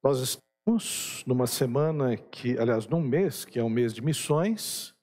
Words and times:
Nós 0.00 0.20
estamos 0.20 1.24
numa 1.26 1.48
semana 1.48 2.16
que, 2.16 2.56
aliás, 2.56 2.86
num 2.86 3.00
mês 3.00 3.44
que 3.44 3.58
é 3.58 3.64
um 3.64 3.68
mês 3.68 3.92
de 3.92 4.00
missões, 4.00 4.94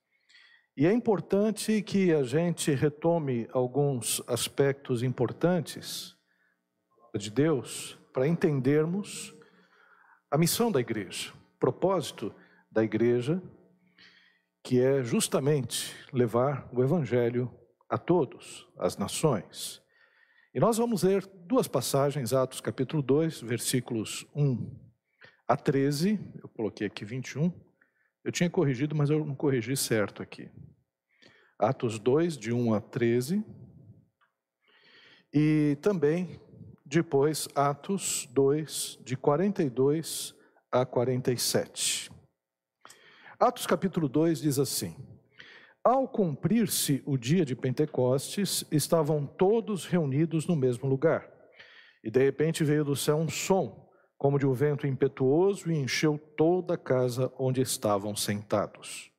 e 0.77 0.87
é 0.87 0.93
importante 0.93 1.81
que 1.81 2.13
a 2.13 2.23
gente 2.23 2.71
retome 2.71 3.45
alguns 3.51 4.23
aspectos 4.25 5.03
importantes 5.03 6.15
de 7.13 7.29
Deus 7.29 7.99
para 8.13 8.25
entendermos 8.25 9.35
a 10.31 10.37
missão 10.37 10.71
da 10.71 10.79
igreja, 10.79 11.33
o 11.33 11.59
propósito 11.59 12.33
da 12.71 12.81
igreja, 12.81 13.43
que 14.63 14.79
é 14.79 15.03
justamente 15.03 15.93
levar 16.13 16.69
o 16.71 16.81
evangelho 16.81 17.53
a 17.89 17.97
todos, 17.97 18.65
as 18.77 18.95
nações. 18.95 19.81
E 20.53 20.59
nós 20.59 20.77
vamos 20.77 21.03
ler 21.03 21.27
duas 21.45 21.67
passagens, 21.67 22.31
Atos 22.31 22.61
capítulo 22.61 23.03
2, 23.03 23.41
versículos 23.41 24.25
1 24.33 24.84
a 25.47 25.55
13. 25.55 26.19
Eu 26.41 26.49
coloquei 26.49 26.87
aqui 26.87 27.05
21. 27.05 27.51
Eu 28.23 28.31
tinha 28.31 28.49
corrigido, 28.49 28.95
mas 28.95 29.09
eu 29.09 29.23
não 29.23 29.35
corrigi 29.35 29.75
certo 29.75 30.21
aqui. 30.21 30.49
Atos 31.59 31.99
2, 31.99 32.37
de 32.37 32.51
1 32.51 32.73
a 32.73 32.81
13. 32.81 33.43
E 35.33 35.77
também, 35.81 36.39
depois, 36.85 37.47
Atos 37.55 38.27
2, 38.31 38.99
de 39.03 39.15
42 39.15 40.35
a 40.71 40.85
47. 40.85 42.11
Atos 43.39 43.67
capítulo 43.67 44.07
2 44.07 44.41
diz 44.41 44.59
assim: 44.59 44.95
ao 45.85 46.07
cumprir-se 46.07 47.03
o 47.05 47.15
dia 47.15 47.45
de 47.45 47.55
Pentecostes, 47.55 48.65
estavam 48.71 49.23
todos 49.23 49.85
reunidos 49.85 50.47
no 50.47 50.55
mesmo 50.55 50.89
lugar. 50.89 51.29
E 52.03 52.09
de 52.09 52.23
repente 52.23 52.63
veio 52.63 52.83
do 52.83 52.95
céu 52.95 53.17
um 53.17 53.29
som, 53.29 53.84
como 54.17 54.39
de 54.39 54.45
um 54.45 54.53
vento 54.53 54.87
impetuoso, 54.87 55.71
e 55.71 55.75
encheu 55.75 56.17
toda 56.37 56.75
a 56.75 56.77
casa 56.77 57.31
onde 57.37 57.61
estavam 57.61 58.15
sentados. 58.15 59.11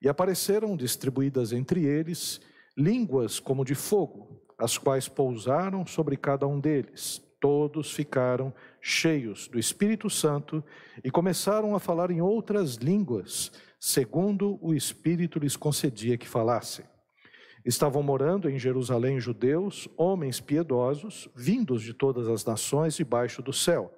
E 0.00 0.08
apareceram 0.08 0.76
distribuídas 0.76 1.52
entre 1.52 1.84
eles 1.84 2.40
línguas 2.76 3.38
como 3.38 3.64
de 3.64 3.74
fogo, 3.74 4.40
as 4.58 4.78
quais 4.78 5.08
pousaram 5.08 5.86
sobre 5.86 6.16
cada 6.16 6.46
um 6.46 6.58
deles. 6.58 7.22
Todos 7.40 7.92
ficaram 7.92 8.52
cheios 8.80 9.48
do 9.48 9.58
Espírito 9.58 10.08
Santo 10.08 10.62
e 11.02 11.10
começaram 11.10 11.74
a 11.74 11.80
falar 11.80 12.10
em 12.10 12.20
outras 12.20 12.76
línguas 12.76 13.50
segundo 13.84 14.60
o 14.62 14.72
Espírito 14.72 15.40
lhes 15.40 15.56
concedia 15.56 16.16
que 16.16 16.28
falassem. 16.28 16.84
Estavam 17.64 18.00
morando 18.00 18.48
em 18.48 18.56
Jerusalém 18.56 19.18
judeus, 19.18 19.88
homens 19.96 20.40
piedosos, 20.40 21.28
vindos 21.34 21.82
de 21.82 21.92
todas 21.92 22.28
as 22.28 22.44
nações 22.44 22.94
debaixo 22.94 23.42
do 23.42 23.52
céu. 23.52 23.92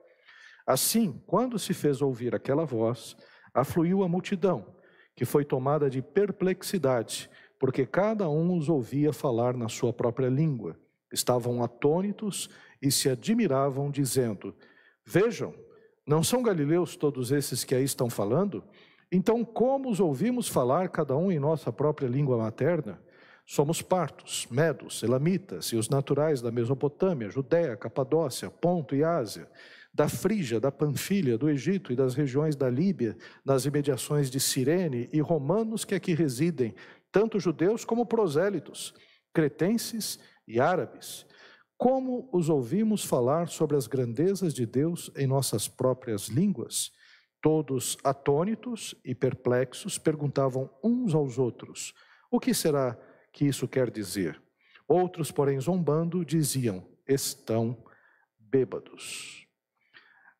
Assim, 0.67 1.21
quando 1.27 1.59
se 1.59 1.75
fez 1.75 2.01
ouvir 2.01 2.35
aquela 2.35 2.65
voz, 2.65 3.17
afluiu 3.53 4.03
a 4.03 4.09
multidão, 4.09 4.67
que 5.15 5.25
foi 5.25 5.45
tomada 5.45 5.91
de 5.91 6.01
perplexidade, 6.01 7.31
porque 7.59 7.87
cada 7.87 8.29
um 8.29 8.57
os 8.57 8.69
ouvia 8.69 9.13
falar 9.13 9.55
na 9.57 9.69
sua 9.69 9.93
própria 9.93 10.29
língua. 10.29 10.77
Estavam 11.13 11.63
atônitos 11.63 12.49
e 12.83 12.91
se 12.91 13.09
admiravam, 13.09 13.91
dizendo: 13.91 14.55
Vejam, 15.05 15.55
não 16.07 16.23
são 16.23 16.43
galileus 16.43 16.97
todos 16.97 17.31
esses 17.31 17.63
que 17.63 17.75
aí 17.75 17.85
estão 17.85 18.11
falando? 18.11 18.65
Então, 19.13 19.45
como 19.45 19.91
os 19.91 20.01
ouvimos 20.01 20.49
falar, 20.49 20.89
cada 20.89 21.17
um 21.17 21.31
em 21.31 21.39
nossa 21.39 21.73
própria 21.73 22.09
língua 22.09 22.37
materna? 22.37 23.01
Somos 23.47 23.83
partos, 23.83 24.47
medos, 24.51 25.03
elamitas 25.03 25.67
e 25.67 25.77
os 25.77 25.89
naturais 25.91 26.41
da 26.41 26.51
Mesopotâmia, 26.51 27.29
Judéia, 27.29 27.77
Capadócia, 27.77 28.51
Ponto 28.51 28.95
e 28.95 29.05
Ásia, 29.05 29.47
da 29.95 30.09
Frígia, 30.09 30.59
da 30.59 30.73
Panfilha, 30.73 31.39
do 31.39 31.49
Egito 31.49 31.93
e 31.93 31.97
das 31.97 32.15
regiões 32.15 32.57
da 32.57 32.69
Líbia, 32.69 33.17
nas 33.45 33.65
imediações 33.65 34.29
de 34.29 34.41
Cirene 34.41 35.09
e 35.13 35.21
romanos 35.21 35.85
que 35.85 35.95
aqui 35.95 36.15
residem, 36.15 36.75
tanto 37.13 37.39
judeus 37.39 37.85
como 37.85 38.05
prosélitos, 38.05 38.93
cretenses 39.33 40.19
e 40.49 40.59
árabes. 40.59 41.25
Como 41.79 42.29
os 42.33 42.49
ouvimos 42.49 43.05
falar 43.05 43.49
sobre 43.49 43.77
as 43.77 43.87
grandezas 43.87 44.53
de 44.53 44.67
Deus 44.67 45.13
em 45.17 45.29
nossas 45.29 45.69
próprias 45.69 46.27
línguas? 46.27 46.91
Todos 47.41 47.97
atônitos 48.03 48.97
e 49.05 49.15
perplexos 49.15 49.97
perguntavam 49.97 50.69
uns 50.83 51.15
aos 51.15 51.39
outros: 51.39 51.95
O 52.31 52.41
que 52.41 52.53
será 52.53 52.99
que 53.33 53.45
isso 53.45 53.69
quer 53.69 53.91
dizer? 53.91 54.43
Outros, 54.89 55.31
porém, 55.31 55.61
zombando, 55.61 56.25
diziam: 56.25 56.85
Estão 57.07 57.77
bêbados. 58.41 59.44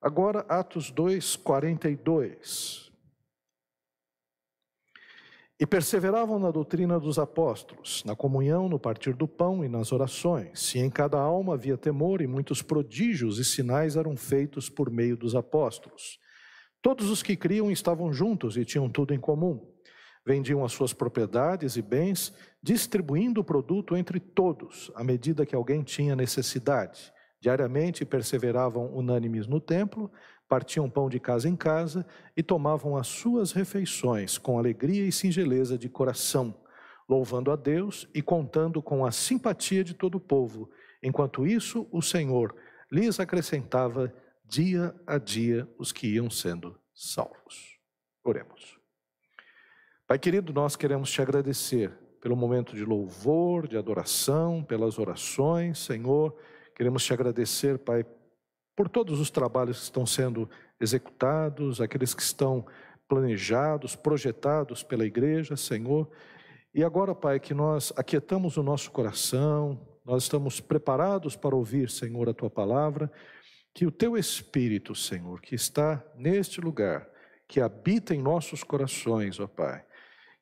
Agora, 0.05 0.41
Atos 0.51 0.91
2, 0.91 1.35
42. 1.37 2.93
E 5.59 5.67
perseveravam 5.67 6.39
na 6.39 6.51
doutrina 6.51 7.01
dos 7.01 7.19
apóstolos, 7.19 8.05
na 8.05 8.15
comunhão, 8.15 8.69
no 8.69 8.79
partir 8.79 9.15
do 9.15 9.27
pão 9.27 9.65
e 9.65 9.69
nas 9.69 9.93
orações. 9.93 10.75
E 10.75 10.81
em 10.81 10.91
cada 10.91 11.19
alma 11.19 11.55
havia 11.55 11.79
temor, 11.79 12.21
e 12.21 12.27
muitos 12.27 12.61
prodígios 12.61 13.39
e 13.39 13.45
sinais 13.47 13.97
eram 13.97 14.15
feitos 14.15 14.69
por 14.69 14.91
meio 14.91 15.17
dos 15.17 15.35
apóstolos. 15.35 16.19
Todos 16.83 17.09
os 17.09 17.23
que 17.23 17.35
criam 17.35 17.71
estavam 17.71 18.13
juntos 18.13 18.59
e 18.59 18.65
tinham 18.67 18.91
tudo 18.91 19.15
em 19.15 19.19
comum. 19.19 19.73
Vendiam 20.27 20.63
as 20.63 20.73
suas 20.73 20.93
propriedades 20.93 21.77
e 21.79 21.83
bens, 21.83 22.31
distribuindo 22.63 23.41
o 23.41 23.45
produto 23.45 23.97
entre 23.97 24.21
todos, 24.21 24.93
à 24.95 25.03
medida 25.03 25.47
que 25.47 25.57
alguém 25.57 25.83
tinha 25.83 26.15
necessidade. 26.15 27.14
Diariamente 27.45 28.07
perseveravam 28.07 28.87
unânimes 28.97 29.47
no 29.47 29.61
templo, 29.61 30.11
partiam 30.49 30.89
pão 30.89 31.11
de 31.11 31.21
casa 31.21 31.47
em 31.47 31.55
casa 31.55 32.07
e 32.35 32.43
tomavam 32.43 32.97
as 32.97 33.07
suas 33.07 33.53
refeições 33.53 34.39
com 34.39 34.59
alegria 34.59 35.07
e 35.07 35.13
singeleza 35.13 35.77
de 35.77 35.87
coração, 35.91 36.59
louvando 37.07 37.51
a 37.51 37.57
Deus 37.57 38.09
e 38.15 38.23
contando 38.23 38.81
com 38.81 39.05
a 39.05 39.11
simpatia 39.11 39.85
de 39.85 39.93
todo 39.93 40.15
o 40.15 40.21
povo. 40.21 40.71
Enquanto 41.03 41.47
isso, 41.47 41.87
o 41.93 42.01
Senhor 42.01 42.57
lhes 42.91 43.21
acrescentava 43.21 44.11
dia 44.43 44.95
a 45.07 45.19
dia 45.19 45.69
os 45.79 45.93
que 45.93 46.15
iam 46.15 46.31
sendo 46.31 46.81
salvos. 46.95 47.79
Oremos. 48.25 48.79
Pai 50.07 50.19
querido, 50.19 50.51
nós 50.51 50.77
queremos 50.77 51.11
te 51.11 51.21
agradecer 51.21 51.93
pelo 52.23 52.37
momento 52.37 52.75
de 52.75 52.87
louvor, 52.87 53.69
de 53.69 53.77
adoração, 53.77 54.65
pelas 54.65 54.99
orações, 54.99 55.79
Senhor. 55.81 56.35
Queremos 56.75 57.05
te 57.05 57.13
agradecer, 57.13 57.79
Pai, 57.79 58.05
por 58.77 58.89
todos 58.89 59.21
os 59.21 59.31
trabalhos 59.31 59.79
que 59.79 59.85
estão 59.85 60.05
sendo 60.05 60.49
executados, 60.81 61.81
aqueles 61.81 62.15
que 62.15 62.23
estão 62.23 62.67
planejados, 63.09 63.95
projetados 63.95 64.83
pela 64.83 65.05
igreja, 65.05 65.57
Senhor. 65.57 66.11
E 66.75 66.83
agora, 66.83 67.15
Pai, 67.15 67.39
que 67.39 67.55
nós 67.55 67.93
aquietamos 67.97 68.57
o 68.57 68.63
nosso 68.63 68.91
coração, 68.91 69.81
nós 70.05 70.25
estamos 70.25 70.61
preparados 70.61 71.37
para 71.37 71.55
ouvir, 71.55 71.89
Senhor, 71.89 72.29
a 72.29 72.35
tua 72.35 72.51
palavra 72.51 73.11
que 73.75 73.85
o 73.85 73.91
teu 73.91 74.17
Espírito, 74.17 74.95
Senhor, 74.95 75.41
que 75.41 75.57
está 75.57 76.03
neste 76.15 76.61
lugar, 76.61 77.09
que 77.49 77.61
habita 77.61 78.15
em 78.15 78.23
nossos 78.23 78.63
corações, 78.63 79.41
ó 79.41 79.49
Pai, 79.49 79.85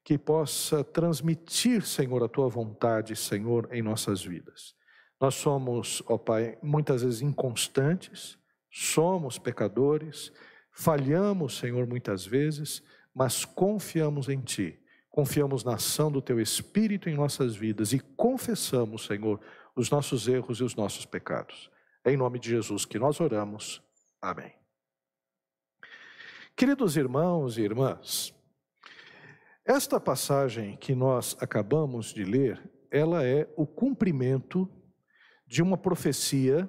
que 0.05 0.19
possa 0.19 0.85
transmitir, 0.85 1.83
Senhor, 1.87 2.23
a 2.23 2.29
tua 2.29 2.49
vontade, 2.49 3.17
Senhor, 3.17 3.69
em 3.73 3.81
nossas 3.81 4.23
vidas. 4.23 4.75
Nós 5.23 5.37
somos, 5.37 6.03
ó 6.09 6.19
Pai, 6.19 6.59
muitas 6.61 7.03
vezes 7.03 7.23
inconstantes, 7.23 8.37
somos 8.69 9.39
pecadores, 9.39 10.33
falhamos, 10.73 11.59
Senhor, 11.59 11.87
muitas 11.87 12.27
vezes, 12.27 12.83
mas 13.15 13.45
confiamos 13.45 14.29
em 14.29 14.41
Ti, 14.41 14.81
confiamos 15.09 15.63
na 15.63 15.75
ação 15.75 16.11
do 16.11 16.21
Teu 16.21 16.41
Espírito 16.41 17.09
em 17.09 17.15
nossas 17.15 17.55
vidas 17.55 17.93
e 17.93 18.01
confessamos, 18.01 19.07
Senhor, 19.07 19.39
os 19.77 19.89
nossos 19.91 20.27
erros 20.27 20.59
e 20.59 20.65
os 20.65 20.75
nossos 20.75 21.07
pecados. 21.07 21.71
É 22.05 22.11
em 22.11 22.17
nome 22.17 22.41
de 22.41 22.49
Jesus 22.49 22.85
que 22.85 22.99
nós 22.99 23.21
oramos. 23.21 23.81
Amém. 24.21 24.53
Queridos 26.57 26.97
irmãos 26.97 27.59
e 27.59 27.63
irmãs, 27.63 28.35
esta 29.65 30.01
passagem 30.01 30.77
que 30.79 30.97
nós 30.97 31.37
acabamos 31.41 32.13
de 32.13 32.25
ler, 32.25 32.61
ela 32.91 33.25
é 33.25 33.49
o 33.57 33.65
cumprimento 33.65 34.69
de 35.53 35.61
uma 35.61 35.77
profecia 35.77 36.67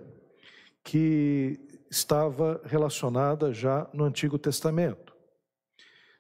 que 0.84 1.58
estava 1.90 2.60
relacionada 2.66 3.54
já 3.54 3.90
no 3.94 4.04
Antigo 4.04 4.38
Testamento. 4.38 5.16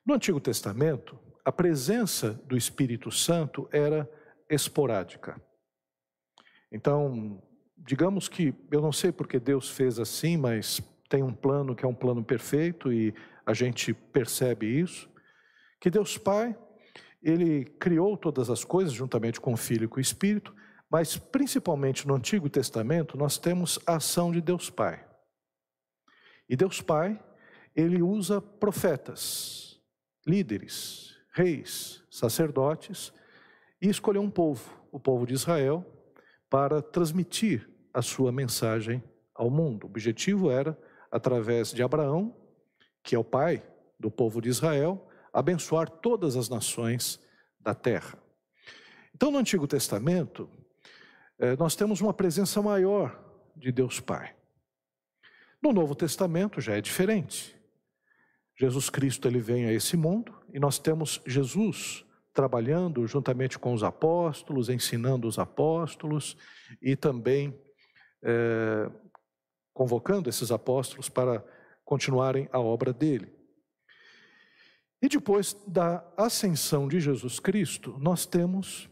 No 0.06 0.13
Antigo 0.13 0.39
Testamento, 0.39 1.19
a 1.44 1.51
presença 1.51 2.42
do 2.45 2.56
Espírito 2.56 3.12
Santo 3.12 3.68
era 3.69 4.10
esporádica. 4.50 5.42
Então, 6.71 7.44
digamos 7.77 8.30
que, 8.30 8.56
eu 8.71 8.80
não 8.80 8.94
sei 8.94 9.12
porque 9.12 9.42
Deus 9.42 9.69
fez 9.69 10.00
assim, 10.00 10.38
mas 10.38 10.81
tem 11.10 11.21
um 11.21 11.33
plano 11.33 11.75
que 11.75 11.83
é 11.83 11.88
um 11.88 11.94
plano 11.94 12.24
perfeito 12.24 12.94
e 12.94 13.13
a 13.45 13.54
gente 13.54 13.94
percebe 13.94 14.68
isso, 14.68 15.12
que 15.81 15.89
Deus 15.89 16.18
Pai, 16.18 16.57
Ele 17.21 17.65
criou 17.65 18.15
todas 18.15 18.50
as 18.50 18.63
coisas 18.63 18.94
juntamente 18.94 19.42
com 19.42 19.51
o 19.51 19.57
Filho 19.57 19.83
e 19.83 19.88
com 19.89 19.98
o 19.98 20.01
Espírito, 20.01 20.56
mas 20.93 21.17
principalmente 21.17 22.07
no 22.07 22.13
Antigo 22.13 22.47
Testamento 22.47 23.17
nós 23.17 23.39
temos 23.39 23.79
a 23.83 23.95
ação 23.95 24.31
de 24.31 24.39
Deus 24.39 24.69
Pai. 24.69 25.03
E 26.47 26.55
Deus 26.55 26.81
Pai, 26.81 27.19
ele 27.75 27.99
usa 28.03 28.39
profetas, 28.39 29.81
líderes, 30.23 31.17
reis, 31.31 32.03
sacerdotes, 32.11 33.11
e 33.81 33.89
escolheu 33.89 34.21
um 34.21 34.29
povo, 34.29 34.69
o 34.91 34.99
povo 34.99 35.25
de 35.25 35.33
Israel, 35.33 35.83
para 36.47 36.79
transmitir 36.79 37.67
a 37.91 38.03
sua 38.03 38.31
mensagem 38.31 39.03
ao 39.33 39.49
mundo. 39.49 39.85
O 39.85 39.87
objetivo 39.87 40.51
era, 40.51 40.79
através 41.09 41.71
de 41.71 41.81
Abraão, 41.81 42.37
que 43.01 43.15
é 43.15 43.19
o 43.19 43.23
pai 43.23 43.67
do 43.99 44.11
povo 44.11 44.39
de 44.39 44.49
Israel, 44.49 45.09
abençoar 45.33 45.89
todas 45.89 46.35
as 46.35 46.49
nações 46.49 47.19
da 47.59 47.73
terra. 47.73 48.19
Então, 49.15 49.31
no 49.31 49.39
Antigo 49.39 49.65
Testamento, 49.65 50.47
nós 51.57 51.75
temos 51.75 52.01
uma 52.01 52.13
presença 52.13 52.62
maior 52.62 53.19
de 53.56 53.71
Deus 53.71 54.00
Pai. 54.00 54.35
No 55.62 55.71
Novo 55.71 55.95
Testamento 55.95 56.59
já 56.59 56.77
é 56.77 56.81
diferente. 56.81 57.56
Jesus 58.59 58.89
Cristo 58.89 59.27
ele 59.27 59.39
vem 59.39 59.65
a 59.65 59.74
esse 59.74 59.97
mundo 59.97 60.33
e 60.53 60.59
nós 60.59 60.77
temos 60.77 61.21
Jesus 61.25 62.06
trabalhando 62.33 63.06
juntamente 63.07 63.59
com 63.59 63.74
os 63.74 63.83
apóstolos, 63.83 64.69
ensinando 64.69 65.27
os 65.27 65.39
apóstolos 65.39 66.35
e 66.81 66.95
também 66.95 67.57
é, 68.24 68.89
convocando 69.74 70.29
esses 70.29 70.51
apóstolos 70.51 71.09
para 71.09 71.44
continuarem 71.86 72.50
a 72.51 72.59
obra 72.59 72.91
dele. 72.91 73.31
E 75.01 75.07
depois 75.09 75.53
da 75.68 76.06
ascensão 76.18 76.88
de 76.88 77.00
Jesus 77.00 77.39
Cristo, 77.39 77.97
nós 78.00 78.25
temos 78.25 78.89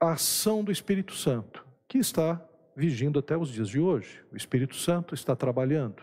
a 0.00 0.12
ação 0.12 0.62
do 0.62 0.70
Espírito 0.70 1.14
Santo, 1.14 1.66
que 1.88 1.98
está 1.98 2.42
vigindo 2.76 3.18
até 3.18 3.36
os 3.36 3.50
dias 3.50 3.68
de 3.68 3.80
hoje. 3.80 4.22
O 4.30 4.36
Espírito 4.36 4.76
Santo 4.76 5.14
está 5.14 5.34
trabalhando. 5.34 6.02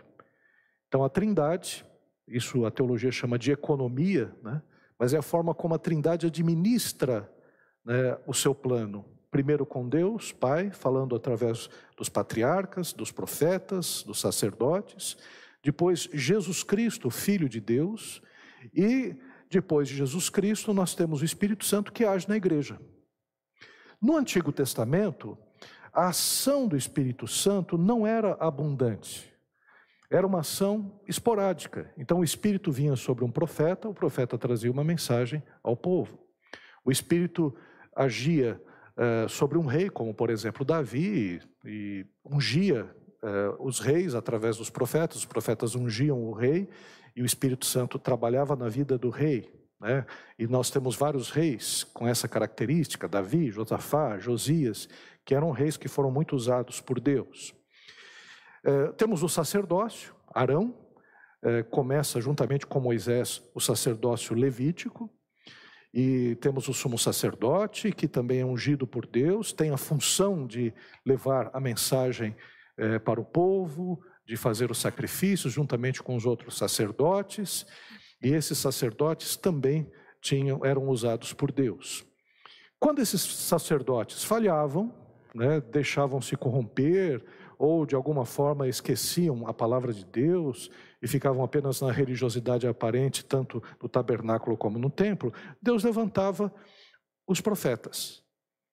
Então, 0.88 1.04
a 1.04 1.10
Trindade, 1.10 1.86
isso 2.28 2.66
a 2.66 2.72
teologia 2.72 3.12
chama 3.12 3.38
de 3.38 3.52
economia, 3.52 4.36
né? 4.44 4.62
mas 4.98 5.14
é 5.14 5.18
a 5.18 5.22
forma 5.22 5.54
como 5.54 5.76
a 5.76 5.80
Trindade 5.80 6.26
administra 6.26 7.32
né, 7.86 8.18
o 8.26 8.34
seu 8.34 8.56
plano. 8.56 9.06
Primeiro 9.30 9.66
com 9.66 9.88
Deus, 9.88 10.32
Pai, 10.32 10.72
falando 10.72 11.16
através 11.16 11.70
dos 11.98 12.10
patriarcas, 12.10 12.94
dos 12.94 13.12
profetas, 13.12 14.04
dos 14.04 14.20
sacerdotes. 14.20 15.18
Depois, 15.64 16.10
Jesus 16.14 16.64
Cristo, 16.64 17.10
Filho 17.10 17.50
de 17.50 17.60
Deus. 17.60 18.22
E 18.74 19.16
depois 19.50 19.88
de 19.88 19.96
Jesus 19.96 20.30
Cristo, 20.30 20.74
nós 20.74 20.96
temos 20.96 21.22
o 21.22 21.26
Espírito 21.26 21.66
Santo 21.66 21.92
que 21.92 22.06
age 22.06 22.30
na 22.30 22.38
igreja. 22.38 22.80
No 24.04 24.18
Antigo 24.18 24.52
Testamento, 24.52 25.38
a 25.94 26.10
ação 26.10 26.68
do 26.68 26.76
Espírito 26.76 27.26
Santo 27.26 27.78
não 27.78 28.06
era 28.06 28.34
abundante. 28.34 29.34
Era 30.12 30.28
uma 30.28 30.42
ação 30.42 31.00
esporádica. 31.08 31.90
Então 31.98 32.20
o 32.20 32.24
Espírito 32.24 32.70
vinha 32.70 32.98
sobre 32.98 33.24
um 33.24 33.32
profeta, 33.32 33.88
o 33.88 33.94
profeta 33.94 34.38
trazia 34.38 34.70
uma 34.70 34.84
mensagem 34.84 35.42
ao 35.64 35.78
povo. 35.78 36.20
O 36.84 36.92
Espírito 36.92 37.56
agia 37.96 38.62
uh, 38.98 39.30
sobre 39.30 39.58
um 39.58 39.66
rei, 39.66 39.90
como 39.90 40.14
por 40.14 40.30
exemplo 40.30 40.66
Davi, 40.66 41.42
e, 41.64 42.06
ungia 42.26 42.84
uh, 42.84 43.66
os 43.66 43.80
reis 43.80 44.16
através 44.16 44.58
dos 44.58 44.70
profetas. 44.70 45.20
Os 45.20 45.26
profetas 45.26 45.76
ungiam 45.76 46.22
o 46.22 46.34
rei 46.34 46.70
e 47.16 47.22
o 47.22 47.26
Espírito 47.26 47.66
Santo 47.66 47.98
trabalhava 47.98 48.54
na 48.54 48.68
vida 48.68 48.98
do 48.98 49.10
rei. 49.10 49.63
Né? 49.84 50.06
E 50.40 50.48
nós 50.48 50.72
temos 50.72 50.96
vários 50.96 51.30
reis 51.30 51.84
com 51.84 52.08
essa 52.08 52.26
característica: 52.26 53.06
Davi, 53.06 53.52
Josafá, 53.52 54.18
Josias, 54.18 54.88
que 55.26 55.36
eram 55.36 55.52
reis 55.52 55.76
que 55.76 55.90
foram 55.90 56.10
muito 56.10 56.38
usados 56.38 56.80
por 56.80 57.02
Deus. 57.02 57.54
É, 58.64 58.94
temos 58.94 59.22
o 59.24 59.28
sacerdócio, 59.28 60.16
Arão, 60.34 60.74
é, 61.42 61.64
começa 61.64 62.22
juntamente 62.22 62.66
com 62.66 62.80
Moisés 62.80 63.44
o 63.54 63.60
sacerdócio 63.60 64.34
levítico, 64.34 65.10
e 65.94 66.36
temos 66.36 66.70
o 66.70 66.74
sumo 66.74 66.98
sacerdote, 66.98 67.92
que 67.92 68.08
também 68.08 68.40
é 68.40 68.46
ungido 68.46 68.88
por 68.88 69.06
Deus, 69.06 69.52
tem 69.52 69.70
a 69.70 69.78
função 69.78 70.48
de 70.48 70.74
levar 71.06 71.52
a 71.54 71.60
mensagem 71.60 72.34
é, 72.78 72.98
para 73.00 73.20
o 73.20 73.26
povo, 73.26 74.02
de 74.26 74.38
fazer 74.38 74.72
os 74.72 74.78
sacrifícios 74.78 75.52
juntamente 75.52 76.02
com 76.02 76.16
os 76.16 76.26
outros 76.26 76.58
sacerdotes, 76.58 77.66
e 78.24 78.34
esses 78.34 78.58
sacerdotes 78.58 79.36
também 79.36 79.92
tinham, 80.22 80.66
eram 80.66 80.88
usados 80.88 81.34
por 81.34 81.52
Deus. 81.52 82.06
Quando 82.80 83.00
esses 83.00 83.22
sacerdotes 83.22 84.24
falhavam, 84.24 84.94
né, 85.36 85.60
deixavam 85.60 86.22
se 86.22 86.36
corromper 86.36 87.24
ou 87.58 87.86
de 87.86 87.96
alguma 87.96 88.26
forma 88.26 88.68
esqueciam 88.68 89.48
a 89.48 89.54
palavra 89.54 89.94
de 89.94 90.06
Deus 90.06 90.70
e 91.02 91.08
ficavam 91.08 91.44
apenas 91.44 91.82
na 91.82 91.92
religiosidade 91.92 92.68
aparente, 92.68 93.26
tanto 93.26 93.62
no 93.82 93.90
tabernáculo 93.90 94.58
como 94.58 94.80
no 94.80 94.90
templo, 94.90 95.34
Deus 95.62 95.84
levantava 95.84 96.54
os 97.28 97.42
profetas. 97.42 98.24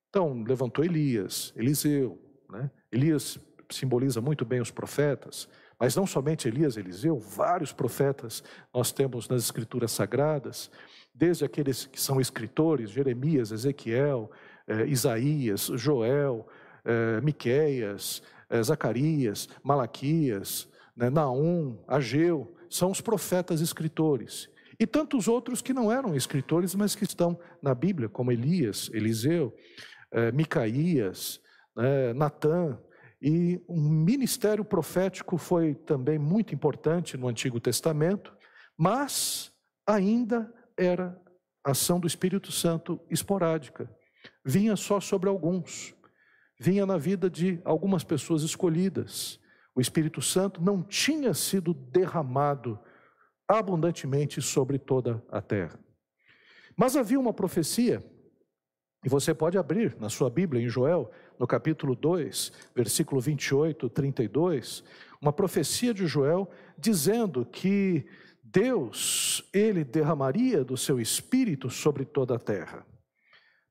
Então, 0.08 0.43
levantou 0.43 0.85
Elias, 0.85 1.53
Eliseu. 1.56 2.19
Né? 2.49 2.70
Elias 2.91 3.38
simboliza 3.70 4.20
muito 4.20 4.44
bem 4.44 4.61
os 4.61 4.70
profetas, 4.70 5.49
mas 5.81 5.97
não 5.97 6.06
somente 6.06 6.47
Elias, 6.47 6.77
Eliseu, 6.77 7.19
vários 7.19 7.73
profetas 7.73 8.44
nós 8.73 8.93
temos 8.93 9.29
nas 9.29 9.43
escrituras 9.43 9.91
sagradas, 9.91 10.71
desde 11.15 11.44
aqueles 11.44 11.87
que 11.87 12.00
são 12.00 12.21
escritores, 12.21 12.91
Jeremias, 12.91 13.50
Ezequiel, 13.50 14.31
eh, 14.69 14.87
Isaías, 14.87 15.71
Joel, 15.75 16.47
eh, 16.85 17.21
Miqueias, 17.23 18.23
eh, 18.50 18.62
Zacarias, 18.62 19.49
Malaquias, 19.62 20.69
né, 20.94 21.09
Naum, 21.09 21.79
Ageu, 21.88 22.55
são 22.69 22.91
os 22.91 23.00
profetas 23.00 23.61
escritores. 23.61 24.49
E 24.79 24.87
tantos 24.87 25.29
outros 25.29 25.61
que 25.61 25.75
não 25.75 25.91
eram 25.91 26.15
escritores, 26.15 26.75
mas 26.75 26.94
que 26.94 27.05
estão 27.05 27.38
na 27.61 27.75
Bíblia, 27.75 28.09
como 28.09 28.32
Elias, 28.32 28.91
Eliseu, 28.93 29.55
eh, 30.11 30.32
Micaías, 30.32 31.41
né, 31.77 32.12
Natã. 32.12 32.79
E 33.20 33.62
um 33.69 33.81
ministério 33.81 34.64
profético 34.64 35.37
foi 35.37 35.75
também 35.75 36.19
muito 36.19 36.55
importante 36.55 37.17
no 37.17 37.28
Antigo 37.28 37.61
Testamento, 37.61 38.34
mas 38.76 39.52
ainda 39.87 40.52
era 40.76 41.20
ação 41.62 42.00
do 42.00 42.06
Espírito 42.06 42.50
Santo 42.50 43.00
esporádica 43.11 43.90
vinha 44.44 44.76
só 44.76 45.00
sobre 45.00 45.28
alguns, 45.28 45.94
vinha 46.58 46.84
na 46.84 46.96
vida 46.96 47.28
de 47.28 47.61
algumas 47.64 48.05
pessoas 48.05 48.43
escolhidas. 48.43 49.38
O 49.75 49.81
Espírito 49.81 50.20
Santo 50.20 50.62
não 50.62 50.82
tinha 50.82 51.32
sido 51.32 51.72
derramado 51.72 52.79
abundantemente 53.48 54.41
sobre 54.41 54.79
toda 54.79 55.22
a 55.31 55.41
terra. 55.41 55.79
Mas 56.77 56.96
havia 56.96 57.19
uma 57.19 57.32
profecia, 57.32 58.05
e 59.05 59.08
você 59.08 59.34
pode 59.34 59.58
abrir 59.58 59.96
na 59.98 60.08
sua 60.08 60.31
Bíblia, 60.31 60.62
em 60.62 60.69
Joel, 60.69 61.10
no 61.41 61.47
capítulo 61.47 61.97
2, 61.97 62.53
versículo 62.77 63.19
28, 63.19 63.89
32, 63.89 64.85
uma 65.23 65.32
profecia 65.32 65.94
de 65.94 66.06
Joel 66.06 66.51
dizendo 66.79 67.47
que 67.47 68.06
Deus, 68.44 69.43
ele 69.51 69.82
derramaria 69.82 70.63
do 70.63 70.77
seu 70.77 71.01
espírito 71.01 71.70
sobre 71.70 72.05
toda 72.05 72.35
a 72.35 72.39
terra. 72.39 72.87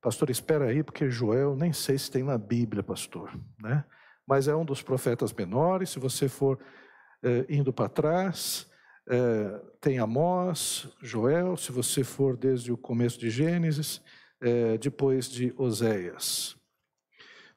Pastor, 0.02 0.30
espera 0.30 0.64
aí, 0.64 0.82
porque 0.82 1.08
Joel 1.08 1.54
nem 1.54 1.72
sei 1.72 1.96
se 1.96 2.10
tem 2.10 2.24
na 2.24 2.36
Bíblia, 2.36 2.82
pastor, 2.82 3.38
né? 3.60 3.84
Mas 4.26 4.48
é 4.48 4.56
um 4.56 4.64
dos 4.64 4.82
profetas 4.82 5.32
menores. 5.32 5.90
Se 5.90 6.00
você 6.00 6.28
for 6.28 6.58
é, 7.22 7.46
indo 7.48 7.72
para 7.72 7.88
trás, 7.88 8.66
é, 9.08 9.60
tem 9.80 9.98
Amós, 10.00 10.88
Joel. 11.00 11.56
Se 11.56 11.70
você 11.70 12.02
for 12.02 12.36
desde 12.36 12.72
o 12.72 12.76
começo 12.76 13.18
de 13.18 13.30
Gênesis, 13.30 14.02
é, 14.40 14.76
depois 14.76 15.30
de 15.30 15.54
Oséias. 15.56 16.59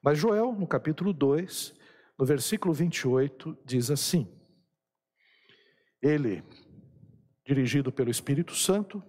Mas 0.04 0.20
Joel, 0.20 0.52
no 0.52 0.68
capítulo 0.68 1.14
2, 1.14 1.74
no 2.20 2.26
versículo 2.26 2.74
28, 2.74 3.58
diz 3.64 3.90
assim: 3.90 4.28
Ele, 6.02 6.44
dirigido 7.46 7.90
pelo 7.90 8.12
Espírito 8.12 8.54
Santo, 8.54 9.02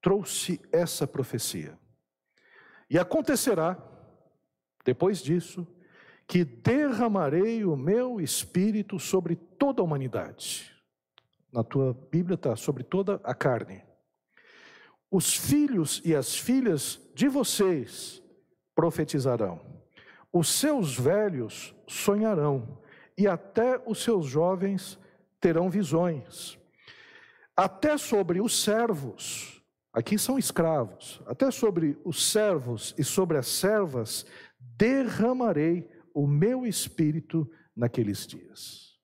trouxe 0.00 0.58
essa 0.72 1.06
profecia. 1.06 1.78
E 2.88 2.98
acontecerá, 2.98 3.76
depois 4.84 5.22
disso, 5.22 5.66
que 6.26 6.44
derramarei 6.44 7.64
o 7.64 7.76
meu 7.76 8.18
espírito 8.18 8.98
sobre 8.98 9.36
toda 9.36 9.82
a 9.82 9.84
humanidade. 9.84 10.74
Na 11.52 11.62
tua 11.62 11.92
Bíblia 12.10 12.36
está 12.36 12.56
sobre 12.56 12.82
toda 12.82 13.20
a 13.22 13.34
carne. 13.34 13.84
Os 15.10 15.36
filhos 15.36 16.00
e 16.06 16.14
as 16.14 16.34
filhas 16.34 16.98
de 17.14 17.28
vocês 17.28 18.22
profetizarão, 18.74 19.60
os 20.32 20.48
seus 20.48 20.98
velhos 20.98 21.74
sonharão, 21.86 22.78
e 23.16 23.28
até 23.28 23.80
os 23.86 24.02
seus 24.02 24.26
jovens 24.26 24.98
terão 25.40 25.68
visões. 25.68 26.58
Até 27.54 27.98
sobre 27.98 28.40
os 28.40 28.62
servos 28.62 29.62
Aqui 29.92 30.18
são 30.18 30.38
escravos. 30.38 31.20
Até 31.26 31.50
sobre 31.50 31.98
os 32.04 32.30
servos 32.30 32.94
e 32.96 33.04
sobre 33.04 33.36
as 33.36 33.46
servas 33.46 34.24
derramarei 34.58 35.88
o 36.14 36.26
meu 36.26 36.64
espírito 36.64 37.48
naqueles 37.76 38.26
dias. 38.26 38.98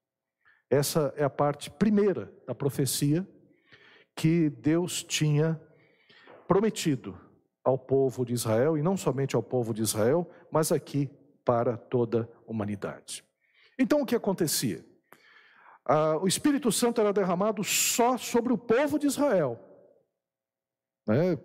Essa 0.71 1.13
é 1.17 1.25
a 1.25 1.31
parte 1.31 1.71
primeira 1.71 2.33
da 2.47 2.55
profecia 2.55 3.27
que 4.17 4.49
Deus 4.51 5.03
tinha 5.03 5.61
prometido 6.47 7.19
ao 7.63 7.79
povo 7.79 8.25
de 8.25 8.33
Israel, 8.33 8.79
e 8.79 8.83
não 8.83 8.97
somente 8.97 9.37
ao 9.37 9.43
povo 9.43 9.75
de 9.75 9.83
Israel, 9.83 10.29
mas 10.51 10.73
aqui 10.73 11.11
para 11.49 11.79
toda 11.79 12.29
a 12.47 12.51
humanidade. 12.51 13.25
Então 13.79 14.03
o 14.03 14.05
que 14.05 14.15
acontecia? 14.15 14.85
Ah, 15.83 16.19
o 16.19 16.29
Espírito 16.29 16.71
Santo 16.71 17.01
era 17.01 17.11
derramado 17.11 17.65
só 17.65 18.19
sobre 18.19 18.53
o 18.53 18.59
povo 18.59 18.99
de 18.99 19.07
Israel, 19.07 19.59
né? 21.07 21.39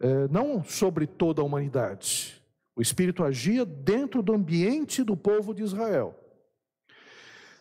é, 0.00 0.28
não 0.28 0.64
sobre 0.64 1.06
toda 1.06 1.42
a 1.42 1.44
humanidade. 1.44 2.42
O 2.74 2.80
Espírito 2.80 3.22
agia 3.22 3.66
dentro 3.66 4.22
do 4.22 4.32
ambiente 4.32 5.04
do 5.04 5.14
povo 5.14 5.52
de 5.52 5.62
Israel. 5.62 6.18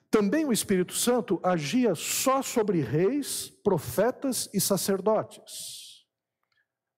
Também 0.10 0.46
o 0.46 0.54
Espírito 0.54 0.94
Santo 0.94 1.38
agia 1.44 1.96
só 1.96 2.42
sobre 2.42 2.80
reis, 2.80 3.50
profetas 3.62 4.50
e 4.54 4.62
sacerdotes. 4.62 5.87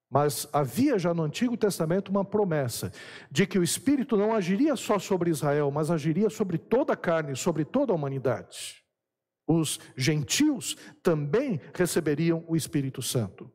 Mas 0.09 0.47
havia 0.51 0.97
já 0.97 1.13
no 1.13 1.21
Antigo 1.21 1.55
Testamento 1.55 2.09
uma 2.09 2.25
promessa 2.25 2.91
de 3.29 3.45
que 3.45 3.59
o 3.59 3.63
Espírito 3.63 4.17
não 4.17 4.33
agiria 4.33 4.75
só 4.75 4.97
sobre 4.97 5.29
Israel, 5.29 5.69
mas 5.69 5.91
agiria 5.91 6.29
sobre 6.29 6.57
toda 6.57 6.93
a 6.93 6.97
carne, 6.97 7.35
sobre 7.35 7.63
toda 7.63 7.93
a 7.93 7.95
humanidade. 7.95 8.83
Os 9.45 9.79
gentios 9.95 10.75
também 11.03 11.61
receberiam 11.73 12.43
o 12.47 12.55
Espírito 12.55 13.01
Santo. 13.01 13.51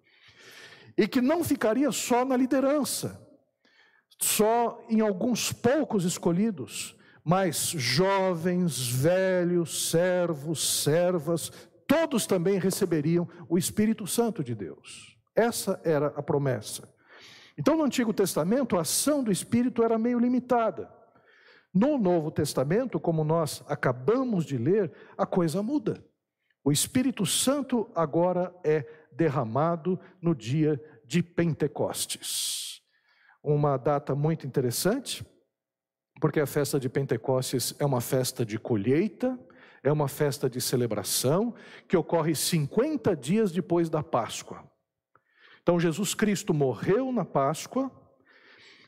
E 0.97 1.09
que 1.09 1.21
não 1.21 1.43
ficaria 1.43 1.91
só 1.91 2.25
na 2.25 2.37
liderança, 2.37 3.21
só 4.21 4.81
em 4.89 5.01
alguns 5.01 5.53
poucos 5.53 6.05
escolhidos, 6.05 6.97
mas 7.25 7.71
jovens, 7.71 8.89
velhos, 8.89 9.91
servos, 9.91 10.83
servas, 10.83 11.51
todos 11.87 12.27
também 12.27 12.59
receberiam 12.59 13.29
o 13.49 13.59
Espírito 13.59 14.07
Santo 14.07 14.45
de 14.45 14.55
Deus. 14.55 15.14
Essa 15.35 15.81
era 15.85 16.09
a 16.09 16.23
promessa. 16.23 16.89
Então, 17.57 17.77
no 17.77 17.85
Antigo 17.85 18.13
Testamento, 18.13 18.77
a 18.77 18.81
ação 18.81 19.23
do 19.23 19.31
Espírito 19.31 19.83
era 19.83 19.99
meio 19.99 20.19
limitada. 20.19 20.91
No 21.73 21.99
Novo 21.99 22.31
Testamento, 22.31 23.01
como 23.01 23.25
nós 23.25 23.63
acabamos 23.69 24.45
de 24.45 24.57
ler, 24.57 24.93
a 25.17 25.27
coisa 25.27 25.63
muda. 25.63 26.05
O 26.65 26.73
Espírito 26.73 27.27
Santo 27.27 27.91
agora 27.95 28.55
é 28.65 28.87
derramado 29.13 29.99
no 30.21 30.35
dia 30.35 30.81
de 31.05 31.23
Pentecostes. 31.23 32.81
Uma 33.43 33.77
data 33.77 34.15
muito 34.15 34.47
interessante, 34.47 35.27
porque 36.21 36.41
a 36.41 36.47
festa 36.47 36.81
de 36.81 36.89
Pentecostes 36.89 37.75
é 37.79 37.85
uma 37.85 38.01
festa 38.01 38.47
de 38.47 38.59
colheita, 38.59 39.39
é 39.83 39.93
uma 39.93 40.09
festa 40.09 40.49
de 40.49 40.61
celebração, 40.61 41.55
que 41.87 41.97
ocorre 41.97 42.35
50 42.35 43.15
dias 43.15 43.53
depois 43.53 43.91
da 43.91 44.03
Páscoa. 44.03 44.65
Então, 45.65 45.81
Jesus 45.81 46.15
Cristo 46.15 46.53
morreu 46.53 47.11
na 47.11 47.25
Páscoa, 47.25 47.91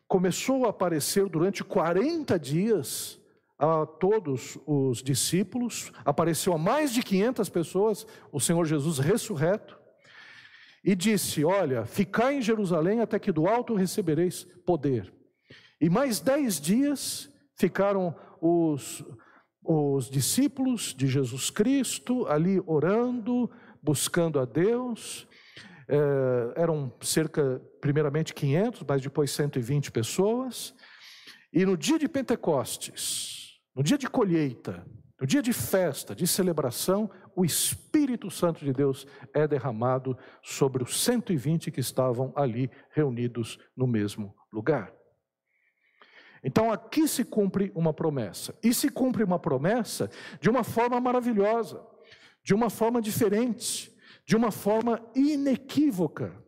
começou 0.06 0.66
a 0.66 0.68
aparecer 0.68 1.26
durante 1.26 1.64
40 1.64 2.38
dias 2.38 3.18
a 3.58 3.86
todos 3.86 4.58
os 4.66 5.02
discípulos, 5.02 5.90
apareceu 6.04 6.52
a 6.52 6.58
mais 6.58 6.92
de 6.92 7.02
500 7.02 7.48
pessoas, 7.48 8.06
o 8.30 8.38
Senhor 8.38 8.62
Jesus 8.66 8.98
ressurreto, 8.98 9.78
e 10.84 10.94
disse: 10.94 11.42
Olha, 11.46 11.86
ficai 11.86 12.34
em 12.34 12.42
Jerusalém 12.42 13.00
até 13.00 13.18
que 13.18 13.32
do 13.32 13.46
alto 13.46 13.74
recebereis 13.74 14.44
poder. 14.66 15.10
E 15.80 15.88
mais 15.88 16.20
dez 16.20 16.60
dias 16.60 17.32
ficaram 17.54 18.14
os, 18.38 19.02
os 19.64 20.10
discípulos 20.10 20.94
de 20.94 21.06
Jesus 21.06 21.48
Cristo 21.48 22.26
ali 22.26 22.62
orando, 22.66 23.50
buscando 23.82 24.38
a 24.38 24.44
Deus. 24.44 25.26
É, 25.88 26.60
eram 26.60 26.92
cerca, 27.00 27.62
primeiramente 27.80 28.34
500, 28.34 28.84
mas 28.88 29.02
depois 29.02 29.30
120 29.30 29.92
pessoas. 29.92 30.74
E 31.52 31.64
no 31.64 31.76
dia 31.76 31.98
de 31.98 32.08
Pentecostes, 32.08 33.60
no 33.74 33.82
dia 33.82 33.96
de 33.96 34.08
colheita, 34.08 34.84
no 35.20 35.26
dia 35.26 35.40
de 35.40 35.52
festa, 35.52 36.14
de 36.14 36.26
celebração, 36.26 37.10
o 37.34 37.44
Espírito 37.44 38.30
Santo 38.30 38.64
de 38.64 38.72
Deus 38.72 39.06
é 39.32 39.48
derramado 39.48 40.16
sobre 40.42 40.82
os 40.82 41.02
120 41.02 41.70
que 41.70 41.80
estavam 41.80 42.32
ali 42.36 42.70
reunidos 42.90 43.58
no 43.74 43.86
mesmo 43.86 44.34
lugar. 44.52 44.92
Então 46.44 46.70
aqui 46.70 47.08
se 47.08 47.24
cumpre 47.24 47.72
uma 47.74 47.94
promessa. 47.94 48.54
E 48.62 48.74
se 48.74 48.88
cumpre 48.88 49.24
uma 49.24 49.38
promessa 49.38 50.10
de 50.40 50.50
uma 50.50 50.62
forma 50.62 51.00
maravilhosa, 51.00 51.84
de 52.44 52.54
uma 52.54 52.68
forma 52.68 53.00
diferente, 53.00 53.95
de 54.26 54.36
uma 54.36 54.50
forma 54.50 55.00
inequívoca. 55.14 56.44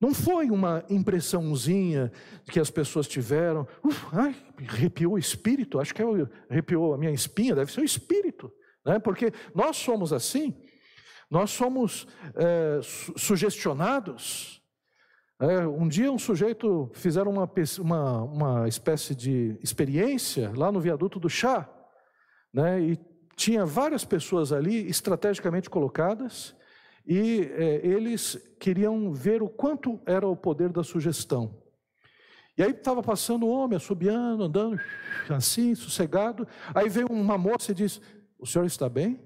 Não 0.00 0.14
foi 0.14 0.48
uma 0.50 0.84
impressãozinha 0.88 2.12
que 2.50 2.60
as 2.60 2.70
pessoas 2.70 3.08
tiveram, 3.08 3.66
Uf, 3.84 4.06
ai, 4.12 4.34
arrepiou 4.68 5.14
o 5.14 5.18
espírito, 5.18 5.80
acho 5.80 5.94
que 5.94 6.00
é 6.00 6.06
arrepiou 6.48 6.94
a 6.94 6.98
minha 6.98 7.10
espinha, 7.10 7.54
deve 7.54 7.72
ser 7.72 7.80
o 7.80 7.84
espírito, 7.84 8.50
né? 8.86 8.98
porque 9.00 9.32
nós 9.54 9.76
somos 9.76 10.12
assim, 10.12 10.56
nós 11.28 11.50
somos 11.50 12.06
é, 12.36 12.80
sugestionados, 13.16 14.62
é, 15.40 15.66
um 15.66 15.86
dia 15.86 16.10
um 16.10 16.18
sujeito 16.18 16.90
fizeram 16.94 17.30
uma, 17.30 17.50
uma, 17.80 18.22
uma 18.22 18.68
espécie 18.68 19.14
de 19.14 19.56
experiência 19.62 20.52
lá 20.56 20.72
no 20.72 20.80
viaduto 20.80 21.20
do 21.20 21.28
chá, 21.28 21.68
né, 22.52 22.80
e 22.80 22.98
tinha 23.36 23.64
várias 23.64 24.04
pessoas 24.04 24.52
ali 24.52 24.88
estrategicamente 24.88 25.70
colocadas, 25.70 26.56
e 27.10 27.40
é, 27.54 27.86
eles 27.86 28.36
queriam 28.60 29.10
ver 29.14 29.42
o 29.42 29.48
quanto 29.48 29.98
era 30.04 30.28
o 30.28 30.36
poder 30.36 30.68
da 30.68 30.84
sugestão. 30.84 31.56
E 32.54 32.62
aí 32.62 32.70
estava 32.70 33.02
passando 33.02 33.46
um 33.46 33.50
homem, 33.50 33.78
assobiando, 33.78 34.44
andando 34.44 34.78
assim, 35.30 35.74
sossegado. 35.74 36.46
Aí 36.74 36.90
veio 36.90 37.06
uma 37.08 37.38
moça 37.38 37.72
e 37.72 37.74
disse: 37.74 38.02
O 38.38 38.44
senhor 38.44 38.66
está 38.66 38.90
bem? 38.90 39.18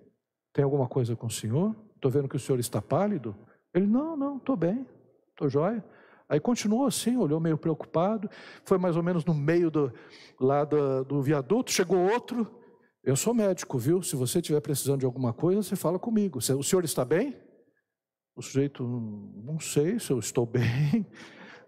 Tem 0.53 0.62
alguma 0.62 0.87
coisa 0.87 1.17
com 1.17 1.27
o 1.27 1.31
senhor? 1.31 1.75
Estou 1.97 2.09
vendo 2.09 2.29
que 2.29 2.37
o 2.37 2.39
senhor 2.39 2.61
está 2.61 2.81
pálido. 2.81 3.35
Ele: 3.75 3.89
Não, 3.89 4.17
não, 4.17 4.37
estou 4.37 4.55
bem, 4.55 4.87
estou 5.31 5.49
jóia. 5.49 5.85
Aí 6.29 6.39
continuou 6.39 6.87
assim, 6.87 7.17
olhou 7.17 7.41
meio 7.41 7.59
preocupado. 7.59 8.31
Foi 8.65 8.79
mais 8.79 8.97
ou 8.97 9.03
menos 9.03 9.25
no 9.25 9.35
meio 9.35 9.71
do, 9.73 9.93
lá 10.41 10.65
do, 10.65 11.05
do 11.05 11.21
viaduto. 11.21 11.73
Chegou 11.73 11.99
outro. 11.99 12.49
Eu 13.03 13.17
sou 13.17 13.35
médico, 13.35 13.77
viu? 13.77 14.01
Se 14.03 14.15
você 14.15 14.39
estiver 14.39 14.61
precisando 14.61 15.01
de 15.01 15.05
alguma 15.05 15.33
coisa, 15.33 15.62
você 15.62 15.75
fala 15.75 15.99
comigo. 15.99 16.39
O 16.39 16.62
senhor 16.62 16.85
está 16.85 17.05
bem? 17.05 17.37
O 18.35 18.43
sujeito, 18.43 18.83
não 19.45 19.61
sei 19.61 19.99
se 19.99 20.11
eu 20.11 20.19
estou 20.19 20.45
bem. 20.47 21.07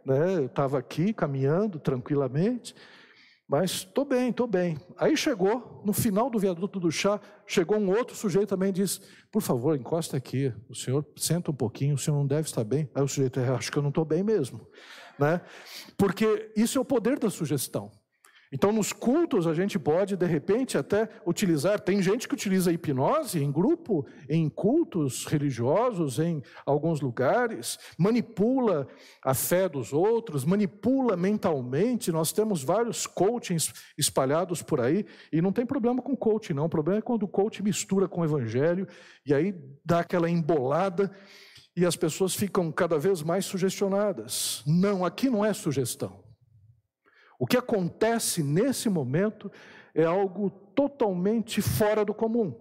Né? 0.04 0.37
Eu 0.37 0.47
estava 0.47 0.78
aqui 0.78 1.12
caminhando 1.12 1.78
tranquilamente. 1.78 2.75
Mas 3.47 3.71
estou 3.73 4.06
bem, 4.06 4.30
estou 4.30 4.47
bem. 4.47 4.78
Aí 4.97 5.16
chegou, 5.16 5.83
no 5.85 5.92
final 5.92 6.30
do 6.30 6.38
viaduto 6.38 6.80
do 6.80 6.90
chá, 6.90 7.21
chegou 7.47 7.76
um 7.76 7.90
outro 7.90 8.16
sujeito 8.16 8.49
também 8.49 8.71
e 8.71 8.73
disse: 8.73 9.00
Por 9.30 9.42
favor, 9.42 9.76
encosta 9.76 10.16
aqui. 10.16 10.52
O 10.68 10.75
senhor 10.75 11.06
senta 11.16 11.50
um 11.50 11.54
pouquinho, 11.54 11.94
o 11.94 11.99
senhor 11.99 12.16
não 12.16 12.26
deve 12.26 12.49
estar 12.49 12.64
bem. 12.64 12.88
Aí 12.94 13.02
o 13.02 13.09
sujeito, 13.09 13.38
é, 13.38 13.49
acho 13.50 13.71
que 13.71 13.76
eu 13.76 13.83
não 13.83 13.90
estou 13.90 14.04
bem 14.04 14.23
mesmo. 14.23 14.66
Né? 15.18 15.42
Porque 15.97 16.50
isso 16.56 16.78
é 16.78 16.80
o 16.80 16.85
poder 16.85 17.18
da 17.18 17.28
sugestão. 17.28 17.92
Então, 18.54 18.73
nos 18.73 18.92
cultos, 18.92 19.49
a 19.49 19.52
gente 19.52 19.80
pode, 19.80 20.16
de 20.16 20.26
repente, 20.26 20.78
até 20.78 21.08
utilizar. 21.26 21.80
Tem 21.80 22.00
gente 22.00 22.28
que 22.28 22.34
utiliza 22.34 22.70
hipnose 22.70 23.42
em 23.42 23.50
grupo, 23.50 24.06
em 24.28 24.49
cultos 24.49 25.26
religiosos, 25.26 26.20
em 26.20 26.40
alguns 26.64 27.00
lugares, 27.00 27.76
manipula 27.99 28.87
a 29.20 29.34
fé 29.34 29.68
dos 29.68 29.92
outros, 29.92 30.44
manipula 30.44 31.16
mentalmente. 31.16 32.12
Nós 32.12 32.30
temos 32.30 32.62
vários 32.62 33.08
coachings 33.08 33.73
espalhados 33.99 34.62
por 34.62 34.80
aí, 34.80 35.04
e 35.32 35.42
não 35.42 35.50
tem 35.50 35.66
problema 35.66 36.00
com 36.00 36.14
coaching, 36.14 36.52
não. 36.52 36.66
O 36.66 36.68
problema 36.68 37.00
é 37.00 37.02
quando 37.02 37.25
o 37.25 37.28
coach 37.28 37.61
mistura 37.61 38.06
com 38.06 38.20
o 38.20 38.25
evangelho, 38.25 38.87
e 39.26 39.34
aí 39.34 39.52
dá 39.84 39.99
aquela 39.99 40.30
embolada 40.30 41.11
e 41.76 41.84
as 41.84 41.96
pessoas 41.96 42.37
ficam 42.37 42.70
cada 42.70 43.00
vez 43.00 43.20
mais 43.20 43.46
sugestionadas. 43.46 44.62
Não, 44.64 45.04
aqui 45.04 45.28
não 45.28 45.44
é 45.44 45.52
sugestão. 45.52 46.24
O 47.44 47.46
que 47.46 47.58
acontece 47.58 48.42
nesse 48.42 48.88
momento 48.88 49.52
é 49.94 50.02
algo 50.02 50.48
totalmente 50.74 51.60
fora 51.60 52.02
do 52.02 52.14
comum. 52.14 52.58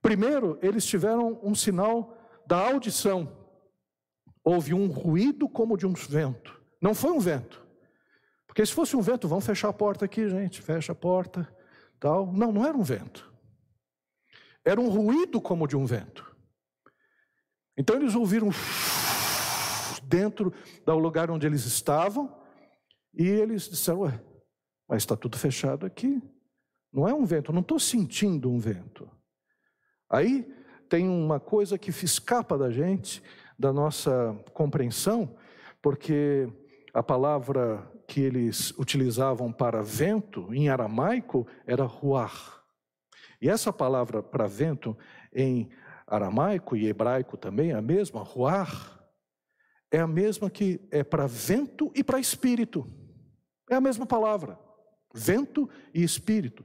Primeiro, 0.00 0.58
eles 0.62 0.86
tiveram 0.86 1.38
um 1.42 1.54
sinal 1.54 2.16
da 2.46 2.56
audição. 2.56 3.30
Houve 4.42 4.72
um 4.72 4.86
ruído 4.86 5.46
como 5.46 5.76
de 5.76 5.86
um 5.86 5.92
vento. 5.92 6.58
Não 6.80 6.94
foi 6.94 7.10
um 7.10 7.20
vento. 7.20 7.62
Porque 8.46 8.64
se 8.64 8.72
fosse 8.72 8.96
um 8.96 9.02
vento, 9.02 9.28
vamos 9.28 9.44
fechar 9.44 9.68
a 9.68 9.74
porta 9.74 10.06
aqui, 10.06 10.26
gente, 10.26 10.62
fecha 10.62 10.92
a 10.92 10.94
porta, 10.96 11.46
tal. 12.00 12.32
Não, 12.32 12.50
não 12.50 12.64
era 12.64 12.74
um 12.74 12.82
vento. 12.82 13.30
Era 14.64 14.80
um 14.80 14.88
ruído 14.88 15.38
como 15.38 15.68
de 15.68 15.76
um 15.76 15.84
vento. 15.84 16.34
Então 17.76 17.96
eles 17.96 18.14
ouviram 18.14 18.48
dentro 20.04 20.50
do 20.82 20.98
lugar 20.98 21.30
onde 21.30 21.46
eles 21.46 21.66
estavam, 21.66 22.40
e 23.14 23.26
eles 23.28 23.68
disseram: 23.68 24.00
Ué, 24.00 24.20
mas 24.88 25.02
está 25.02 25.16
tudo 25.16 25.38
fechado 25.38 25.86
aqui. 25.86 26.22
Não 26.92 27.08
é 27.08 27.14
um 27.14 27.24
vento, 27.24 27.52
não 27.52 27.60
estou 27.60 27.78
sentindo 27.78 28.50
um 28.50 28.58
vento. 28.58 29.10
Aí 30.10 30.46
tem 30.88 31.08
uma 31.08 31.40
coisa 31.40 31.78
que 31.78 31.90
escapa 31.90 32.58
da 32.58 32.70
gente, 32.70 33.22
da 33.58 33.72
nossa 33.72 34.38
compreensão, 34.52 35.36
porque 35.80 36.46
a 36.92 37.02
palavra 37.02 37.90
que 38.06 38.20
eles 38.20 38.72
utilizavam 38.78 39.50
para 39.50 39.82
vento 39.82 40.52
em 40.52 40.68
aramaico 40.68 41.46
era 41.66 41.84
ruar. 41.84 42.62
E 43.40 43.48
essa 43.48 43.72
palavra 43.72 44.22
para 44.22 44.46
vento 44.46 44.96
em 45.34 45.70
aramaico 46.06 46.76
e 46.76 46.86
hebraico 46.86 47.38
também 47.38 47.70
é 47.70 47.74
a 47.74 47.80
mesma, 47.80 48.22
ruar, 48.22 49.02
é 49.90 49.98
a 49.98 50.06
mesma 50.06 50.50
que 50.50 50.78
é 50.90 51.02
para 51.02 51.26
vento 51.26 51.90
e 51.94 52.04
para 52.04 52.20
espírito. 52.20 52.86
É 53.72 53.76
a 53.76 53.80
mesma 53.80 54.04
palavra. 54.04 54.58
Vento 55.14 55.66
e 55.94 56.02
espírito. 56.02 56.62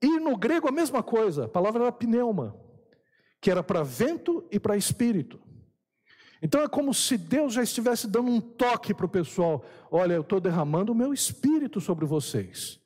E 0.00 0.20
no 0.20 0.36
grego 0.36 0.68
a 0.68 0.72
mesma 0.72 1.02
coisa, 1.02 1.46
a 1.46 1.48
palavra 1.48 1.84
era 1.84 1.92
pneuma, 1.92 2.54
que 3.40 3.50
era 3.50 3.62
para 3.62 3.82
vento 3.82 4.46
e 4.50 4.60
para 4.60 4.76
espírito. 4.76 5.40
Então 6.42 6.60
é 6.60 6.68
como 6.68 6.92
se 6.92 7.16
Deus 7.16 7.54
já 7.54 7.62
estivesse 7.62 8.06
dando 8.06 8.30
um 8.30 8.42
toque 8.42 8.92
para 8.92 9.06
o 9.06 9.08
pessoal: 9.08 9.64
olha, 9.90 10.12
eu 10.12 10.20
estou 10.20 10.38
derramando 10.38 10.92
o 10.92 10.94
meu 10.94 11.14
espírito 11.14 11.80
sobre 11.80 12.04
vocês. 12.04 12.78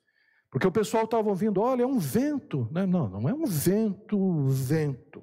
Porque 0.49 0.65
o 0.65 0.71
pessoal 0.71 1.03
estava 1.03 1.27
ouvindo: 1.27 1.59
olha, 1.59 1.83
é 1.83 1.87
um 1.87 1.99
vento. 1.99 2.69
Não, 2.71 3.09
não 3.09 3.27
é 3.27 3.33
um 3.33 3.45
vento, 3.45 4.47
vento. 4.47 5.21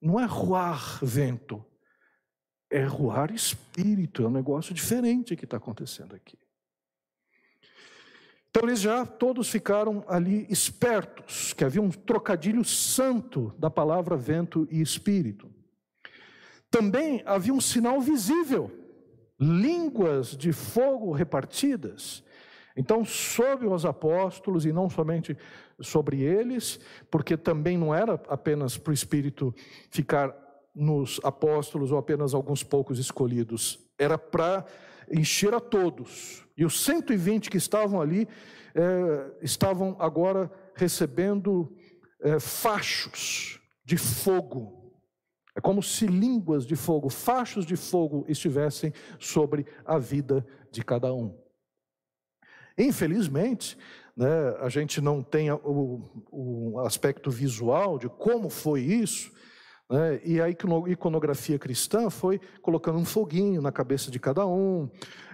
Não 0.00 0.18
é 0.18 0.24
ruar 0.24 0.98
vento. 1.02 1.62
É 2.70 2.84
ruar 2.84 3.30
espírito. 3.30 4.22
É 4.22 4.28
um 4.28 4.30
negócio 4.30 4.72
diferente 4.72 5.36
que 5.36 5.44
está 5.44 5.58
acontecendo 5.58 6.14
aqui. 6.14 6.38
Então 8.58 8.68
eles 8.68 8.80
já 8.80 9.06
todos 9.06 9.48
ficaram 9.48 10.02
ali 10.08 10.44
espertos, 10.50 11.52
que 11.52 11.64
havia 11.64 11.80
um 11.80 11.90
trocadilho 11.90 12.64
santo 12.64 13.54
da 13.56 13.70
palavra 13.70 14.16
vento 14.16 14.66
e 14.68 14.80
espírito. 14.80 15.48
Também 16.68 17.22
havia 17.24 17.54
um 17.54 17.60
sinal 17.60 18.00
visível, 18.00 18.68
línguas 19.38 20.36
de 20.36 20.50
fogo 20.52 21.12
repartidas. 21.12 22.24
Então, 22.76 23.04
sobre 23.04 23.68
os 23.68 23.86
apóstolos, 23.86 24.66
e 24.66 24.72
não 24.72 24.90
somente 24.90 25.38
sobre 25.80 26.22
eles, 26.22 26.80
porque 27.12 27.36
também 27.36 27.78
não 27.78 27.94
era 27.94 28.14
apenas 28.28 28.76
para 28.76 28.90
o 28.90 28.94
Espírito 28.94 29.54
ficar 29.88 30.34
nos 30.74 31.20
apóstolos 31.22 31.92
ou 31.92 31.98
apenas 31.98 32.34
alguns 32.34 32.64
poucos 32.64 32.98
escolhidos, 32.98 33.78
era 33.96 34.18
para 34.18 34.66
encher 35.08 35.54
a 35.54 35.60
todos. 35.60 36.47
E 36.58 36.64
os 36.64 36.84
120 36.84 37.48
que 37.48 37.56
estavam 37.56 38.00
ali 38.00 38.28
eh, 38.74 39.30
estavam 39.40 39.96
agora 39.98 40.50
recebendo 40.74 41.74
eh, 42.20 42.38
fachos 42.38 43.60
de 43.84 43.96
fogo 43.96 44.78
é 45.58 45.60
como 45.60 45.82
se 45.82 46.06
línguas 46.06 46.64
de 46.64 46.76
fogo, 46.76 47.10
fachos 47.10 47.66
de 47.66 47.74
fogo 47.74 48.24
estivessem 48.28 48.92
sobre 49.18 49.66
a 49.84 49.98
vida 49.98 50.46
de 50.70 50.84
cada 50.84 51.12
um. 51.12 51.36
Infelizmente, 52.78 53.76
né, 54.16 54.54
a 54.60 54.68
gente 54.68 55.00
não 55.00 55.20
tem 55.20 55.50
o, 55.50 56.00
o, 56.30 56.78
aspecto 56.86 57.28
visual 57.28 57.98
de 57.98 58.08
como 58.08 58.48
foi 58.48 58.82
isso, 58.82 59.32
né, 59.90 60.20
e 60.24 60.40
a 60.40 60.48
iconografia 60.48 61.58
cristã 61.58 62.10
foi 62.10 62.40
colocando 62.60 62.98
um 62.98 63.04
foguinho 63.04 63.62
na 63.62 63.72
cabeça 63.72 64.10
de 64.10 64.18
cada 64.18 64.46
um, 64.46 64.88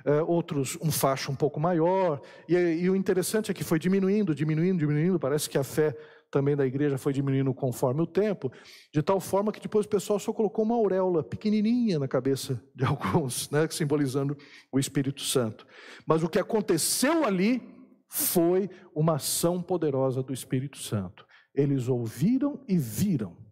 é, 0.04 0.22
outros 0.22 0.78
um 0.80 0.92
facho 0.92 1.32
um 1.32 1.34
pouco 1.34 1.58
maior, 1.58 2.20
e, 2.48 2.54
e 2.54 2.90
o 2.90 2.96
interessante 2.96 3.50
é 3.50 3.54
que 3.54 3.64
foi 3.64 3.78
diminuindo, 3.78 4.34
diminuindo, 4.34 4.78
diminuindo, 4.78 5.18
parece 5.18 5.48
que 5.48 5.58
a 5.58 5.64
fé 5.64 5.96
também 6.34 6.56
da 6.56 6.66
igreja 6.66 6.98
foi 6.98 7.12
diminuindo 7.12 7.54
conforme 7.54 8.02
o 8.02 8.06
tempo, 8.06 8.50
de 8.92 9.00
tal 9.02 9.20
forma 9.20 9.52
que 9.52 9.60
depois 9.60 9.86
o 9.86 9.88
pessoal 9.88 10.18
só 10.18 10.32
colocou 10.32 10.64
uma 10.64 10.74
auréola 10.74 11.22
pequenininha 11.22 11.96
na 11.96 12.08
cabeça 12.08 12.60
de 12.74 12.82
alguns, 12.84 13.48
né, 13.50 13.68
simbolizando 13.70 14.36
o 14.72 14.78
Espírito 14.78 15.22
Santo. 15.22 15.64
Mas 16.04 16.24
o 16.24 16.28
que 16.28 16.40
aconteceu 16.40 17.24
ali 17.24 17.62
foi 18.08 18.68
uma 18.92 19.14
ação 19.14 19.62
poderosa 19.62 20.24
do 20.24 20.32
Espírito 20.32 20.78
Santo. 20.78 21.24
Eles 21.54 21.88
ouviram 21.88 22.60
e 22.66 22.76
viram. 22.76 23.43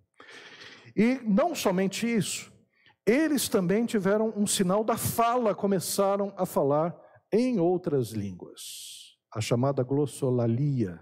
E 0.96 1.20
não 1.24 1.54
somente 1.54 2.06
isso, 2.06 2.52
eles 3.06 3.48
também 3.48 3.84
tiveram 3.86 4.32
um 4.36 4.46
sinal 4.46 4.84
da 4.84 4.96
fala, 4.96 5.54
começaram 5.54 6.32
a 6.36 6.46
falar 6.46 6.94
em 7.32 7.58
outras 7.58 8.10
línguas, 8.10 9.16
a 9.32 9.40
chamada 9.40 9.82
glossolalia 9.82 11.00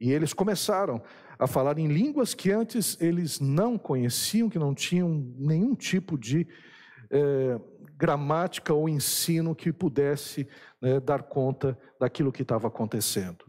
e 0.00 0.12
eles 0.12 0.32
começaram 0.32 1.02
a 1.38 1.46
falar 1.46 1.78
em 1.78 1.88
línguas 1.88 2.32
que 2.32 2.50
antes 2.50 2.96
eles 3.00 3.40
não 3.40 3.76
conheciam, 3.76 4.48
que 4.48 4.58
não 4.58 4.74
tinham 4.74 5.08
nenhum 5.36 5.74
tipo 5.74 6.16
de 6.16 6.46
é, 7.10 7.60
gramática 7.96 8.72
ou 8.72 8.88
ensino 8.88 9.56
que 9.56 9.72
pudesse 9.72 10.46
né, 10.80 11.00
dar 11.00 11.24
conta 11.24 11.76
daquilo 11.98 12.30
que 12.30 12.42
estava 12.42 12.68
acontecendo. 12.68 13.44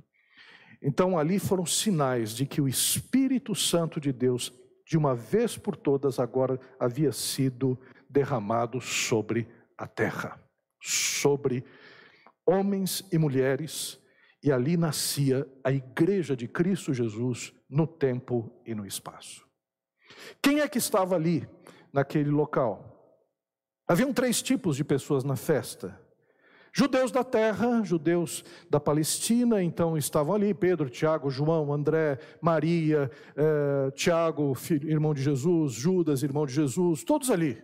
Então 0.82 1.20
ali 1.20 1.38
foram 1.38 1.66
sinais 1.66 2.34
de 2.34 2.46
que 2.46 2.62
o 2.62 2.68
Espírito 2.68 3.54
Santo 3.54 4.00
de 4.00 4.12
Deus, 4.12 4.52
de 4.90 4.98
uma 4.98 5.14
vez 5.14 5.56
por 5.56 5.76
todas, 5.78 6.18
agora 6.18 6.60
havia 6.80 7.12
sido 7.12 7.80
derramado 8.10 8.82
sobre 8.82 9.48
a 9.78 9.86
terra, 9.86 10.44
sobre 10.82 11.64
homens 12.44 13.08
e 13.12 13.20
mulheres 13.20 14.00
e 14.42 14.52
ali 14.52 14.76
nascia 14.76 15.48
a 15.64 15.72
igreja 15.72 16.36
de 16.36 16.48
Cristo 16.48 16.92
Jesus 16.92 17.54
no 17.70 17.86
tempo 17.86 18.52
e 18.66 18.74
no 18.74 18.84
espaço. 18.84 19.48
Quem 20.42 20.60
é 20.60 20.68
que 20.68 20.80
estava 20.80 21.14
ali, 21.14 21.48
naquele 21.94 22.32
local? 22.32 23.24
Haviam 23.88 24.12
três 24.12 24.42
tipos 24.42 24.76
de 24.76 24.84
pessoas 24.84 25.24
na 25.24 25.36
festa. 25.36 26.02
Judeus 26.74 27.12
da 27.12 27.24
terra, 27.24 27.82
judeus 27.84 28.44
da 28.70 28.80
Palestina, 28.80 29.62
então 29.62 29.98
estavam 29.98 30.34
ali: 30.34 30.54
Pedro, 30.54 30.90
Tiago, 30.90 31.30
João, 31.30 31.74
André, 31.74 32.20
Maria, 32.42 33.10
eh, 33.36 33.92
Tiago, 33.92 34.54
filho, 34.54 34.90
irmão 34.90 35.14
de 35.14 35.22
Jesus, 35.22 35.74
Judas, 35.74 36.24
irmão 36.24 36.46
de 36.46 36.54
Jesus, 36.54 37.04
todos 37.04 37.32
ali. 37.32 37.62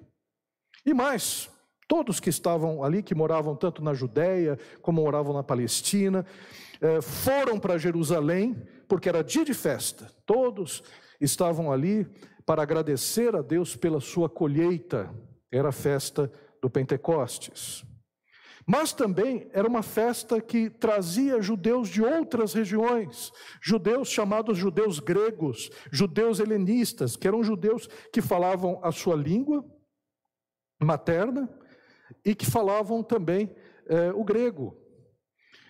E 0.85 0.93
mais, 0.93 1.49
todos 1.87 2.19
que 2.19 2.29
estavam 2.29 2.83
ali, 2.83 3.01
que 3.01 3.15
moravam 3.15 3.55
tanto 3.55 3.83
na 3.83 3.93
Judéia 3.93 4.57
como 4.81 5.01
moravam 5.01 5.33
na 5.33 5.43
Palestina, 5.43 6.25
é, 6.81 7.01
foram 7.01 7.59
para 7.59 7.77
Jerusalém, 7.77 8.55
porque 8.87 9.09
era 9.09 9.23
dia 9.23 9.45
de 9.45 9.53
festa, 9.53 10.11
todos 10.25 10.83
estavam 11.19 11.71
ali 11.71 12.07
para 12.45 12.61
agradecer 12.61 13.35
a 13.35 13.41
Deus 13.41 13.75
pela 13.75 13.99
sua 13.99 14.29
colheita, 14.29 15.09
era 15.51 15.69
a 15.69 15.71
festa 15.71 16.31
do 16.61 16.69
Pentecostes. 16.69 17.83
Mas 18.67 18.93
também 18.93 19.47
era 19.53 19.67
uma 19.67 19.83
festa 19.83 20.41
que 20.41 20.69
trazia 20.69 21.41
judeus 21.41 21.87
de 21.87 22.01
outras 22.03 22.53
regiões, 22.53 23.31
judeus 23.61 24.09
chamados 24.09 24.57
judeus 24.57 24.99
gregos, 24.99 25.69
judeus 25.91 26.39
helenistas, 26.39 27.15
que 27.15 27.27
eram 27.27 27.43
judeus 27.43 27.87
que 28.11 28.21
falavam 28.21 28.79
a 28.81 28.91
sua 28.91 29.15
língua 29.15 29.63
materna 30.81 31.47
e 32.25 32.33
que 32.33 32.45
falavam 32.45 33.03
também 33.03 33.55
é, 33.87 34.11
o 34.13 34.23
grego. 34.23 34.75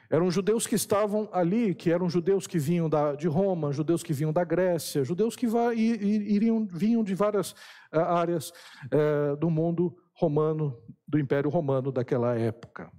Eram 0.10 0.30
judeus 0.32 0.68
que 0.68 0.76
estavam 0.76 1.28
ali, 1.34 1.74
que 1.74 1.92
eram 1.92 2.10
judeus 2.10 2.46
que 2.48 2.60
vinham 2.60 2.88
da, 2.88 3.16
de 3.16 3.28
Roma, 3.28 3.74
judeus 3.74 4.04
que 4.04 4.14
vinham 4.14 4.32
da 4.32 4.44
Grécia, 4.44 5.04
judeus 5.04 5.36
que 5.36 5.48
iriam, 5.76 6.66
vinham 6.72 7.04
de 7.04 7.16
várias 7.16 7.52
uh, 7.92 8.00
áreas 8.00 8.52
uh, 8.86 9.36
do 9.38 9.50
mundo 9.50 9.98
romano, 10.16 10.82
do 11.08 11.20
Império 11.20 11.50
Romano 11.50 11.92
daquela 11.92 12.36
época. 12.36 12.92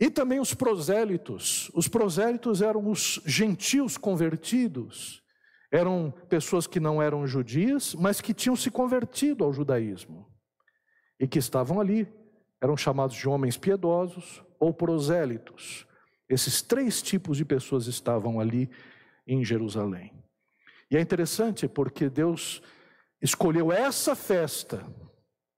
E 0.00 0.10
também 0.10 0.40
os 0.40 0.54
prosélitos. 0.54 1.70
Os 1.74 1.88
prosélitos 1.88 2.62
eram 2.62 2.88
os 2.88 3.20
gentios 3.26 3.96
convertidos. 3.96 5.22
Eram 5.70 6.12
pessoas 6.28 6.66
que 6.66 6.80
não 6.80 7.02
eram 7.02 7.26
judias, 7.26 7.94
mas 7.94 8.20
que 8.20 8.32
tinham 8.32 8.56
se 8.56 8.70
convertido 8.70 9.44
ao 9.44 9.52
judaísmo. 9.52 10.26
E 11.18 11.26
que 11.26 11.38
estavam 11.38 11.80
ali. 11.80 12.08
Eram 12.60 12.76
chamados 12.76 13.16
de 13.16 13.28
homens 13.28 13.56
piedosos, 13.56 14.42
ou 14.58 14.72
prosélitos. 14.72 15.86
Esses 16.28 16.62
três 16.62 17.00
tipos 17.02 17.36
de 17.36 17.44
pessoas 17.44 17.86
estavam 17.86 18.40
ali 18.40 18.70
em 19.26 19.44
Jerusalém. 19.44 20.12
E 20.90 20.96
é 20.96 21.00
interessante 21.00 21.68
porque 21.68 22.08
Deus 22.08 22.62
escolheu 23.20 23.72
essa 23.72 24.14
festa 24.14 24.84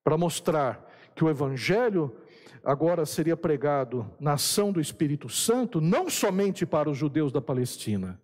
para 0.02 0.16
mostrar 0.16 0.88
que 1.14 1.24
o 1.24 1.28
Evangelho 1.28 2.16
agora 2.64 3.06
seria 3.06 3.36
pregado 3.36 4.10
na 4.18 4.34
ação 4.34 4.72
do 4.72 4.80
Espírito 4.80 5.28
Santo, 5.28 5.80
não 5.80 6.08
somente 6.10 6.66
para 6.66 6.90
os 6.90 6.96
judeus 6.96 7.32
da 7.32 7.40
Palestina, 7.40 8.20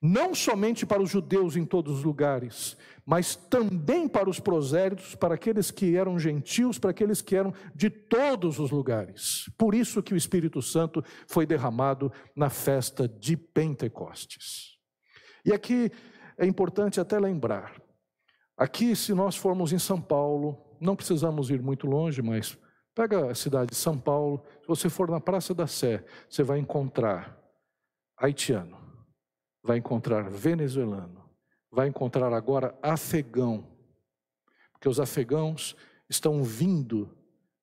não 0.00 0.34
somente 0.34 0.84
para 0.84 1.02
os 1.02 1.10
judeus 1.10 1.56
em 1.56 1.64
todos 1.64 1.98
os 1.98 2.04
lugares, 2.04 2.76
mas 3.04 3.34
também 3.34 4.06
para 4.06 4.28
os 4.28 4.38
prosélitos, 4.38 5.14
para 5.14 5.34
aqueles 5.34 5.70
que 5.70 5.96
eram 5.96 6.18
gentios, 6.18 6.78
para 6.78 6.90
aqueles 6.90 7.22
que 7.22 7.34
eram 7.34 7.54
de 7.74 7.88
todos 7.88 8.58
os 8.58 8.70
lugares. 8.70 9.50
Por 9.56 9.74
isso 9.74 10.02
que 10.02 10.12
o 10.12 10.16
Espírito 10.16 10.60
Santo 10.60 11.02
foi 11.26 11.46
derramado 11.46 12.12
na 12.34 12.50
festa 12.50 13.08
de 13.08 13.36
Pentecostes. 13.36 14.76
E 15.44 15.52
aqui 15.52 15.90
é 16.36 16.44
importante 16.44 17.00
até 17.00 17.18
lembrar. 17.18 17.80
Aqui, 18.56 18.96
se 18.96 19.14
nós 19.14 19.36
formos 19.36 19.72
em 19.72 19.78
São 19.78 20.00
Paulo, 20.00 20.65
não 20.80 20.96
precisamos 20.96 21.50
ir 21.50 21.62
muito 21.62 21.86
longe, 21.86 22.22
mas 22.22 22.58
pega 22.94 23.30
a 23.30 23.34
cidade 23.34 23.70
de 23.70 23.76
São 23.76 23.98
Paulo, 23.98 24.42
se 24.62 24.66
você 24.66 24.88
for 24.88 25.10
na 25.10 25.20
Praça 25.20 25.54
da 25.54 25.66
Sé, 25.66 26.04
você 26.28 26.42
vai 26.42 26.58
encontrar 26.58 27.38
haitiano, 28.16 28.78
vai 29.62 29.78
encontrar 29.78 30.30
venezuelano, 30.30 31.22
vai 31.70 31.88
encontrar 31.88 32.32
agora 32.32 32.76
afegão, 32.82 33.66
porque 34.72 34.88
os 34.88 34.98
afegãos 34.98 35.76
estão 36.08 36.42
vindo, 36.42 37.14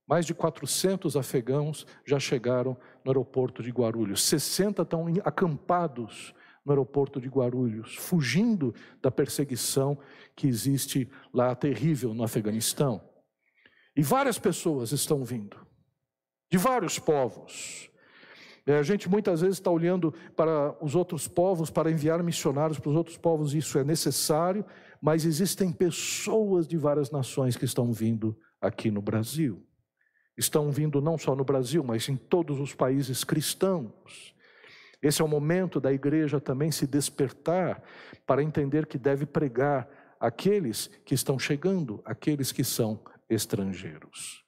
mais 0.07 0.25
de 0.25 0.33
400 0.33 1.15
afegãos 1.15 1.87
já 2.05 2.19
chegaram 2.19 2.77
no 3.03 3.11
aeroporto 3.11 3.63
de 3.63 3.71
Guarulhos, 3.71 4.23
60 4.23 4.83
estão 4.83 5.07
acampados 5.23 6.33
no 6.65 6.71
aeroporto 6.71 7.19
de 7.19 7.27
Guarulhos, 7.27 7.95
fugindo 7.95 8.73
da 9.01 9.11
perseguição 9.11 9.97
que 10.35 10.47
existe 10.47 11.09
lá 11.33 11.53
terrível 11.55 12.13
no 12.13 12.23
Afeganistão. 12.23 13.01
E 13.95 14.01
várias 14.01 14.39
pessoas 14.39 14.91
estão 14.91 15.23
vindo, 15.23 15.57
de 16.49 16.57
vários 16.57 16.97
povos. 16.97 17.89
É, 18.65 18.77
a 18.77 18.83
gente 18.83 19.09
muitas 19.09 19.41
vezes 19.41 19.57
está 19.57 19.69
olhando 19.69 20.13
para 20.35 20.75
os 20.83 20.95
outros 20.95 21.27
povos, 21.27 21.69
para 21.69 21.91
enviar 21.91 22.23
missionários 22.23 22.79
para 22.79 22.89
os 22.89 22.95
outros 22.95 23.17
povos, 23.17 23.53
isso 23.53 23.77
é 23.77 23.83
necessário, 23.83 24.65
mas 25.01 25.25
existem 25.25 25.71
pessoas 25.71 26.65
de 26.65 26.77
várias 26.77 27.11
nações 27.11 27.57
que 27.57 27.65
estão 27.65 27.91
vindo 27.91 28.37
aqui 28.61 28.89
no 28.89 29.01
Brasil. 29.01 29.61
Estão 30.37 30.71
vindo 30.71 31.01
não 31.01 31.17
só 31.17 31.35
no 31.35 31.43
Brasil, 31.43 31.83
mas 31.83 32.07
em 32.07 32.15
todos 32.15 32.59
os 32.59 32.73
países 32.73 33.23
cristãos. 33.23 34.33
Esse 35.03 35.21
é 35.21 35.25
o 35.25 35.27
momento 35.27 35.81
da 35.81 35.91
igreja 35.91 36.39
também 36.39 36.71
se 36.71 36.87
despertar 36.87 37.83
para 38.25 38.41
entender 38.41 38.85
que 38.85 38.97
deve 38.97 39.25
pregar 39.25 39.89
aqueles 40.17 40.87
que 41.05 41.13
estão 41.13 41.37
chegando, 41.37 42.01
aqueles 42.05 42.53
que 42.53 42.63
são 42.63 43.03
estrangeiros. 43.29 44.45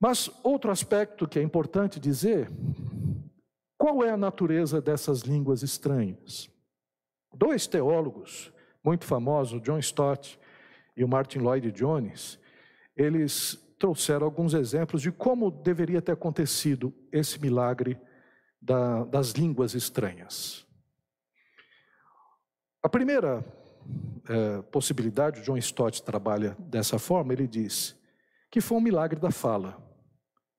Mas 0.00 0.30
outro 0.42 0.70
aspecto 0.70 1.28
que 1.28 1.38
é 1.38 1.42
importante 1.42 2.00
dizer, 2.00 2.50
qual 3.76 4.02
é 4.02 4.10
a 4.10 4.16
natureza 4.16 4.80
dessas 4.80 5.20
línguas 5.20 5.62
estranhas? 5.62 6.48
Dois 7.34 7.66
teólogos 7.66 8.50
muito 8.82 9.04
famosos, 9.04 9.60
John 9.60 9.78
Stott 9.78 10.38
e 10.96 11.04
o 11.04 11.08
Martin 11.08 11.40
Lloyd 11.40 11.70
Jones, 11.72 12.38
eles 12.96 13.62
trouxeram 13.78 14.24
alguns 14.24 14.54
exemplos 14.54 15.02
de 15.02 15.12
como 15.12 15.50
deveria 15.50 16.00
ter 16.00 16.12
acontecido 16.12 16.94
esse 17.12 17.38
milagre 17.38 18.00
da, 18.60 19.04
das 19.04 19.30
línguas 19.30 19.74
estranhas. 19.74 20.66
A 22.82 22.88
primeira 22.88 23.44
é, 24.28 24.62
possibilidade, 24.62 25.40
o 25.40 25.42
John 25.42 25.56
Stott 25.56 26.02
trabalha 26.02 26.56
dessa 26.58 26.98
forma, 26.98 27.32
ele 27.32 27.46
diz 27.46 27.96
que 28.50 28.60
foi 28.60 28.78
um 28.78 28.80
milagre 28.80 29.20
da 29.20 29.30
fala. 29.30 29.76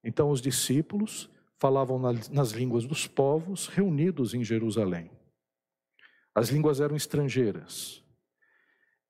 Então, 0.04 0.30
os 0.30 0.42
discípulos 0.42 1.30
falavam 1.58 2.00
na, 2.00 2.14
nas 2.32 2.52
línguas 2.52 2.86
dos 2.86 3.08
povos 3.08 3.68
reunidos 3.68 4.34
em 4.34 4.44
Jerusalém. 4.44 5.12
As 6.34 6.50
línguas 6.50 6.80
eram 6.80 6.96
estrangeiras. 6.96 8.04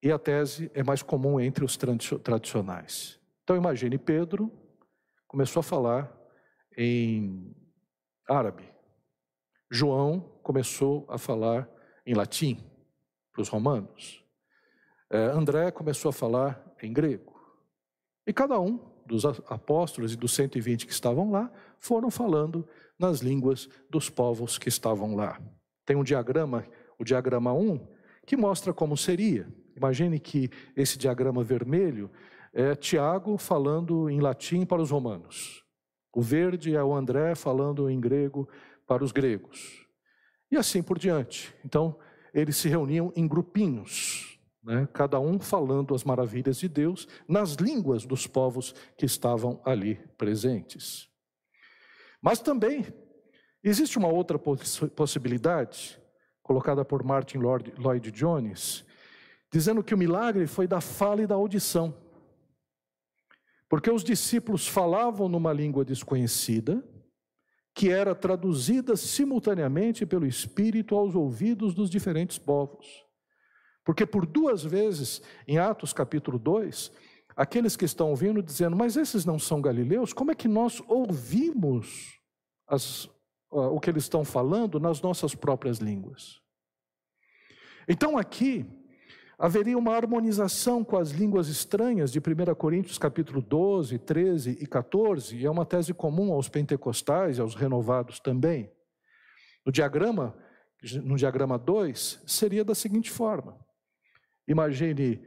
E 0.01 0.11
a 0.11 0.17
tese 0.17 0.71
é 0.73 0.81
mais 0.81 1.03
comum 1.03 1.39
entre 1.39 1.65
os 1.65 1.77
tradicionais. 1.77 3.19
Então, 3.43 3.55
imagine 3.55 3.97
Pedro 3.97 4.51
começou 5.27 5.59
a 5.59 5.63
falar 5.63 6.15
em 6.77 7.53
árabe. 8.27 8.63
João 9.69 10.19
começou 10.41 11.05
a 11.07 11.17
falar 11.17 11.69
em 12.05 12.13
latim 12.13 12.57
para 13.31 13.41
os 13.41 13.49
romanos. 13.49 14.23
É, 15.09 15.17
André 15.25 15.71
começou 15.71 16.09
a 16.09 16.13
falar 16.13 16.63
em 16.81 16.91
grego. 16.91 17.39
E 18.25 18.33
cada 18.33 18.59
um 18.59 18.79
dos 19.05 19.25
apóstolos 19.25 20.13
e 20.13 20.15
dos 20.15 20.33
120 20.33 20.85
que 20.85 20.91
estavam 20.91 21.31
lá 21.31 21.51
foram 21.79 22.11
falando 22.11 22.67
nas 22.97 23.19
línguas 23.19 23.69
dos 23.89 24.09
povos 24.09 24.57
que 24.57 24.69
estavam 24.69 25.15
lá. 25.15 25.39
Tem 25.85 25.95
um 25.95 26.03
diagrama, 26.03 26.65
o 26.97 27.03
diagrama 27.03 27.53
1, 27.53 27.87
que 28.25 28.37
mostra 28.37 28.73
como 28.73 28.95
seria. 28.95 29.47
Imagine 29.75 30.19
que 30.19 30.49
esse 30.75 30.97
diagrama 30.97 31.43
vermelho 31.43 32.11
é 32.53 32.75
Tiago 32.75 33.37
falando 33.37 34.09
em 34.09 34.19
latim 34.19 34.65
para 34.65 34.81
os 34.81 34.91
romanos. 34.91 35.63
O 36.13 36.21
verde 36.21 36.75
é 36.75 36.83
o 36.83 36.93
André 36.93 37.33
falando 37.35 37.89
em 37.89 37.99
grego 37.99 38.49
para 38.89 39.03
os 39.03 39.11
gregos. 39.11 39.85
E 40.51 40.57
assim 40.57 40.81
por 40.81 40.97
diante. 40.97 41.53
Então, 41.63 41.99
eles 42.33 42.57
se 42.57 42.67
reuniam 42.67 43.13
em 43.15 43.27
grupinhos, 43.27 44.39
né? 44.63 44.89
cada 44.91 45.19
um 45.19 45.39
falando 45.39 45.93
as 45.93 46.03
maravilhas 46.03 46.57
de 46.57 46.67
Deus 46.67 47.07
nas 47.27 47.53
línguas 47.53 48.03
dos 48.03 48.25
povos 48.25 48.73
que 48.97 49.05
estavam 49.05 49.61
ali 49.63 49.95
presentes. 50.17 51.07
Mas 52.19 52.39
também 52.39 52.87
existe 53.63 53.99
uma 53.99 54.07
outra 54.07 54.39
possibilidade, 54.39 56.01
colocada 56.41 56.83
por 56.83 57.03
Martin 57.03 57.37
Lloyd 57.37 58.11
Jones, 58.11 58.83
dizendo 59.51 59.83
que 59.83 59.93
o 59.93 59.97
milagre 59.97 60.47
foi 60.47 60.67
da 60.67 60.81
fala 60.81 61.21
e 61.21 61.27
da 61.27 61.35
audição. 61.35 61.95
Porque 63.69 63.91
os 63.91 64.03
discípulos 64.03 64.67
falavam 64.67 65.29
numa 65.29 65.53
língua 65.53 65.85
desconhecida, 65.85 66.83
que 67.73 67.89
era 67.89 68.13
traduzida 68.13 68.95
simultaneamente 68.95 70.05
pelo 70.05 70.25
Espírito 70.25 70.95
aos 70.95 71.15
ouvidos 71.15 71.73
dos 71.73 71.89
diferentes 71.89 72.37
povos. 72.37 72.87
Porque 73.85 74.05
por 74.05 74.25
duas 74.25 74.63
vezes, 74.63 75.21
em 75.47 75.57
Atos 75.57 75.93
capítulo 75.93 76.37
2, 76.37 76.91
aqueles 77.35 77.75
que 77.75 77.85
estão 77.85 78.09
ouvindo 78.09 78.43
dizendo, 78.43 78.75
mas 78.75 78.97
esses 78.97 79.25
não 79.25 79.39
são 79.39 79.61
galileus, 79.61 80.13
como 80.13 80.31
é 80.31 80.35
que 80.35 80.47
nós 80.47 80.81
ouvimos 80.87 82.19
as, 82.67 83.09
o 83.49 83.79
que 83.79 83.89
eles 83.89 84.03
estão 84.03 84.25
falando 84.25 84.79
nas 84.79 85.01
nossas 85.01 85.33
próprias 85.33 85.77
línguas? 85.77 86.41
Então 87.87 88.17
aqui, 88.17 88.65
haveria 89.39 89.77
uma 89.77 89.95
harmonização 89.95 90.83
com 90.83 90.97
as 90.97 91.11
línguas 91.11 91.47
estranhas 91.47 92.11
de 92.11 92.19
1 92.19 92.53
Coríntios 92.55 92.97
capítulo 92.97 93.41
12, 93.41 93.97
13 93.97 94.57
e 94.59 94.67
14, 94.67 95.37
e 95.37 95.45
é 95.45 95.49
uma 95.49 95.65
tese 95.65 95.93
comum 95.93 96.33
aos 96.33 96.49
pentecostais 96.49 97.37
e 97.37 97.41
aos 97.41 97.55
renovados 97.55 98.19
também. 98.19 98.69
No 99.65 99.71
diagrama, 99.71 100.37
no 101.03 101.15
diagrama 101.15 101.57
2, 101.57 102.21
seria 102.27 102.65
da 102.65 102.75
seguinte 102.75 103.09
forma: 103.09 103.57
imagine 104.45 105.25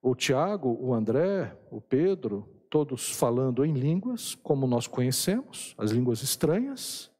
o 0.00 0.14
Tiago, 0.14 0.78
o 0.80 0.94
André, 0.94 1.58
o 1.68 1.80
Pedro, 1.80 2.48
todos 2.70 3.10
falando 3.10 3.64
em 3.64 3.72
línguas, 3.72 4.36
como 4.36 4.68
nós 4.68 4.86
conhecemos, 4.86 5.74
as 5.76 5.90
línguas 5.90 6.22
estranhas, 6.22 7.10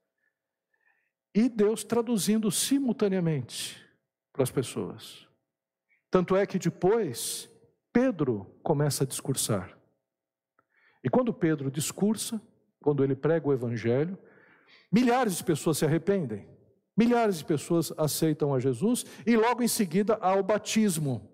e 1.35 1.48
Deus 1.48 1.83
traduzindo 1.83 2.48
simultaneamente 2.48 3.85
para 4.33 4.44
as 4.44 4.53
pessoas. 4.53 5.27
Tanto 6.10 6.36
é 6.36 6.46
que 6.46 6.58
depois 6.58 7.50
Pedro 7.92 8.46
começa 8.62 9.04
a 9.04 9.06
discursar. 9.06 9.76
E 11.02 11.10
quando 11.10 11.32
Pedro 11.32 11.70
discursa, 11.70 12.40
quando 12.80 13.04
ele 13.04 13.14
prega 13.14 13.48
o 13.48 13.52
evangelho, 13.52 14.18
milhares 14.90 15.36
de 15.36 15.44
pessoas 15.44 15.78
se 15.78 15.84
arrependem. 15.84 16.48
Milhares 16.96 17.38
de 17.38 17.44
pessoas 17.44 17.92
aceitam 17.96 18.52
a 18.52 18.58
Jesus 18.58 19.04
e 19.26 19.36
logo 19.36 19.62
em 19.62 19.68
seguida 19.68 20.18
há 20.20 20.34
o 20.34 20.42
batismo. 20.42 21.30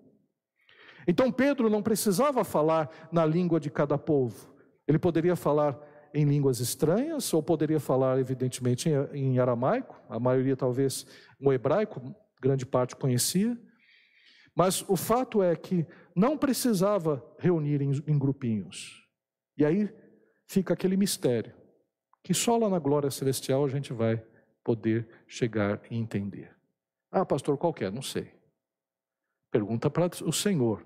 Então 1.07 1.31
Pedro 1.31 1.69
não 1.69 1.81
precisava 1.81 2.43
falar 2.43 2.89
na 3.11 3.25
língua 3.25 3.59
de 3.59 3.69
cada 3.69 3.97
povo. 3.97 4.53
Ele 4.87 4.99
poderia 4.99 5.35
falar 5.35 5.79
em 6.13 6.23
línguas 6.23 6.59
estranhas, 6.59 7.33
ou 7.33 7.43
poderia 7.43 7.79
falar, 7.79 8.19
evidentemente, 8.19 8.89
em 9.11 9.37
aramaico, 9.37 10.01
a 10.07 10.17
maioria 10.17 10.55
talvez 10.55 11.05
no 11.39 11.51
hebraico, 11.51 12.15
grande 12.41 12.65
parte 12.65 12.95
conhecia. 12.95 13.57
Mas 14.55 14.83
o 14.87 14.95
fato 14.95 15.43
é 15.43 15.55
que 15.55 15.85
não 16.15 16.37
precisava 16.37 17.23
reunir 17.37 17.81
em, 17.81 17.91
em 18.07 18.17
grupinhos. 18.17 19.05
E 19.57 19.65
aí 19.65 19.93
fica 20.47 20.73
aquele 20.73 20.95
mistério, 20.95 21.53
que 22.23 22.33
só 22.33 22.57
lá 22.57 22.69
na 22.69 22.79
glória 22.79 23.11
celestial 23.11 23.65
a 23.65 23.67
gente 23.67 23.91
vai 23.91 24.23
poder 24.63 25.07
chegar 25.27 25.81
e 25.91 25.97
entender. 25.97 26.55
Ah, 27.11 27.25
pastor, 27.25 27.57
qual 27.57 27.75
é? 27.79 27.91
Não 27.91 28.01
sei. 28.01 28.31
Pergunta 29.51 29.89
para 29.89 30.09
o 30.25 30.33
Senhor. 30.33 30.85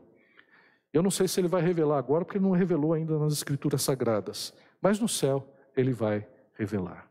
Eu 0.92 1.04
não 1.04 1.12
sei 1.12 1.28
se 1.28 1.40
ele 1.40 1.48
vai 1.48 1.62
revelar 1.62 1.98
agora, 1.98 2.26
porque 2.26 2.40
não 2.40 2.52
revelou 2.52 2.94
ainda 2.94 3.18
nas 3.20 3.34
Escrituras 3.34 3.84
Sagradas. 3.84 4.54
Mas 4.82 5.00
no 5.00 5.08
céu 5.08 5.48
ele 5.76 5.94
vai 5.94 6.28
revelar. 6.54 7.10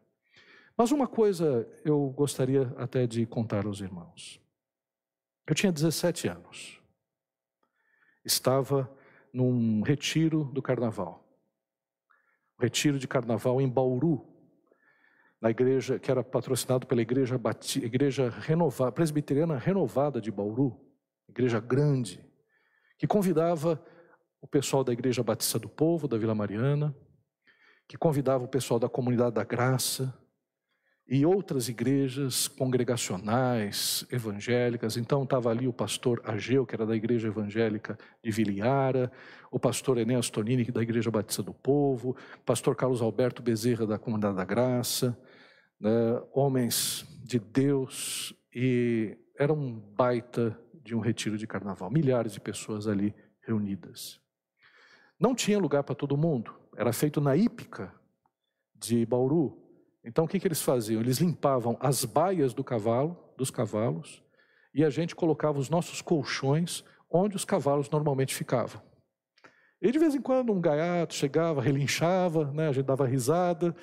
Mas 0.76 0.92
uma 0.92 1.06
coisa 1.06 1.68
eu 1.84 2.08
gostaria 2.10 2.72
até 2.76 3.06
de 3.06 3.24
contar 3.26 3.66
aos 3.66 3.80
irmãos. 3.80 4.40
Eu 5.48 5.54
tinha 5.54 5.72
17 5.72 6.28
anos. 6.28 6.78
Estava 8.22 8.94
num 9.32 9.80
retiro 9.80 10.44
do 10.44 10.60
carnaval. 10.60 11.24
Retiro 12.60 12.98
de 12.98 13.08
carnaval 13.08 13.58
em 13.58 13.68
Bauru, 13.68 14.26
na 15.40 15.50
igreja 15.50 15.98
que 15.98 16.10
era 16.10 16.22
patrocinado 16.22 16.86
pela 16.86 17.00
igreja, 17.00 17.40
igreja 17.76 18.28
renovada, 18.28 18.92
presbiteriana 18.92 19.56
renovada 19.56 20.20
de 20.20 20.30
Bauru. 20.30 20.78
igreja 21.26 21.60
grande, 21.60 22.22
que 22.98 23.06
convidava 23.06 23.82
o 24.40 24.46
pessoal 24.46 24.84
da 24.84 24.92
Igreja 24.92 25.22
Batista 25.22 25.58
do 25.58 25.68
Povo, 25.68 26.08
da 26.08 26.18
Vila 26.18 26.34
Mariana, 26.34 26.94
que 27.86 27.96
convidava 27.96 28.44
o 28.44 28.48
pessoal 28.48 28.78
da 28.78 28.88
Comunidade 28.88 29.34
da 29.34 29.44
Graça 29.44 30.12
e 31.08 31.24
outras 31.24 31.70
igrejas 31.70 32.46
congregacionais, 32.46 34.06
evangélicas. 34.12 34.98
Então 34.98 35.22
estava 35.22 35.48
ali 35.50 35.66
o 35.66 35.72
pastor 35.72 36.20
Ageu, 36.22 36.66
que 36.66 36.74
era 36.74 36.84
da 36.84 36.94
Igreja 36.94 37.28
Evangélica 37.28 37.98
de 38.22 38.30
Viliara, 38.30 39.10
o 39.50 39.58
pastor 39.58 39.96
Enéas 39.96 40.28
Tonini, 40.28 40.64
da 40.66 40.82
Igreja 40.82 41.10
Batista 41.10 41.42
do 41.42 41.54
Povo, 41.54 42.14
pastor 42.44 42.76
Carlos 42.76 43.00
Alberto 43.00 43.42
Bezerra, 43.42 43.86
da 43.86 43.98
Comunidade 43.98 44.36
da 44.36 44.44
Graça, 44.44 45.18
né, 45.80 45.90
homens 46.34 47.06
de 47.24 47.38
Deus, 47.38 48.34
e 48.54 49.16
era 49.38 49.52
um 49.52 49.80
baita 49.80 50.60
de 50.84 50.94
um 50.94 51.00
retiro 51.00 51.38
de 51.38 51.46
carnaval, 51.46 51.90
milhares 51.90 52.32
de 52.32 52.40
pessoas 52.40 52.86
ali 52.86 53.14
reunidas. 53.40 54.20
Não 55.18 55.34
tinha 55.34 55.58
lugar 55.58 55.84
para 55.84 55.94
todo 55.94 56.18
mundo, 56.18 56.54
era 56.76 56.92
feito 56.92 57.18
na 57.18 57.34
hípica 57.34 57.94
de 58.74 59.06
Bauru. 59.06 59.67
Então 60.04 60.24
o 60.24 60.28
que, 60.28 60.38
que 60.38 60.46
eles 60.46 60.62
faziam? 60.62 61.00
Eles 61.00 61.18
limpavam 61.18 61.76
as 61.80 62.04
baias 62.04 62.54
do 62.54 62.64
cavalo, 62.64 63.16
dos 63.36 63.50
cavalos, 63.50 64.22
e 64.74 64.84
a 64.84 64.90
gente 64.90 65.14
colocava 65.14 65.58
os 65.58 65.68
nossos 65.68 66.00
colchões 66.00 66.84
onde 67.10 67.36
os 67.36 67.44
cavalos 67.44 67.88
normalmente 67.90 68.34
ficavam. 68.34 68.80
E 69.80 69.90
de 69.90 69.98
vez 69.98 70.14
em 70.14 70.20
quando 70.20 70.52
um 70.52 70.60
gaiato 70.60 71.14
chegava, 71.14 71.62
relinchava, 71.62 72.50
né? 72.52 72.68
a 72.68 72.72
gente 72.72 72.84
dava 72.84 73.06
risada. 73.06 73.74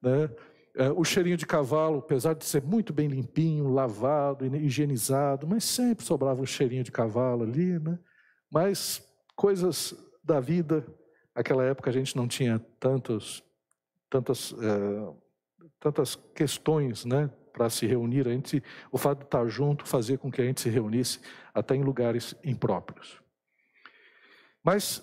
Né? 0.00 0.30
É, 0.74 0.90
o 0.90 1.04
cheirinho 1.04 1.36
de 1.36 1.46
cavalo, 1.46 1.98
apesar 1.98 2.34
de 2.34 2.44
ser 2.44 2.62
muito 2.62 2.92
bem 2.92 3.08
limpinho, 3.08 3.68
lavado, 3.68 4.46
higienizado, 4.46 5.46
mas 5.46 5.64
sempre 5.64 6.04
sobrava 6.04 6.40
um 6.40 6.46
cheirinho 6.46 6.82
de 6.82 6.90
cavalo 6.90 7.44
ali. 7.44 7.78
Né? 7.78 7.98
Mas 8.50 9.06
coisas 9.34 9.94
da 10.24 10.40
vida. 10.40 10.84
Aquela 11.34 11.64
época 11.64 11.90
a 11.90 11.92
gente 11.92 12.16
não 12.16 12.26
tinha 12.26 12.58
tantos, 12.80 13.44
tantas, 14.08 14.54
é, 14.54 15.14
tantas 15.80 16.16
questões 16.34 17.04
né, 17.04 17.30
para 17.52 17.70
se 17.70 17.86
reunir. 17.86 18.26
A 18.28 18.32
gente, 18.32 18.62
o 18.92 18.98
fato 18.98 19.20
de 19.20 19.24
estar 19.24 19.46
junto 19.48 19.86
fazia 19.86 20.18
com 20.18 20.30
que 20.30 20.40
a 20.40 20.44
gente 20.44 20.60
se 20.60 20.68
reunisse 20.68 21.20
até 21.54 21.74
em 21.74 21.82
lugares 21.82 22.34
impróprios. 22.44 23.20
Mas 24.62 25.02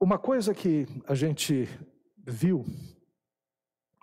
uma 0.00 0.18
coisa 0.18 0.54
que 0.54 0.86
a 1.06 1.14
gente 1.14 1.68
viu 2.26 2.64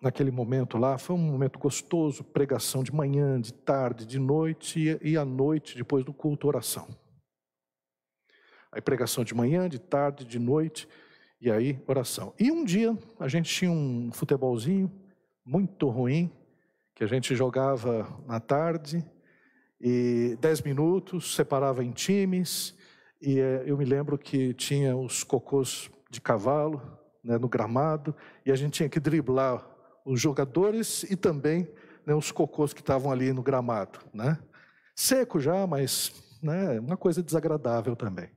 naquele 0.01 0.31
momento 0.31 0.77
lá 0.77 0.97
foi 0.97 1.15
um 1.15 1.19
momento 1.19 1.59
gostoso, 1.59 2.23
pregação 2.23 2.83
de 2.83 2.93
manhã, 2.93 3.39
de 3.39 3.53
tarde, 3.53 4.05
de 4.05 4.19
noite 4.19 4.97
e 5.01 5.17
à 5.17 5.25
noite, 5.25 5.75
depois 5.75 6.05
do 6.05 6.13
culto, 6.13 6.47
oração. 6.47 6.87
Aí 8.71 8.81
pregação 8.81 9.23
de 9.23 9.33
manhã, 9.33 9.67
de 9.67 9.79
tarde, 9.79 10.23
de 10.23 10.37
noite, 10.37 10.87
e 11.41 11.49
aí 11.49 11.81
oração. 11.87 12.33
E 12.39 12.51
um 12.51 12.63
dia 12.63 12.97
a 13.19 13.27
gente 13.27 13.51
tinha 13.51 13.71
um 13.71 14.11
futebolzinho 14.11 14.91
muito 15.49 15.89
ruim, 15.89 16.31
que 16.93 17.03
a 17.03 17.07
gente 17.07 17.35
jogava 17.35 18.07
na 18.27 18.39
tarde, 18.39 19.03
e 19.81 20.37
dez 20.39 20.61
minutos, 20.61 21.33
separava 21.33 21.83
em 21.83 21.91
times, 21.91 22.77
e 23.19 23.39
eh, 23.39 23.63
eu 23.65 23.75
me 23.75 23.83
lembro 23.83 24.15
que 24.15 24.53
tinha 24.53 24.95
os 24.95 25.23
cocôs 25.23 25.89
de 26.11 26.21
cavalo 26.21 26.79
né, 27.23 27.39
no 27.39 27.49
gramado, 27.49 28.15
e 28.45 28.51
a 28.51 28.55
gente 28.55 28.73
tinha 28.73 28.89
que 28.89 28.99
driblar 28.99 29.67
os 30.05 30.21
jogadores 30.21 31.01
e 31.03 31.15
também 31.15 31.67
né, 32.05 32.13
os 32.13 32.31
cocôs 32.31 32.71
que 32.71 32.81
estavam 32.81 33.11
ali 33.11 33.33
no 33.33 33.41
gramado. 33.41 33.99
Né? 34.13 34.37
Seco 34.95 35.39
já, 35.39 35.65
mas 35.65 36.13
né, 36.43 36.79
uma 36.79 36.95
coisa 36.95 37.23
desagradável 37.23 37.95
também. 37.95 38.29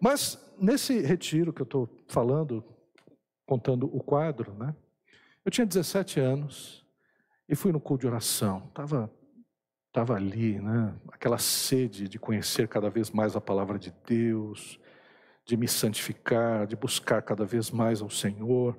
Mas 0.00 0.38
nesse 0.56 1.00
retiro 1.00 1.52
que 1.52 1.62
eu 1.62 1.64
estou 1.64 1.88
falando, 2.06 2.64
contando 3.44 3.86
o 3.92 4.00
quadro, 4.00 4.54
né? 4.54 4.72
Eu 5.48 5.50
tinha 5.50 5.66
17 5.66 6.20
anos 6.20 6.84
e 7.48 7.56
fui 7.56 7.72
no 7.72 7.80
culto 7.80 8.02
de 8.02 8.06
oração. 8.06 8.64
Estava 8.68 9.10
tava 9.90 10.14
ali, 10.14 10.60
né? 10.60 10.94
Aquela 11.10 11.38
sede 11.38 12.06
de 12.06 12.18
conhecer 12.18 12.68
cada 12.68 12.90
vez 12.90 13.10
mais 13.10 13.34
a 13.34 13.40
palavra 13.40 13.78
de 13.78 13.90
Deus, 14.06 14.78
de 15.46 15.56
me 15.56 15.66
santificar, 15.66 16.66
de 16.66 16.76
buscar 16.76 17.22
cada 17.22 17.46
vez 17.46 17.70
mais 17.70 18.02
ao 18.02 18.10
Senhor. 18.10 18.78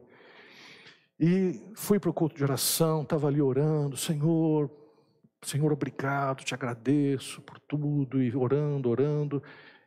E 1.19 1.60
fui 1.73 1.99
para 1.99 2.12
o 2.12 2.13
culto 2.13 2.36
de 2.36 2.43
oração, 2.43 3.01
estava 3.01 3.27
ali 3.27 3.41
orando, 3.41 3.97
Senhor, 3.97 4.69
Senhor, 5.41 5.73
obrigado, 5.73 6.43
te 6.43 6.53
agradeço 6.53 7.41
por 7.41 7.60
tudo, 7.62 8.21
e 8.21 8.36
orando, 8.36 8.91
orando. 8.91 9.41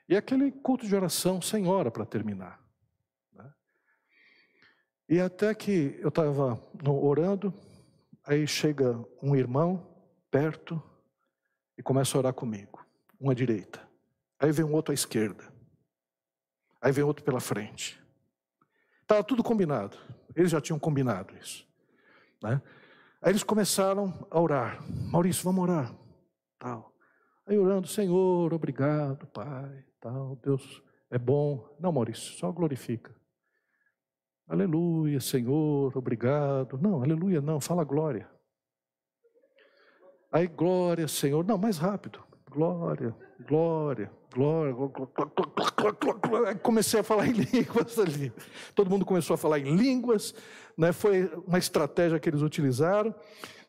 E 0.08 0.16
aquele 0.16 0.50
culto 0.50 0.84
de 0.84 0.96
oração 0.96 1.40
sem 1.40 1.68
hora 1.68 1.92
para 1.92 2.04
terminar. 2.04 2.61
E 5.12 5.20
até 5.20 5.54
que 5.54 5.98
eu 6.00 6.08
estava 6.08 6.58
orando, 6.88 7.52
aí 8.24 8.46
chega 8.46 8.98
um 9.22 9.36
irmão 9.36 9.86
perto 10.30 10.82
e 11.76 11.82
começa 11.82 12.16
a 12.16 12.20
orar 12.20 12.32
comigo, 12.32 12.82
um 13.20 13.28
à 13.28 13.34
direita. 13.34 13.86
Aí 14.38 14.50
vem 14.50 14.64
um 14.64 14.72
outro 14.72 14.90
à 14.90 14.94
esquerda. 14.94 15.44
Aí 16.80 16.90
vem 16.92 17.04
outro 17.04 17.22
pela 17.22 17.40
frente. 17.40 18.02
Estava 19.02 19.22
tudo 19.22 19.42
combinado. 19.42 19.98
Eles 20.34 20.50
já 20.50 20.62
tinham 20.62 20.78
combinado 20.78 21.36
isso. 21.36 21.68
Né? 22.42 22.62
Aí 23.20 23.32
eles 23.32 23.42
começaram 23.42 24.26
a 24.30 24.40
orar. 24.40 24.82
Maurício, 25.10 25.44
vamos 25.44 25.62
orar. 25.62 25.94
Tal. 26.58 26.90
Aí 27.46 27.58
orando, 27.58 27.86
Senhor, 27.86 28.54
obrigado, 28.54 29.26
Pai 29.26 29.84
tal, 30.00 30.36
Deus 30.36 30.82
é 31.10 31.18
bom. 31.18 31.68
Não, 31.78 31.92
Maurício, 31.92 32.32
só 32.38 32.50
glorifica. 32.50 33.14
Aleluia, 34.52 35.18
Senhor, 35.18 35.96
obrigado. 35.96 36.78
Não, 36.78 37.02
aleluia, 37.02 37.40
não, 37.40 37.58
fala 37.58 37.84
glória. 37.84 38.28
Aí, 40.30 40.46
glória, 40.46 41.08
Senhor. 41.08 41.42
Não, 41.42 41.56
mais 41.56 41.78
rápido. 41.78 42.22
Glória, 42.50 43.16
glória, 43.48 44.10
glória. 44.30 44.84
Comecei 46.56 47.00
a 47.00 47.02
falar 47.02 47.28
em 47.28 47.32
línguas 47.32 47.98
ali. 47.98 48.30
Todo 48.74 48.90
mundo 48.90 49.06
começou 49.06 49.32
a 49.32 49.38
falar 49.38 49.58
em 49.58 49.74
línguas. 49.74 50.34
Né? 50.76 50.92
Foi 50.92 51.32
uma 51.46 51.56
estratégia 51.56 52.20
que 52.20 52.28
eles 52.28 52.42
utilizaram. 52.42 53.14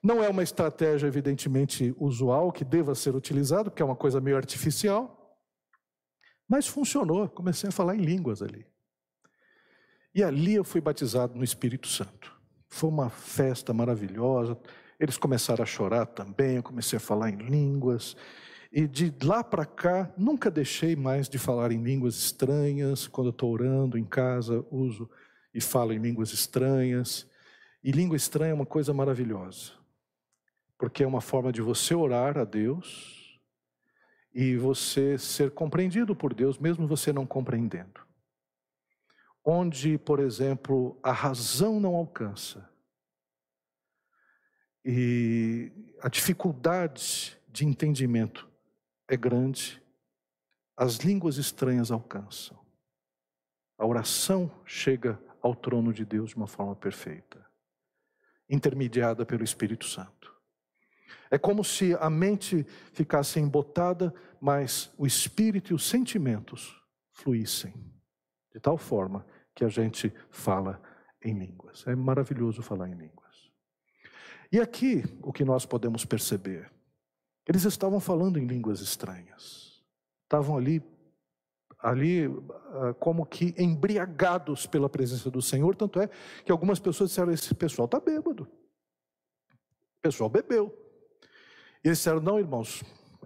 Não 0.04 0.22
é 0.22 0.28
uma 0.28 0.44
estratégia, 0.44 1.08
evidentemente, 1.08 1.96
usual, 1.98 2.52
que 2.52 2.66
deva 2.66 2.94
ser 2.94 3.16
utilizada, 3.16 3.70
porque 3.72 3.82
é 3.82 3.86
uma 3.86 3.96
coisa 3.96 4.20
meio 4.20 4.36
artificial. 4.36 5.38
Mas 6.46 6.68
funcionou, 6.68 7.30
comecei 7.30 7.70
a 7.70 7.72
falar 7.72 7.96
em 7.96 8.02
línguas 8.02 8.42
ali. 8.42 8.73
E 10.14 10.24
ali 10.24 10.54
eu 10.56 10.64
fui 10.64 10.80
batizado 10.80 11.36
no 11.36 11.44
Espírito 11.44 11.88
Santo. 11.88 12.32
Foi 12.70 12.90
uma 12.90 13.10
festa 13.10 13.74
maravilhosa. 13.74 14.58
Eles 15.00 15.18
começaram 15.18 15.64
a 15.64 15.66
chorar 15.66 16.06
também, 16.06 16.56
eu 16.56 16.64
comecei 16.64 16.98
a 16.98 17.00
falar 17.00 17.30
em 17.30 17.38
línguas. 17.38 18.16
E 18.72 18.88
de 18.88 19.14
lá 19.24 19.44
para 19.44 19.66
cá, 19.66 20.12
nunca 20.18 20.50
deixei 20.50 20.96
mais 20.96 21.30
de 21.30 21.38
falar 21.38 21.72
em 21.72 21.82
línguas 21.82 22.16
estranhas. 22.16 23.08
Quando 23.08 23.30
estou 23.30 23.52
orando 23.52 23.98
em 23.98 24.04
casa, 24.04 24.66
uso 24.72 25.10
e 25.54 25.62
falo 25.62 25.94
em 25.94 26.00
línguas 26.00 26.32
estranhas. 26.32 27.30
E 27.84 27.92
língua 27.92 28.16
estranha 28.16 28.52
é 28.52 28.56
uma 28.56 28.66
coisa 28.66 28.94
maravilhosa, 28.94 29.74
porque 30.78 31.04
é 31.04 31.08
uma 31.08 31.20
forma 31.20 31.52
de 31.52 31.62
você 31.62 31.94
orar 31.94 32.38
a 32.38 32.46
Deus 32.46 33.40
e 34.34 34.56
você 34.56 35.18
ser 35.18 35.52
compreendido 35.52 36.16
por 36.16 36.34
Deus, 36.34 36.58
mesmo 36.58 36.88
você 36.88 37.12
não 37.12 37.26
compreendendo. 37.26 38.00
Onde, 39.44 39.98
por 39.98 40.20
exemplo, 40.20 40.98
a 41.04 41.12
razão 41.12 41.80
não 41.80 41.96
alcança 41.96 42.74
e 44.86 45.72
a 46.02 46.10
dificuldade 46.10 47.38
de 47.48 47.66
entendimento 47.66 48.50
é 49.08 49.16
grande, 49.16 49.82
as 50.76 50.98
línguas 50.98 51.38
estranhas 51.38 51.92
alcançam. 51.92 52.60
A 53.78 53.86
oração 53.86 54.52
chega 54.66 55.20
ao 55.42 55.56
trono 55.56 55.94
de 55.94 56.04
Deus 56.04 56.32
de 56.32 56.36
uma 56.36 56.48
forma 56.48 56.76
perfeita, 56.76 57.46
intermediada 58.50 59.26
pelo 59.26 59.44
Espírito 59.44 59.86
Santo. 59.86 60.34
É 61.32 61.38
como 61.38 61.64
se 61.64 61.96
a 61.96 62.10
mente 62.10 62.66
ficasse 62.92 63.40
embotada, 63.40 64.14
mas 64.40 64.94
o 64.98 65.08
espírito 65.08 65.72
e 65.72 65.74
os 65.74 65.88
sentimentos 65.88 66.80
fluíssem, 67.12 67.74
de 68.52 68.60
tal 68.60 68.78
forma 68.78 69.26
que 69.56 69.64
a 69.64 69.70
gente 69.70 70.14
fala 70.30 70.82
em 71.24 71.38
línguas. 71.38 71.86
É 71.88 71.96
maravilhoso 71.96 72.62
falar 72.62 72.90
em 72.90 72.96
línguas. 72.96 73.52
E 74.52 74.60
aqui 74.60 75.04
o 75.22 75.34
que 75.34 75.44
nós 75.44 75.66
podemos 75.66 76.06
perceber, 76.06 76.72
eles 77.48 77.64
estavam 77.66 78.00
falando 78.00 78.38
em 78.38 78.46
línguas 78.46 78.82
estranhas. 78.82 79.84
Estavam 80.26 80.58
ali 80.58 80.82
ali 81.84 82.26
ah, 82.26 82.94
como 82.98 83.26
que 83.26 83.54
embriagados 83.58 84.66
pela 84.66 84.88
presença 84.88 85.30
do 85.30 85.42
Senhor, 85.42 85.76
tanto 85.76 86.00
é 86.00 86.10
que 86.46 86.52
algumas 86.52 86.80
pessoas 86.80 87.10
disseram 87.10 87.34
esse 87.34 87.54
pessoal 87.54 87.86
está 87.86 88.00
bêbado. 88.00 88.44
O 88.44 90.02
pessoal 90.02 90.30
bebeu. 90.30 90.74
E 91.84 91.90
eles 91.90 91.98
disseram: 91.98 92.22
Não, 92.22 92.40
irmãos, 92.40 92.84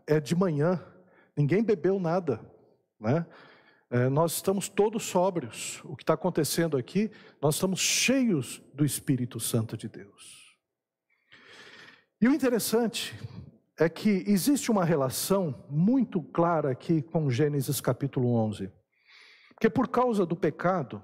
é 0.07 0.19
de 0.19 0.35
manhã, 0.35 0.83
ninguém 1.35 1.63
bebeu 1.63 1.99
nada, 1.99 2.41
né? 2.99 3.25
É, 3.89 4.09
nós 4.09 4.33
estamos 4.33 4.67
todos 4.67 5.03
sóbrios. 5.03 5.81
O 5.85 5.95
que 5.95 6.03
está 6.03 6.13
acontecendo 6.13 6.75
aqui, 6.75 7.09
nós 7.41 7.55
estamos 7.55 7.79
cheios 7.79 8.61
do 8.73 8.83
Espírito 8.83 9.39
Santo 9.39 9.77
de 9.77 9.87
Deus. 9.87 10.57
E 12.21 12.27
o 12.27 12.33
interessante 12.33 13.17
é 13.79 13.87
que 13.87 14.23
existe 14.27 14.71
uma 14.71 14.83
relação 14.83 15.63
muito 15.69 16.21
clara 16.21 16.71
aqui 16.71 17.01
com 17.01 17.29
Gênesis 17.29 17.79
capítulo 17.79 18.33
11. 18.33 18.71
Porque 19.53 19.69
por 19.69 19.87
causa 19.87 20.25
do 20.25 20.35
pecado, 20.35 21.01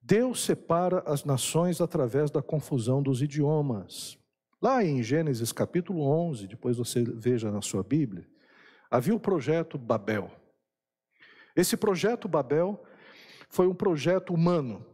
Deus 0.00 0.42
separa 0.44 1.04
as 1.06 1.24
nações 1.24 1.80
através 1.80 2.30
da 2.30 2.42
confusão 2.42 3.00
dos 3.00 3.22
idiomas. 3.22 4.18
Lá 4.60 4.82
em 4.84 5.02
Gênesis 5.02 5.52
capítulo 5.52 6.02
11, 6.02 6.48
depois 6.48 6.76
você 6.76 7.04
veja 7.04 7.52
na 7.52 7.62
sua 7.62 7.84
Bíblia, 7.84 8.26
havia 8.90 9.14
o 9.14 9.20
projeto 9.20 9.78
Babel. 9.78 10.41
Esse 11.54 11.76
projeto 11.76 12.28
Babel 12.28 12.82
foi 13.48 13.66
um 13.66 13.74
projeto 13.74 14.32
humano 14.32 14.84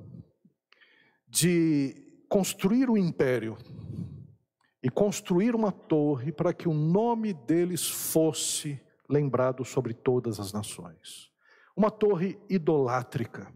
de 1.26 2.24
construir 2.28 2.90
um 2.90 2.96
império 2.96 3.56
e 4.82 4.90
construir 4.90 5.54
uma 5.54 5.70
torre 5.70 6.32
para 6.32 6.52
que 6.52 6.68
o 6.68 6.74
nome 6.74 7.32
deles 7.32 7.88
fosse 7.88 8.80
lembrado 9.08 9.64
sobre 9.64 9.94
todas 9.94 10.38
as 10.38 10.52
nações. 10.52 11.30
Uma 11.76 11.90
torre 11.90 12.38
idolátrica 12.48 13.52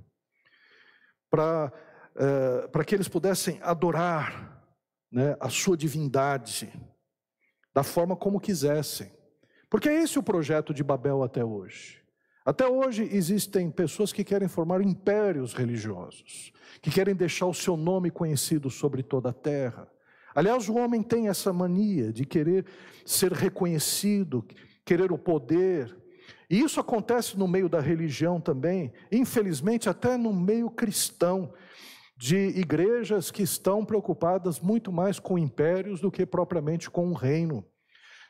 para, 1.30 1.72
é, 2.16 2.68
para 2.68 2.84
que 2.84 2.94
eles 2.94 3.08
pudessem 3.08 3.58
adorar 3.62 4.62
né, 5.10 5.36
a 5.40 5.48
sua 5.48 5.76
divindade 5.76 6.72
da 7.74 7.82
forma 7.82 8.16
como 8.16 8.40
quisessem. 8.40 9.10
Porque 9.68 9.88
é 9.88 10.02
esse 10.02 10.18
o 10.18 10.22
projeto 10.22 10.72
de 10.74 10.84
Babel 10.84 11.22
até 11.22 11.44
hoje. 11.44 12.01
Até 12.44 12.66
hoje 12.66 13.08
existem 13.12 13.70
pessoas 13.70 14.12
que 14.12 14.24
querem 14.24 14.48
formar 14.48 14.80
impérios 14.80 15.54
religiosos, 15.54 16.52
que 16.80 16.90
querem 16.90 17.14
deixar 17.14 17.46
o 17.46 17.54
seu 17.54 17.76
nome 17.76 18.10
conhecido 18.10 18.68
sobre 18.68 19.02
toda 19.02 19.30
a 19.30 19.32
terra. 19.32 19.86
Aliás, 20.34 20.68
o 20.68 20.74
homem 20.74 21.02
tem 21.02 21.28
essa 21.28 21.52
mania 21.52 22.12
de 22.12 22.24
querer 22.24 22.66
ser 23.04 23.32
reconhecido, 23.32 24.44
querer 24.84 25.12
o 25.12 25.18
poder, 25.18 25.96
e 26.50 26.60
isso 26.60 26.80
acontece 26.80 27.38
no 27.38 27.46
meio 27.46 27.68
da 27.68 27.80
religião 27.80 28.40
também, 28.40 28.92
infelizmente 29.10 29.88
até 29.88 30.16
no 30.16 30.32
meio 30.32 30.68
cristão, 30.68 31.52
de 32.16 32.36
igrejas 32.36 33.30
que 33.30 33.42
estão 33.42 33.84
preocupadas 33.84 34.60
muito 34.60 34.92
mais 34.92 35.18
com 35.18 35.38
impérios 35.38 36.00
do 36.00 36.10
que 36.10 36.26
propriamente 36.26 36.90
com 36.90 37.08
o 37.08 37.14
reino. 37.14 37.64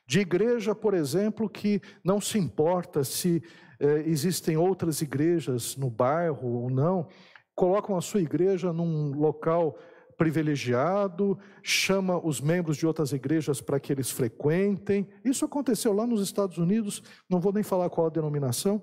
De 0.06 0.20
igreja, 0.20 0.74
por 0.74 0.94
exemplo, 0.94 1.48
que 1.48 1.80
não 2.04 2.20
se 2.20 2.38
importa 2.38 3.04
se 3.04 3.42
eh, 3.80 4.04
existem 4.06 4.56
outras 4.56 5.00
igrejas 5.00 5.76
no 5.76 5.90
bairro 5.90 6.48
ou 6.48 6.70
não, 6.70 7.08
colocam 7.54 7.96
a 7.96 8.00
sua 8.00 8.20
igreja 8.20 8.72
num 8.72 9.14
local 9.18 9.76
privilegiado, 10.16 11.38
chama 11.62 12.16
os 12.24 12.40
membros 12.40 12.76
de 12.76 12.86
outras 12.86 13.12
igrejas 13.12 13.60
para 13.60 13.80
que 13.80 13.92
eles 13.92 14.10
frequentem. 14.10 15.08
Isso 15.24 15.44
aconteceu 15.44 15.92
lá 15.92 16.06
nos 16.06 16.22
Estados 16.22 16.58
Unidos, 16.58 17.02
não 17.28 17.40
vou 17.40 17.52
nem 17.52 17.62
falar 17.62 17.90
qual 17.90 18.06
a 18.06 18.10
denominação. 18.10 18.82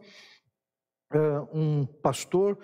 É, 1.12 1.20
um 1.54 1.86
pastor 1.86 2.58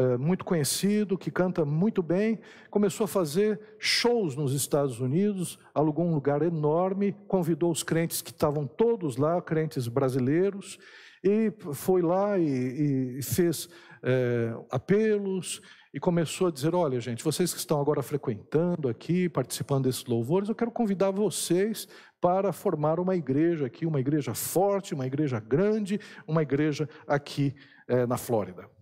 é, 0.00 0.16
muito 0.16 0.46
conhecido, 0.46 1.18
que 1.18 1.30
canta 1.30 1.62
muito 1.62 2.02
bem, 2.02 2.40
começou 2.70 3.04
a 3.04 3.08
fazer 3.08 3.60
shows 3.78 4.34
nos 4.34 4.54
Estados 4.54 4.98
Unidos, 4.98 5.58
alugou 5.74 6.06
um 6.06 6.14
lugar 6.14 6.40
enorme, 6.40 7.14
convidou 7.28 7.70
os 7.70 7.82
crentes 7.82 8.22
que 8.22 8.30
estavam 8.30 8.66
todos 8.66 9.18
lá, 9.18 9.42
crentes 9.42 9.88
brasileiros, 9.88 10.78
e 11.22 11.52
foi 11.74 12.00
lá 12.00 12.38
e, 12.38 13.18
e 13.18 13.22
fez 13.22 13.68
é, 14.02 14.54
apelos 14.70 15.60
e 15.92 16.00
começou 16.00 16.46
a 16.46 16.50
dizer: 16.50 16.74
Olha, 16.74 16.98
gente, 16.98 17.22
vocês 17.22 17.52
que 17.52 17.58
estão 17.58 17.78
agora 17.78 18.02
frequentando 18.02 18.88
aqui, 18.88 19.28
participando 19.28 19.84
desses 19.84 20.06
louvores, 20.06 20.48
eu 20.48 20.54
quero 20.54 20.70
convidar 20.70 21.10
vocês 21.10 21.86
para 22.22 22.54
formar 22.54 22.98
uma 22.98 23.14
igreja 23.14 23.66
aqui, 23.66 23.84
uma 23.84 24.00
igreja 24.00 24.32
forte, 24.32 24.94
uma 24.94 25.06
igreja 25.06 25.38
grande, 25.38 26.00
uma 26.26 26.40
igreja 26.40 26.88
aqui 27.06 27.54
é, 27.86 28.06
na 28.06 28.16
Flórida. 28.16 28.79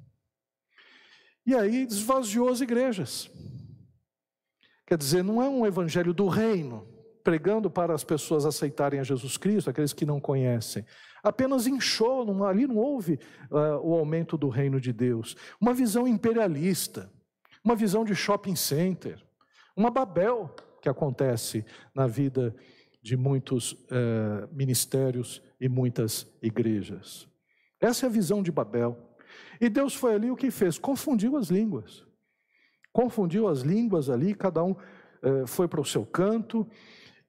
E 1.48 1.54
aí 1.54 1.87
esvaziou 1.87 2.50
as 2.50 2.61
igrejas. 2.61 3.30
Quer 4.87 4.98
dizer, 4.98 5.24
não 5.24 5.42
é 5.42 5.48
um 5.48 5.64
evangelho 5.64 6.12
do 6.12 6.28
reino, 6.28 6.87
pregando 7.24 7.70
para 7.70 7.94
as 7.94 8.04
pessoas 8.04 8.44
aceitarem 8.44 9.00
a 9.00 9.02
Jesus 9.02 9.38
Cristo, 9.38 9.70
aqueles 9.70 9.94
que 9.94 10.04
não 10.04 10.20
conhecem. 10.20 10.84
Apenas 11.22 11.66
inchou, 11.66 12.26
não, 12.26 12.44
ali 12.44 12.66
não 12.66 12.76
houve 12.76 13.18
uh, 13.50 13.80
o 13.82 13.94
aumento 13.94 14.37
do 14.37 14.50
reino 14.50 14.78
de 14.78 14.92
Deus. 14.92 15.37
Uma 15.58 15.72
visão 15.72 16.06
imperialista, 16.06 17.11
uma 17.64 17.74
visão 17.74 18.04
de 18.04 18.14
shopping 18.14 18.54
center, 18.54 19.18
uma 19.74 19.90
Babel 19.90 20.54
que 20.82 20.88
acontece 20.90 21.64
na 21.94 22.06
vida 22.06 22.54
de 23.02 23.16
muitos 23.16 23.72
uh, 23.72 24.46
ministérios 24.52 25.42
e 25.58 25.66
muitas 25.66 26.26
igrejas. 26.42 27.26
Essa 27.80 28.04
é 28.04 28.06
a 28.06 28.12
visão 28.12 28.42
de 28.42 28.52
Babel. 28.52 29.08
E 29.61 29.68
Deus 29.68 29.94
foi 29.94 30.14
ali 30.14 30.31
o 30.31 30.37
que 30.37 30.51
fez? 30.51 30.79
Confundiu 30.79 31.37
as 31.37 31.48
línguas. 31.48 32.05
Confundiu 32.92 33.48
as 33.48 33.61
línguas 33.61 34.09
ali, 34.09 34.35
cada 34.35 34.62
um 34.64 34.72
uh, 34.72 35.46
foi 35.46 35.68
para 35.68 35.81
o 35.81 35.85
seu 35.85 36.05
canto, 36.05 36.68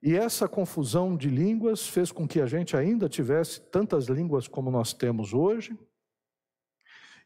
e 0.02 0.16
essa 0.16 0.48
confusão 0.48 1.16
de 1.16 1.28
línguas 1.28 1.86
fez 1.86 2.10
com 2.10 2.26
que 2.26 2.40
a 2.40 2.46
gente 2.46 2.76
ainda 2.76 3.08
tivesse 3.08 3.60
tantas 3.60 4.06
línguas 4.06 4.48
como 4.48 4.70
nós 4.70 4.94
temos 4.94 5.34
hoje. 5.34 5.78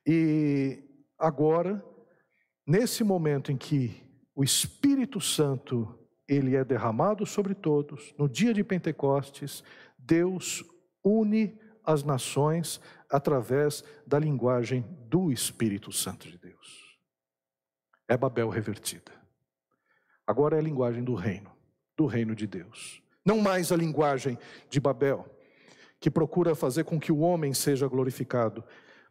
E 0.04 0.82
agora, 1.16 1.84
nesse 2.66 3.04
momento 3.04 3.52
em 3.52 3.56
que 3.56 4.02
o 4.34 4.42
Espírito 4.42 5.20
Santo 5.20 5.98
ele 6.26 6.56
é 6.56 6.64
derramado 6.64 7.24
sobre 7.24 7.54
todos, 7.54 8.12
no 8.18 8.28
dia 8.28 8.52
de 8.52 8.64
Pentecostes, 8.64 9.62
Deus 9.96 10.64
une 11.04 11.56
as 11.84 12.02
nações 12.02 12.80
através 13.14 13.84
da 14.04 14.18
linguagem 14.18 14.84
do 15.08 15.30
Espírito 15.30 15.92
Santo 15.92 16.28
de 16.28 16.36
Deus. 16.36 16.98
É 18.08 18.16
Babel 18.16 18.48
revertida. 18.48 19.12
Agora 20.26 20.56
é 20.56 20.58
a 20.58 20.62
linguagem 20.62 21.04
do 21.04 21.14
reino 21.14 21.54
do 21.96 22.06
reino 22.06 22.34
de 22.34 22.44
Deus. 22.44 23.00
Não 23.24 23.40
mais 23.40 23.70
a 23.70 23.76
linguagem 23.76 24.36
de 24.68 24.80
Babel, 24.80 25.24
que 26.00 26.10
procura 26.10 26.56
fazer 26.56 26.84
com 26.84 26.98
que 26.98 27.12
o 27.12 27.20
homem 27.20 27.54
seja 27.54 27.86
glorificado, 27.86 28.64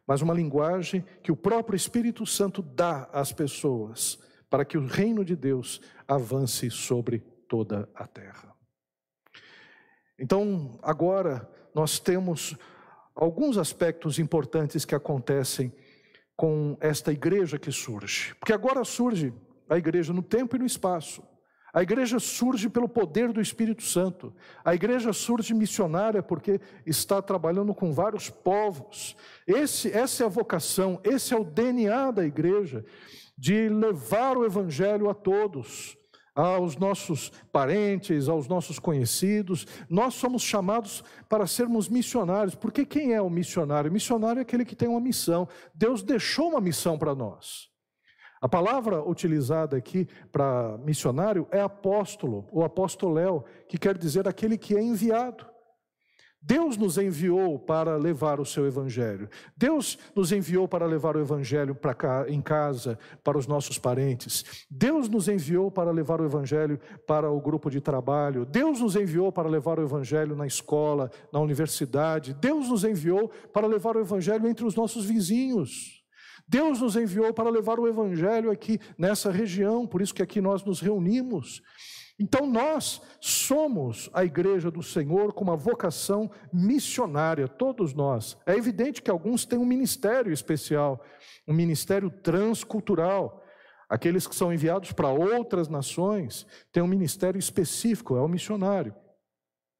mas 0.06 0.20
uma 0.20 0.34
linguagem 0.34 1.02
que 1.22 1.32
o 1.32 1.36
próprio 1.36 1.74
Espírito 1.74 2.26
Santo 2.26 2.60
dá 2.60 3.08
às 3.10 3.32
pessoas 3.32 4.18
para 4.50 4.66
que 4.66 4.76
o 4.76 4.86
reino 4.86 5.24
de 5.24 5.34
Deus 5.34 5.80
avance 6.06 6.70
sobre 6.70 7.20
toda 7.48 7.88
a 7.94 8.06
terra. 8.06 8.54
Então, 10.18 10.78
agora 10.82 11.50
nós 11.74 11.98
temos 11.98 12.54
alguns 13.14 13.56
aspectos 13.56 14.18
importantes 14.18 14.84
que 14.84 14.94
acontecem 14.94 15.72
com 16.36 16.76
esta 16.80 17.12
igreja 17.12 17.58
que 17.58 17.70
surge. 17.70 18.34
Porque 18.40 18.52
agora 18.52 18.84
surge 18.84 19.32
a 19.68 19.78
igreja 19.78 20.12
no 20.12 20.22
tempo 20.22 20.56
e 20.56 20.58
no 20.58 20.66
espaço. 20.66 21.22
A 21.72 21.82
igreja 21.82 22.20
surge 22.20 22.68
pelo 22.68 22.88
poder 22.88 23.32
do 23.32 23.40
Espírito 23.40 23.82
Santo. 23.82 24.32
A 24.64 24.76
igreja 24.76 25.12
surge 25.12 25.52
missionária 25.52 26.22
porque 26.22 26.60
está 26.86 27.20
trabalhando 27.20 27.74
com 27.74 27.92
vários 27.92 28.30
povos. 28.30 29.16
Esse, 29.44 29.90
essa 29.90 30.22
é 30.22 30.26
a 30.26 30.30
vocação, 30.30 31.00
esse 31.02 31.34
é 31.34 31.36
o 31.36 31.44
DNA 31.44 32.12
da 32.12 32.24
igreja, 32.24 32.84
de 33.36 33.68
levar 33.68 34.36
o 34.36 34.44
evangelho 34.44 35.10
a 35.10 35.14
todos, 35.14 35.98
aos 36.34 36.76
nossos 36.76 37.30
parentes, 37.52 38.28
aos 38.28 38.48
nossos 38.48 38.78
conhecidos. 38.78 39.66
Nós 39.88 40.14
somos 40.14 40.42
chamados 40.42 41.04
para 41.28 41.46
sermos 41.46 41.88
missionários. 41.88 42.54
Porque 42.54 42.84
quem 42.84 43.12
é 43.12 43.22
o 43.22 43.30
missionário? 43.30 43.90
O 43.90 43.92
missionário 43.92 44.40
é 44.40 44.42
aquele 44.42 44.64
que 44.64 44.74
tem 44.74 44.88
uma 44.88 45.00
missão. 45.00 45.48
Deus 45.74 46.02
deixou 46.02 46.48
uma 46.48 46.60
missão 46.60 46.98
para 46.98 47.14
nós. 47.14 47.72
A 48.40 48.48
palavra 48.48 49.02
utilizada 49.02 49.74
aqui 49.76 50.06
para 50.30 50.76
missionário 50.78 51.48
é 51.50 51.62
apóstolo, 51.62 52.46
ou 52.52 52.62
apostoléu, 52.62 53.44
que 53.66 53.78
quer 53.78 53.96
dizer 53.96 54.28
aquele 54.28 54.58
que 54.58 54.76
é 54.76 54.82
enviado. 54.82 55.53
Deus 56.46 56.76
nos 56.76 56.98
enviou 56.98 57.58
para 57.58 57.96
levar 57.96 58.38
o 58.38 58.44
seu 58.44 58.66
evangelho. 58.66 59.30
Deus 59.56 59.98
nos 60.14 60.30
enviou 60.30 60.68
para 60.68 60.84
levar 60.84 61.16
o 61.16 61.20
evangelho 61.20 61.74
cá, 61.74 62.26
em 62.28 62.42
casa, 62.42 62.98
para 63.22 63.38
os 63.38 63.46
nossos 63.46 63.78
parentes. 63.78 64.66
Deus 64.70 65.08
nos 65.08 65.26
enviou 65.26 65.70
para 65.70 65.90
levar 65.90 66.20
o 66.20 66.26
evangelho 66.26 66.78
para 67.06 67.30
o 67.30 67.40
grupo 67.40 67.70
de 67.70 67.80
trabalho. 67.80 68.44
Deus 68.44 68.80
nos 68.80 68.94
enviou 68.94 69.32
para 69.32 69.48
levar 69.48 69.78
o 69.78 69.84
evangelho 69.84 70.36
na 70.36 70.46
escola, 70.46 71.10
na 71.32 71.40
universidade. 71.40 72.34
Deus 72.34 72.68
nos 72.68 72.84
enviou 72.84 73.30
para 73.50 73.66
levar 73.66 73.96
o 73.96 74.00
evangelho 74.00 74.46
entre 74.46 74.66
os 74.66 74.74
nossos 74.74 75.06
vizinhos. 75.06 76.04
Deus 76.46 76.80
nos 76.80 76.94
enviou 76.94 77.32
para 77.32 77.48
levar 77.48 77.80
o 77.80 77.88
Evangelho 77.88 78.50
aqui 78.50 78.78
nessa 78.98 79.30
região, 79.30 79.86
por 79.86 80.02
isso 80.02 80.14
que 80.14 80.22
aqui 80.22 80.42
nós 80.42 80.62
nos 80.62 80.78
reunimos. 80.78 81.62
Então 82.18 82.46
nós 82.46 83.02
somos 83.20 84.08
a 84.12 84.24
igreja 84.24 84.70
do 84.70 84.82
Senhor 84.82 85.32
com 85.32 85.42
uma 85.42 85.56
vocação 85.56 86.30
missionária, 86.52 87.48
todos 87.48 87.92
nós. 87.92 88.36
É 88.46 88.54
evidente 88.54 89.02
que 89.02 89.10
alguns 89.10 89.44
têm 89.44 89.58
um 89.58 89.64
ministério 89.64 90.32
especial, 90.32 91.04
um 91.46 91.52
ministério 91.52 92.10
transcultural. 92.10 93.42
Aqueles 93.88 94.26
que 94.26 94.34
são 94.34 94.52
enviados 94.52 94.92
para 94.92 95.10
outras 95.10 95.68
nações 95.68 96.46
têm 96.72 96.82
um 96.82 96.88
ministério 96.88 97.38
específico, 97.38 98.16
é 98.16 98.20
o 98.20 98.28
missionário. 98.28 98.94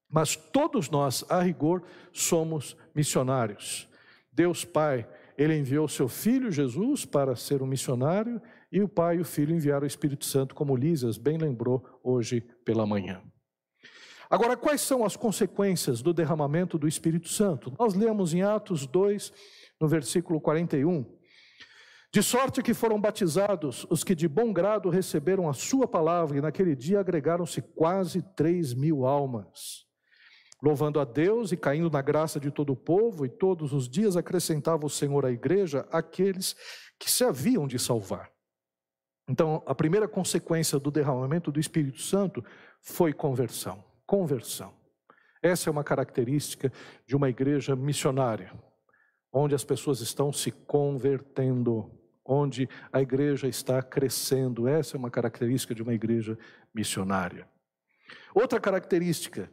Mas 0.09 0.35
todos 0.35 0.89
nós, 0.89 1.23
a 1.29 1.41
rigor, 1.41 1.83
somos 2.11 2.75
missionários. 2.93 3.89
Deus 4.31 4.65
Pai, 4.65 5.07
ele 5.37 5.57
enviou 5.57 5.87
seu 5.87 6.07
filho 6.07 6.51
Jesus 6.51 7.05
para 7.05 7.35
ser 7.35 7.61
um 7.61 7.65
missionário 7.65 8.41
e 8.75 8.81
o 8.81 8.89
Pai 8.89 9.15
e 9.15 9.21
o 9.21 9.23
Filho 9.23 9.55
enviaram 9.55 9.85
o 9.85 9.87
Espírito 9.87 10.25
Santo, 10.25 10.53
como 10.53 10.75
Lísias 10.75 11.17
bem 11.17 11.37
lembrou 11.37 11.81
hoje 12.03 12.41
pela 12.65 12.85
manhã. 12.85 13.23
Agora, 14.29 14.57
quais 14.57 14.81
são 14.81 15.05
as 15.05 15.15
consequências 15.15 16.01
do 16.01 16.13
derramamento 16.13 16.77
do 16.77 16.85
Espírito 16.85 17.29
Santo? 17.29 17.71
Nós 17.79 17.93
lemos 17.93 18.33
em 18.33 18.41
Atos 18.41 18.85
2, 18.85 19.31
no 19.79 19.87
versículo 19.87 20.41
41. 20.41 21.05
De 22.11 22.21
sorte 22.21 22.61
que 22.61 22.73
foram 22.73 22.99
batizados 22.99 23.87
os 23.89 24.03
que 24.03 24.13
de 24.13 24.27
bom 24.27 24.51
grado 24.51 24.89
receberam 24.89 25.47
a 25.47 25.53
sua 25.53 25.87
palavra, 25.87 26.37
e 26.37 26.41
naquele 26.41 26.75
dia 26.75 26.99
agregaram-se 26.99 27.61
quase 27.61 28.21
três 28.35 28.73
mil 28.73 29.05
almas. 29.05 29.85
Louvando 30.61 30.99
a 30.99 31.05
Deus 31.05 31.53
e 31.53 31.55
caindo 31.55 31.89
na 31.89 32.01
graça 32.01 32.41
de 32.41 32.51
todo 32.51 32.73
o 32.73 32.75
povo, 32.75 33.25
e 33.25 33.29
todos 33.29 33.71
os 33.71 33.87
dias 33.87 34.17
acrescentava 34.17 34.85
o 34.85 34.89
Senhor 34.89 35.25
à 35.25 35.31
igreja 35.31 35.87
aqueles 35.89 36.57
que 36.99 37.09
se 37.09 37.23
haviam 37.23 37.65
de 37.67 37.79
salvar. 37.79 38.34
Então, 39.27 39.63
a 39.65 39.73
primeira 39.73 40.07
consequência 40.07 40.79
do 40.79 40.91
derramamento 40.91 41.51
do 41.51 41.59
Espírito 41.59 42.01
Santo 42.01 42.43
foi 42.79 43.11
conversão. 43.11 43.83
Conversão. 44.05 44.73
Essa 45.41 45.69
é 45.69 45.71
uma 45.71 45.83
característica 45.83 46.71
de 47.05 47.15
uma 47.15 47.29
igreja 47.29 47.75
missionária, 47.75 48.51
onde 49.31 49.55
as 49.55 49.63
pessoas 49.63 49.99
estão 49.99 50.31
se 50.31 50.51
convertendo, 50.51 51.91
onde 52.23 52.69
a 52.91 53.01
igreja 53.01 53.47
está 53.47 53.81
crescendo. 53.81 54.67
Essa 54.67 54.95
é 54.95 54.99
uma 54.99 55.11
característica 55.11 55.73
de 55.73 55.81
uma 55.81 55.93
igreja 55.93 56.37
missionária. 56.73 57.47
Outra 58.33 58.59
característica, 58.59 59.49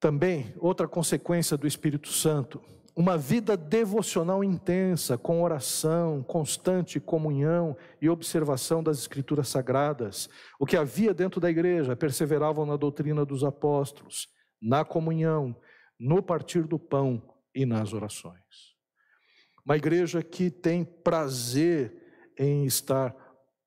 também, 0.00 0.52
outra 0.58 0.88
consequência 0.88 1.56
do 1.56 1.66
Espírito 1.66 2.08
Santo, 2.08 2.60
uma 2.94 3.16
vida 3.16 3.56
devocional 3.56 4.44
intensa, 4.44 5.16
com 5.16 5.42
oração, 5.42 6.22
constante 6.22 7.00
comunhão 7.00 7.76
e 8.00 8.08
observação 8.08 8.82
das 8.82 8.98
Escrituras 8.98 9.48
Sagradas. 9.48 10.28
O 10.60 10.66
que 10.66 10.76
havia 10.76 11.14
dentro 11.14 11.40
da 11.40 11.50
igreja, 11.50 11.96
perseveravam 11.96 12.66
na 12.66 12.76
doutrina 12.76 13.24
dos 13.24 13.44
apóstolos, 13.44 14.28
na 14.60 14.84
comunhão, 14.84 15.56
no 15.98 16.22
partir 16.22 16.64
do 16.64 16.78
pão 16.78 17.22
e 17.54 17.64
nas 17.64 17.92
orações. 17.92 18.72
Uma 19.64 19.76
igreja 19.76 20.22
que 20.22 20.50
tem 20.50 20.84
prazer 20.84 21.96
em 22.38 22.66
estar 22.66 23.16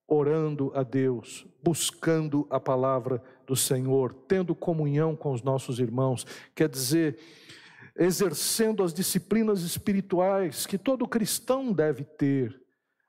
orando 0.07 0.71
a 0.75 0.83
Deus, 0.83 1.47
buscando 1.63 2.45
a 2.49 2.59
palavra 2.59 3.23
do 3.47 3.55
Senhor, 3.55 4.13
tendo 4.27 4.53
comunhão 4.53 5.15
com 5.15 5.31
os 5.31 5.41
nossos 5.41 5.79
irmãos, 5.79 6.25
quer 6.53 6.69
dizer, 6.69 7.17
exercendo 7.97 8.83
as 8.83 8.93
disciplinas 8.93 9.61
espirituais 9.61 10.65
que 10.65 10.77
todo 10.77 11.07
cristão 11.07 11.71
deve 11.71 12.03
ter. 12.03 12.59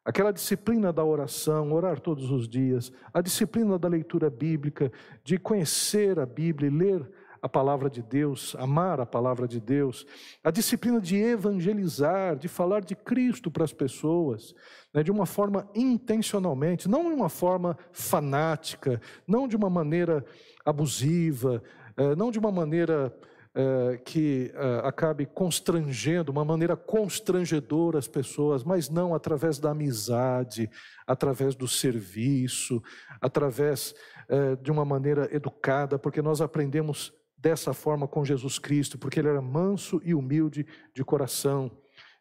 Aquela 0.04 0.32
disciplina 0.32 0.92
da 0.92 1.04
oração, 1.04 1.72
orar 1.72 1.98
todos 1.98 2.30
os 2.30 2.48
dias, 2.48 2.92
a 3.12 3.20
disciplina 3.20 3.76
da 3.76 3.88
leitura 3.88 4.30
bíblica, 4.30 4.92
de 5.24 5.36
conhecer 5.36 6.20
a 6.20 6.26
Bíblia 6.26 6.70
e 6.70 6.72
ler 6.72 7.10
a 7.42 7.48
palavra 7.48 7.90
de 7.90 8.02
Deus, 8.02 8.54
amar 8.58 9.00
a 9.00 9.06
palavra 9.06 9.48
de 9.48 9.60
Deus, 9.60 10.06
a 10.42 10.50
disciplina 10.50 11.00
de 11.00 11.16
evangelizar, 11.16 12.36
de 12.36 12.48
falar 12.48 12.82
de 12.82 12.94
Cristo 12.94 13.50
para 13.50 13.64
as 13.64 13.72
pessoas, 13.72 14.54
né, 14.94 15.02
de 15.02 15.10
uma 15.10 15.26
forma 15.26 15.68
intencionalmente, 15.74 16.88
não 16.88 17.08
de 17.08 17.14
uma 17.14 17.28
forma 17.28 17.76
fanática, 17.92 19.00
não 19.26 19.46
de 19.46 19.56
uma 19.56 19.68
maneira 19.68 20.24
abusiva, 20.64 21.62
eh, 21.96 22.16
não 22.16 22.30
de 22.30 22.38
uma 22.38 22.50
maneira 22.50 23.12
é, 23.58 23.96
que 24.04 24.52
é, 24.54 24.86
acabe 24.86 25.24
constrangendo, 25.24 26.30
uma 26.30 26.44
maneira 26.44 26.76
constrangedora 26.76 27.98
as 27.98 28.06
pessoas, 28.06 28.62
mas 28.62 28.90
não 28.90 29.14
através 29.14 29.58
da 29.58 29.70
amizade, 29.70 30.68
através 31.06 31.54
do 31.54 31.66
serviço, 31.66 32.82
através 33.18 33.94
é, 34.28 34.56
de 34.56 34.70
uma 34.70 34.84
maneira 34.84 35.26
educada, 35.34 35.98
porque 35.98 36.20
nós 36.20 36.42
aprendemos 36.42 37.14
dessa 37.38 37.72
forma 37.72 38.06
com 38.06 38.26
Jesus 38.26 38.58
Cristo, 38.58 38.98
porque 38.98 39.20
ele 39.20 39.28
era 39.28 39.40
manso 39.40 40.02
e 40.04 40.14
humilde 40.14 40.66
de 40.94 41.02
coração. 41.02 41.70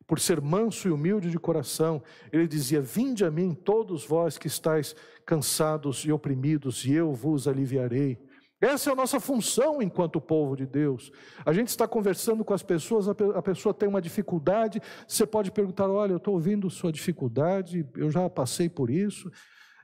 Por 0.08 0.22
ser 0.22 0.40
manso 0.40 0.88
e 0.88 0.92
humilde 0.92 1.30
de 1.30 1.38
coração, 1.38 2.02
ele 2.32 2.48
dizia: 2.48 2.80
Vinde 2.80 3.26
a 3.26 3.32
mim, 3.32 3.54
todos 3.54 4.06
vós 4.06 4.38
que 4.38 4.48
estáis 4.48 4.96
cansados 5.26 6.06
e 6.06 6.12
oprimidos, 6.14 6.86
e 6.86 6.94
eu 6.94 7.12
vos 7.12 7.46
aliviarei. 7.46 8.24
Essa 8.66 8.90
é 8.90 8.94
a 8.94 8.96
nossa 8.96 9.20
função 9.20 9.80
enquanto 9.80 10.20
povo 10.20 10.56
de 10.56 10.66
Deus. 10.66 11.12
A 11.46 11.54
gente 11.54 11.68
está 11.68 11.88
conversando 11.88 12.44
com 12.44 12.52
as 12.52 12.64
pessoas, 12.64 13.08
a 13.08 13.42
pessoa 13.44 13.76
tem 13.76 13.88
uma 13.88 14.02
dificuldade, 14.02 14.82
você 15.08 15.24
pode 15.24 15.52
perguntar: 15.52 15.88
olha, 15.88 16.14
eu 16.14 16.18
estou 16.18 16.34
ouvindo 16.34 16.68
sua 16.72 16.92
dificuldade, 16.92 17.88
eu 17.96 18.10
já 18.10 18.28
passei 18.28 18.68
por 18.68 18.90
isso, 18.90 19.32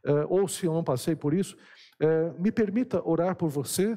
eh, 0.03 0.25
ou 0.27 0.47
se 0.47 0.65
eu 0.65 0.73
não 0.73 0.83
passei 0.83 1.15
por 1.15 1.31
isso, 1.31 1.55
eh, 1.99 2.33
me 2.39 2.51
permita 2.51 3.07
orar 3.07 3.35
por 3.35 3.49
você. 3.49 3.95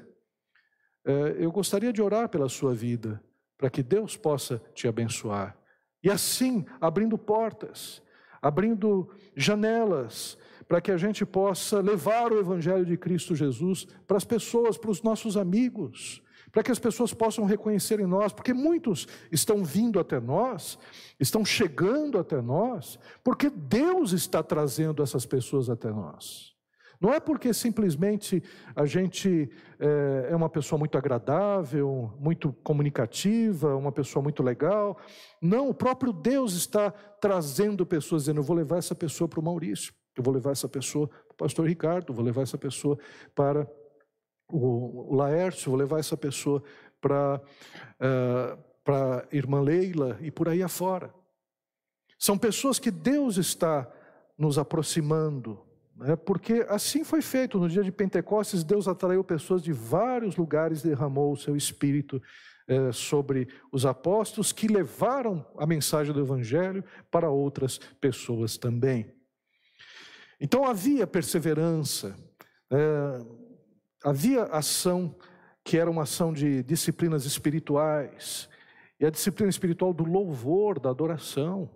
Eh, 1.07 1.37
eu 1.39 1.51
gostaria 1.51 1.91
de 1.91 2.03
orar 2.03 2.29
pela 2.29 2.51
sua 2.51 2.75
vida, 2.75 3.25
para 3.57 3.71
que 3.71 3.83
Deus 3.83 4.19
possa 4.19 4.61
te 4.75 4.87
abençoar. 4.87 5.57
E 6.03 6.11
assim, 6.11 6.67
abrindo 6.79 7.17
portas, 7.17 8.03
abrindo 8.43 9.09
janelas, 9.35 10.37
para 10.67 10.81
que 10.81 10.91
a 10.91 10.97
gente 10.97 11.25
possa 11.25 11.81
levar 11.81 12.33
o 12.33 12.39
Evangelho 12.39 12.85
de 12.85 12.97
Cristo 12.97 13.35
Jesus 13.35 13.87
para 14.07 14.17
as 14.17 14.25
pessoas, 14.25 14.77
para 14.77 14.91
os 14.91 15.03
nossos 15.03 15.37
amigos, 15.37 16.23
para 16.51 16.63
que 16.63 16.71
as 16.71 16.79
pessoas 16.79 17.13
possam 17.13 17.45
reconhecer 17.45 17.99
em 18.01 18.07
nós, 18.07 18.33
porque 18.33 18.55
muitos 18.55 19.09
estão 19.31 19.65
vindo 19.65 19.99
até 19.99 20.21
nós, 20.21 20.79
estão 21.19 21.45
chegando 21.45 22.19
até 22.19 22.41
nós, 22.41 22.99
porque 23.23 23.51
Deus 23.51 24.13
está 24.13 24.43
trazendo 24.43 25.03
essas 25.03 25.27
pessoas 25.27 25.69
até 25.69 25.91
nós. 25.91 26.55
Não 27.01 27.13
é 27.13 27.19
porque 27.21 27.53
simplesmente 27.53 28.43
a 28.75 28.87
gente 28.87 29.51
é, 29.79 30.29
é 30.31 30.37
uma 30.37 30.49
pessoa 30.49 30.79
muito 30.79 30.97
agradável, 30.97 32.15
muito 32.19 32.53
comunicativa, 32.63 33.77
uma 33.77 33.93
pessoa 33.93 34.23
muito 34.23 34.43
legal. 34.43 34.97
Não, 35.43 35.69
o 35.69 35.75
próprio 35.75 36.13
Deus 36.13 36.55
está 36.55 36.91
trazendo 36.91 37.85
pessoas, 37.85 38.23
dizendo: 38.23 38.41
eu 38.41 38.45
vou 38.45 38.57
levar 38.57 38.79
essa 38.79 38.95
pessoa 38.95 39.29
para 39.29 39.41
o 39.41 39.43
Maurício. 39.43 39.93
Eu 40.17 40.23
vou 40.23 40.33
levar 40.33 40.53
essa 40.53 40.69
pessoa 40.69 41.09
para 41.09 41.33
o 41.33 41.37
pastor 41.37 41.67
Ricardo, 41.67 42.13
vou 42.13 42.25
levar 42.25 42.43
essa 42.43 42.59
pessoa 42.59 42.99
para 43.35 43.69
o, 44.49 45.15
Laércio, 45.15 45.71
vou 45.71 45.79
levar 45.79 45.99
essa 45.99 46.17
pessoa 46.17 46.63
para, 47.01 47.41
uh, 48.01 48.59
para 48.85 49.27
a 49.31 49.37
irmã 49.37 49.61
Leila 49.61 50.19
e 50.21 50.31
por 50.31 50.49
aí 50.49 50.63
afora. 50.63 51.13
São 52.19 52.39
pessoas 52.39 52.79
que 52.79 52.91
Deus 52.91 53.37
está 53.37 53.91
nos 54.39 54.59
aproximando, 54.59 55.61
né? 55.97 56.17
porque 56.17 56.65
assim 56.69 57.05
foi 57.05 57.21
feito. 57.21 57.59
No 57.59 57.69
dia 57.69 57.83
de 57.83 57.93
Pentecostes, 57.93 58.65
Deus 58.65 58.89
atraiu 58.89 59.23
pessoas 59.25 59.63
de 59.63 59.73
vários 59.73 60.37
lugares, 60.37 60.83
derramou 60.83 61.33
o 61.33 61.37
seu 61.37 61.57
espírito 61.57 62.23
eh, 62.67 62.93
sobre 62.93 63.49
os 63.71 63.85
apóstolos, 63.85 64.53
que 64.53 64.69
levaram 64.69 65.45
a 65.59 65.67
mensagem 65.67 66.15
do 66.15 66.21
Evangelho 66.21 66.83
para 67.11 67.29
outras 67.29 67.79
pessoas 68.01 68.57
também. 68.57 69.13
Então 70.41 70.65
havia 70.65 71.07
perseverança, 71.07 72.17
é, 72.71 73.25
havia 74.05 74.45
ação 74.45 75.15
que 75.65 75.79
era 75.79 75.91
uma 75.91 76.03
ação 76.03 76.33
de 76.33 76.63
disciplinas 76.63 77.25
espirituais, 77.25 78.49
e 79.01 79.07
a 79.07 79.11
disciplina 79.11 79.49
espiritual 79.49 79.93
do 79.93 80.05
louvor, 80.05 80.79
da 80.79 80.91
adoração. 80.91 81.71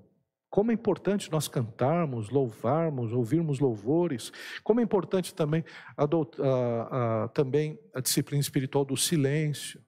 Como 0.50 0.70
é 0.70 0.74
importante 0.74 1.30
nós 1.32 1.48
cantarmos, 1.48 2.30
louvarmos, 2.30 3.12
ouvirmos 3.12 3.58
louvores. 3.58 4.32
Como 4.62 4.80
é 4.80 4.82
importante 4.82 5.34
também 5.34 5.64
a, 5.96 6.04
a, 6.04 7.24
a, 7.24 7.28
também 7.28 7.78
a 7.94 8.00
disciplina 8.00 8.40
espiritual 8.40 8.84
do 8.84 8.96
silêncio. 8.96 9.80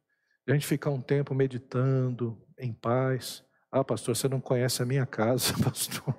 A 0.49 0.53
gente 0.53 0.67
ficar 0.67 0.91
um 0.91 1.01
tempo 1.01 1.35
meditando, 1.35 2.37
em 2.59 2.73
paz. 2.73 3.45
Ah, 3.71 3.85
pastor, 3.85 4.17
você 4.17 4.29
não 4.29 4.41
conhece 4.41 4.83
a 4.83 4.87
minha 4.87 5.07
casa, 5.07 5.55
pastor 5.63 6.15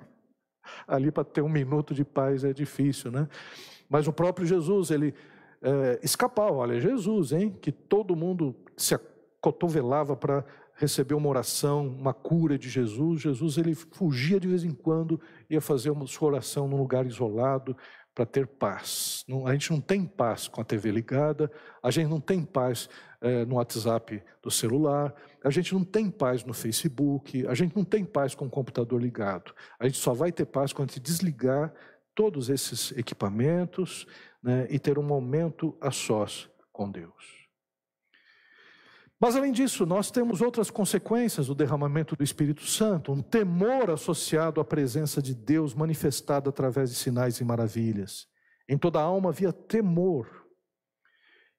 ali 0.91 1.11
para 1.11 1.23
ter 1.23 1.41
um 1.41 1.49
minuto 1.49 1.93
de 1.93 2.03
paz 2.03 2.43
é 2.43 2.53
difícil, 2.53 3.09
né? 3.09 3.27
Mas 3.89 4.07
o 4.07 4.13
próprio 4.13 4.45
Jesus, 4.45 4.91
ele 4.91 5.13
é, 5.61 5.99
escapava, 6.03 6.53
olha, 6.53 6.79
Jesus, 6.79 7.31
hein? 7.31 7.55
Que 7.61 7.71
todo 7.71 8.15
mundo 8.15 8.55
se 8.75 8.95
acotovelava 8.95 10.15
para 10.15 10.45
receber 10.75 11.13
uma 11.13 11.29
oração, 11.29 11.87
uma 11.87 12.13
cura 12.13 12.57
de 12.57 12.69
Jesus. 12.69 13.21
Jesus, 13.21 13.57
ele 13.57 13.75
fugia 13.75 14.39
de 14.39 14.47
vez 14.47 14.63
em 14.63 14.71
quando, 14.71 15.19
ia 15.49 15.61
fazer 15.61 15.91
uma 15.91 16.07
sua 16.07 16.29
oração 16.29 16.67
num 16.67 16.77
lugar 16.77 17.05
isolado, 17.05 17.75
para 18.13 18.25
ter 18.25 18.45
paz. 18.45 19.25
A 19.45 19.53
gente 19.53 19.71
não 19.71 19.79
tem 19.79 20.05
paz 20.05 20.47
com 20.47 20.61
a 20.61 20.63
TV 20.63 20.91
ligada, 20.91 21.51
a 21.81 21.89
gente 21.89 22.09
não 22.09 22.19
tem 22.19 22.43
paz 22.43 22.89
é, 23.21 23.45
no 23.45 23.55
WhatsApp 23.55 24.21
do 24.41 24.49
celular, 24.49 25.13
a 25.43 25.49
gente 25.49 25.73
não 25.73 25.83
tem 25.83 26.09
paz 26.09 26.43
no 26.43 26.53
Facebook, 26.53 27.45
a 27.47 27.53
gente 27.53 27.75
não 27.75 27.83
tem 27.83 28.03
paz 28.03 28.33
com 28.33 28.45
o 28.45 28.49
computador 28.49 28.99
ligado. 28.99 29.53
A 29.79 29.85
gente 29.87 29.99
só 29.99 30.13
vai 30.13 30.31
ter 30.31 30.45
paz 30.45 30.73
quando 30.73 30.89
gente 30.89 30.99
desligar 30.99 31.71
todos 32.15 32.49
esses 32.49 32.91
equipamentos 32.97 34.05
né, 34.43 34.67
e 34.69 34.79
ter 34.79 34.97
um 34.97 35.03
momento 35.03 35.77
a 35.79 35.91
sós 35.91 36.49
com 36.71 36.89
Deus. 36.89 37.41
Mas 39.19 39.35
além 39.35 39.51
disso, 39.51 39.85
nós 39.85 40.09
temos 40.09 40.41
outras 40.41 40.71
consequências 40.71 41.45
do 41.45 41.53
derramamento 41.53 42.15
do 42.15 42.23
Espírito 42.23 42.65
Santo, 42.65 43.11
um 43.11 43.21
temor 43.21 43.91
associado 43.91 44.59
à 44.59 44.65
presença 44.65 45.21
de 45.21 45.35
Deus 45.35 45.75
manifestada 45.75 46.49
através 46.49 46.89
de 46.89 46.95
sinais 46.95 47.39
e 47.39 47.43
maravilhas. 47.43 48.27
Em 48.67 48.79
toda 48.79 48.99
a 48.99 49.03
alma 49.03 49.29
havia 49.29 49.53
temor, 49.53 50.40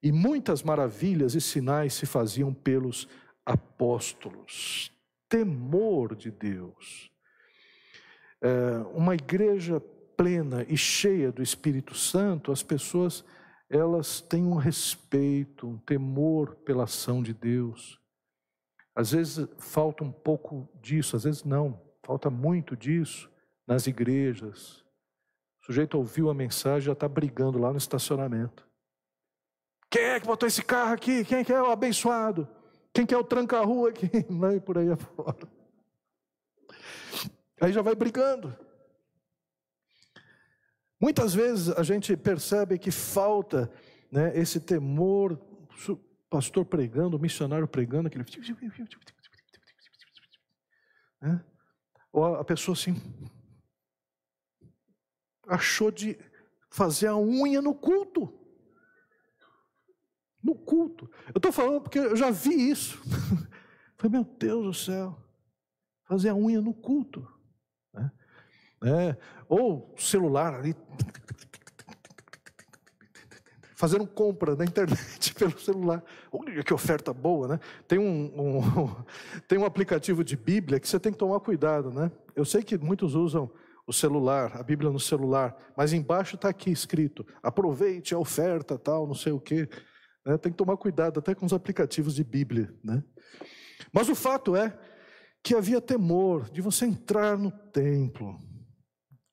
e 0.03 0.11
muitas 0.11 0.63
maravilhas 0.63 1.35
e 1.35 1.41
sinais 1.41 1.95
se 1.95 2.07
faziam 2.07 2.53
pelos 2.53 3.09
apóstolos. 3.47 4.91
Temor 5.29 6.17
de 6.17 6.31
Deus. 6.31 7.11
É, 8.41 8.79
uma 8.95 9.15
igreja 9.15 9.81
plena 10.17 10.67
e 10.69 10.77
cheia 10.77 11.31
do 11.31 11.43
Espírito 11.43 11.95
Santo, 11.95 12.51
as 12.51 12.63
pessoas 12.63 13.25
elas 13.71 14.21
têm 14.21 14.45
um 14.45 14.57
respeito, 14.57 15.67
um 15.67 15.79
temor 15.79 16.57
pela 16.57 16.85
ação 16.85 17.23
de 17.23 17.33
Deus. 17.33 17.99
Às 18.95 19.13
vezes 19.13 19.49
falta 19.59 20.05
um 20.05 20.13
pouco 20.13 20.69
disso, 20.83 21.17
às 21.17 21.25
vezes 21.25 21.43
não, 21.43 21.81
falta 22.03 22.29
muito 22.29 22.77
disso 22.77 23.31
nas 23.67 23.87
igrejas. 23.87 24.85
O 25.63 25.67
sujeito 25.67 25.97
ouviu 25.97 26.29
a 26.29 26.35
mensagem 26.35 26.87
já 26.87 26.93
está 26.93 27.09
brigando 27.09 27.59
lá 27.59 27.71
no 27.71 27.79
estacionamento. 27.79 28.69
Quem 29.93 30.03
é 30.05 30.19
que 30.19 30.27
botou 30.27 30.47
esse 30.47 30.63
carro 30.63 30.95
aqui? 30.95 31.23
Quem 31.23 31.41
é 31.41 31.45
que 31.45 31.53
é 31.53 31.61
o 31.61 31.71
abençoado? 31.71 32.49
Quem 32.95 33.05
que 33.05 33.13
é 33.13 33.19
o 33.19 33.23
tranca-rua 33.23 33.91
aqui? 33.91 34.09
Não, 34.31 34.57
e 34.57 34.59
por 34.59 34.79
aí 34.79 34.91
afora. 34.91 35.47
Aí 37.61 37.75
já 37.75 37.83
vai 37.83 37.95
brigando. 37.95 38.57
Muitas 40.99 41.35
vezes 41.35 41.69
a 41.69 41.83
gente 41.83 42.17
percebe 42.17 42.79
que 42.79 42.91
falta 42.91 43.71
né, 44.11 44.35
esse 44.35 44.59
temor, 44.59 45.39
pastor 46.31 46.65
pregando, 46.65 47.19
missionário 47.19 47.69
pregando, 47.69 48.09
aquele. 48.09 48.25
Né? 51.21 51.45
Ou 52.11 52.37
a 52.37 52.45
pessoa 52.45 52.75
assim, 52.75 52.95
achou 55.47 55.91
de 55.91 56.19
fazer 56.71 57.09
a 57.09 57.17
unha 57.17 57.61
no 57.61 57.75
culto. 57.75 58.42
No 60.43 60.55
culto. 60.55 61.11
Eu 61.29 61.39
estou 61.39 61.53
falando 61.53 61.81
porque 61.83 61.99
eu 61.99 62.17
já 62.17 62.31
vi 62.31 62.71
isso. 62.71 63.01
Falei, 63.97 64.19
meu 64.19 64.25
Deus 64.25 64.65
do 64.65 64.75
céu, 64.75 65.17
fazer 66.09 66.31
a 66.31 66.35
unha 66.35 66.61
no 66.61 66.75
culto. 66.75 67.27
Né? 67.95 68.11
É, 68.85 69.17
ou 69.49 69.95
celular 69.97 70.55
ali, 70.55 70.75
fazendo 73.83 74.07
compra 74.07 74.55
na 74.55 74.65
internet 74.65 75.35
pelo 75.35 75.59
celular. 75.59 76.05
Olha 76.31 76.63
que 76.63 76.73
oferta 76.73 77.13
boa, 77.13 77.49
né? 77.49 77.61
Tem 77.89 77.99
um, 77.99 78.61
um, 78.61 78.97
tem 79.49 79.59
um 79.59 79.65
aplicativo 79.65 80.23
de 80.23 80.37
Bíblia 80.37 80.79
que 80.79 80.89
você 80.89 81.01
tem 81.01 81.11
que 81.11 81.19
tomar 81.19 81.41
cuidado, 81.41 81.91
né? 81.91 82.09
Eu 82.37 82.45
sei 82.45 82.63
que 82.63 82.79
muitos 82.79 83.17
usam 83.17 83.51
o 83.85 83.93
celular, 83.93 84.57
a 84.57 84.63
Bíblia 84.63 84.89
no 84.89 85.01
celular, 85.01 85.57
mas 85.77 85.93
embaixo 85.93 86.37
está 86.37 86.49
aqui 86.49 86.71
escrito: 86.71 87.27
aproveite 87.43 88.15
a 88.15 88.19
oferta, 88.19 88.79
tal, 88.79 89.05
não 89.05 89.15
sei 89.15 89.33
o 89.33 89.41
quê. 89.41 89.69
Né? 90.25 90.39
Tem 90.39 90.53
que 90.53 90.59
tomar 90.59 90.77
cuidado 90.77 91.21
até 91.21 91.35
com 91.35 91.47
os 91.47 91.53
aplicativos 91.53 92.15
de 92.15 92.25
Bíblia, 92.25 92.73
né? 92.83 93.03
Mas 93.93 94.09
o 94.09 94.15
fato 94.15 94.57
é 94.57 94.79
que 95.43 95.55
havia 95.55 95.81
temor 95.81 96.51
de 96.51 96.61
você 96.61 96.87
entrar 96.87 97.37
no 97.37 97.51
templo 97.51 98.39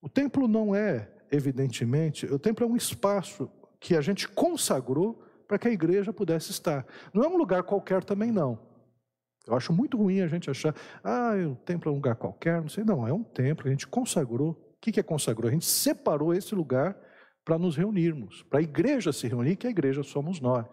o 0.02 0.08
templo 0.08 0.48
não 0.48 0.74
é, 0.74 1.10
evidentemente, 1.32 2.26
o 2.26 2.40
templo 2.40 2.66
é 2.66 2.68
um 2.68 2.76
espaço 2.76 3.50
que 3.80 3.96
a 3.96 4.02
gente 4.02 4.28
consagrou 4.28 5.22
para 5.48 5.60
que 5.60 5.68
a 5.68 5.72
igreja 5.72 6.14
pudesse 6.14 6.52
estar. 6.52 6.86
Não 7.14 7.24
é 7.24 7.28
um 7.28 7.38
lugar 7.38 7.64
qualquer 7.64 8.04
também, 8.04 8.32
não. 8.32 8.60
Eu 9.46 9.56
acho 9.56 9.74
muito 9.74 9.98
ruim 9.98 10.22
a 10.22 10.28
gente 10.28 10.50
achar, 10.50 10.76
ah, 11.04 11.34
o 11.36 11.56
templo 11.56 11.90
é 11.90 11.92
um 11.92 11.96
lugar 11.96 12.16
qualquer, 12.16 12.62
não 12.62 12.70
sei. 12.70 12.84
Não, 12.84 13.08
é 13.08 13.12
um 13.12 13.24
templo 13.24 13.64
que 13.64 13.70
a 13.70 13.72
gente 13.72 13.88
consagrou. 13.88 14.52
O 14.52 14.80
que 14.80 15.00
é 15.00 15.04
consagrou? 15.04 15.50
A 15.50 15.52
gente 15.52 15.66
separou 15.66 16.34
esse 16.34 16.56
lugar 16.56 16.98
para 17.50 17.58
nos 17.58 17.76
reunirmos, 17.76 18.43
para 18.43 18.60
a 18.60 18.62
igreja 18.62 19.12
se 19.12 19.28
reunir, 19.28 19.56
que 19.56 19.66
a 19.66 19.72
igreja 19.72 20.04
somos 20.04 20.39
nós. 20.39 20.68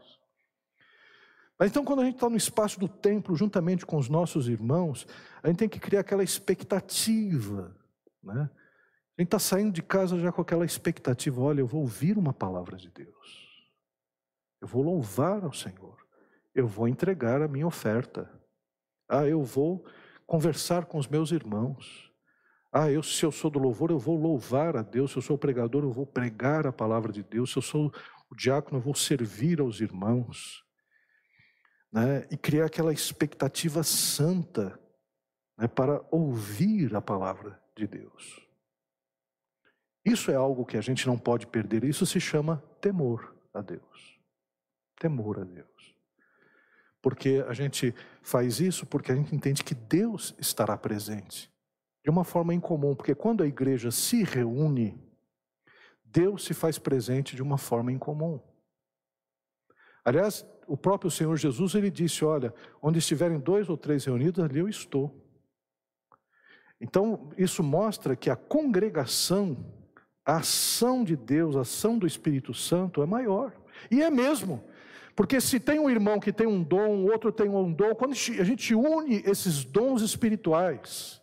Mas 1.59 1.71
então, 1.71 1.83
quando 1.83 2.03
a 2.03 2.05
gente 2.05 2.17
está 2.17 2.29
no 2.29 2.37
espaço 2.37 2.79
do 2.79 2.87
templo, 2.87 3.35
juntamente 3.35 3.87
com 3.87 3.97
os 3.97 4.11
nossos 4.11 4.47
irmãos, 4.47 5.07
a 5.43 5.49
gente 5.49 5.57
tem 5.57 5.71
que 5.71 5.81
criar 5.81 6.01
aquela 6.01 6.23
expectativa, 6.23 7.75
né? 8.23 8.51
A 9.17 9.23
gente 9.23 9.29
está 9.29 9.39
saindo 9.39 9.73
de 9.73 9.83
casa 9.83 10.19
já 10.19 10.31
com 10.31 10.43
aquela 10.43 10.67
expectativa: 10.67 11.41
olha, 11.41 11.61
eu 11.61 11.67
vou 11.67 11.81
ouvir 11.81 12.19
uma 12.19 12.35
palavra 12.35 12.77
de 12.77 12.91
Deus, 12.91 13.71
eu 14.61 14.69
vou 14.69 14.83
louvar 14.83 15.45
ao 15.45 15.55
Senhor, 15.55 15.97
eu 16.55 16.67
vou 16.67 16.87
entregar 16.87 17.41
a 17.41 17.49
minha 17.49 17.67
oferta, 17.67 18.31
ah, 19.09 19.27
eu 19.27 19.43
vou 19.43 19.83
conversar 20.27 20.85
com 20.85 20.99
os 20.99 21.09
meus 21.09 21.33
irmãos. 21.33 22.06
Ah, 22.79 22.91
eu, 22.91 23.03
se 23.03 23.25
eu 23.25 23.33
sou 23.33 23.51
do 23.51 23.59
louvor, 23.59 23.91
eu 23.91 23.99
vou 23.99 24.21
louvar 24.21 24.77
a 24.77 24.83
Deus. 24.83 25.11
Se 25.11 25.17
eu 25.17 25.23
sou 25.23 25.39
pregador, 25.39 25.83
eu 25.83 25.91
vou 25.91 26.05
pregar 26.05 26.67
a 26.67 26.73
palavra 26.73 27.11
de 27.11 27.23
Deus. 27.23 27.51
Se 27.51 27.57
eu 27.57 27.63
sou 27.63 27.91
o 28.31 28.35
diácono, 28.35 28.77
eu 28.77 28.83
vou 28.83 28.95
servir 28.95 29.61
aos 29.61 29.81
irmãos. 29.81 30.63
Né? 31.91 32.29
E 32.31 32.37
criar 32.37 32.67
aquela 32.67 32.93
expectativa 32.93 33.83
santa 33.83 34.79
né, 35.57 35.67
para 35.67 36.05
ouvir 36.11 36.95
a 36.95 37.01
palavra 37.01 37.59
de 37.75 37.87
Deus. 37.87 38.47
Isso 40.05 40.31
é 40.31 40.35
algo 40.35 40.67
que 40.67 40.77
a 40.77 40.83
gente 40.83 41.07
não 41.07 41.17
pode 41.17 41.47
perder. 41.47 41.83
Isso 41.83 42.05
se 42.05 42.21
chama 42.21 42.63
temor 42.79 43.35
a 43.55 43.63
Deus. 43.63 44.21
Temor 45.01 45.41
a 45.41 45.45
Deus. 45.45 45.97
Porque 47.01 47.43
a 47.49 47.55
gente 47.55 47.95
faz 48.21 48.61
isso 48.61 48.85
porque 48.85 49.13
a 49.13 49.17
gente 49.17 49.35
entende 49.35 49.65
que 49.65 49.75
Deus 49.75 50.35
estará 50.39 50.77
presente 50.77 51.56
de 52.07 52.11
uma 52.11 52.23
forma 52.23 52.55
incomum, 52.55 52.95
porque 52.95 53.17
quando 53.17 53.43
a 53.43 53.49
igreja 53.49 53.91
se 53.91 54.23
reúne, 54.23 54.97
Deus 56.05 56.45
se 56.45 56.55
faz 56.55 56.79
presente 56.79 57.35
de 57.35 57.43
uma 57.43 57.59
forma 57.59 57.91
incomum. 57.91 58.39
Aliás, 60.05 60.47
o 60.69 60.77
próprio 60.77 61.11
Senhor 61.11 61.37
Jesus 61.37 61.75
ele 61.75 61.91
disse: 61.91 62.25
Olha, 62.25 62.55
onde 62.81 63.01
estiverem 63.01 63.41
dois 63.41 63.69
ou 63.69 63.77
três 63.77 64.05
reunidos, 64.05 64.45
ali 64.45 64.61
eu 64.61 64.69
estou. 64.69 65.21
Então, 66.81 67.33
isso 67.37 67.61
mostra 67.61 68.15
que 68.15 68.31
a 68.31 68.37
congregação 68.37 69.75
a 70.25 70.37
ação 70.37 71.03
de 71.03 71.17
Deus, 71.17 71.57
a 71.57 71.63
ação 71.63 71.99
do 71.99 72.07
Espírito 72.07 72.55
Santo 72.55 73.03
é 73.03 73.07
maior. 73.07 73.53
E 73.91 74.01
é 74.01 74.11
mesmo. 74.11 74.63
Porque 75.17 75.41
se 75.41 75.59
tem 75.59 75.81
um 75.81 75.91
irmão 75.91 76.21
que 76.21 76.33
tem 76.33 76.47
um 76.47 76.63
dom, 76.63 77.05
outro 77.07 77.33
tem 77.33 77.49
um 77.49 77.73
dom, 77.73 77.97
quando 77.97 78.13
a 78.13 78.45
gente 78.45 78.77
une 78.77 79.23
esses 79.25 79.65
dons 79.65 80.03
espirituais, 80.03 81.21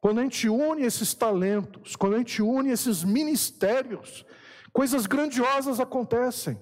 quando 0.00 0.20
a 0.20 0.22
gente 0.22 0.48
une 0.48 0.84
esses 0.84 1.14
talentos, 1.14 1.96
quando 1.96 2.14
a 2.14 2.18
gente 2.18 2.40
une 2.42 2.70
esses 2.70 3.04
ministérios, 3.04 4.24
coisas 4.72 5.06
grandiosas 5.06 5.80
acontecem. 5.80 6.58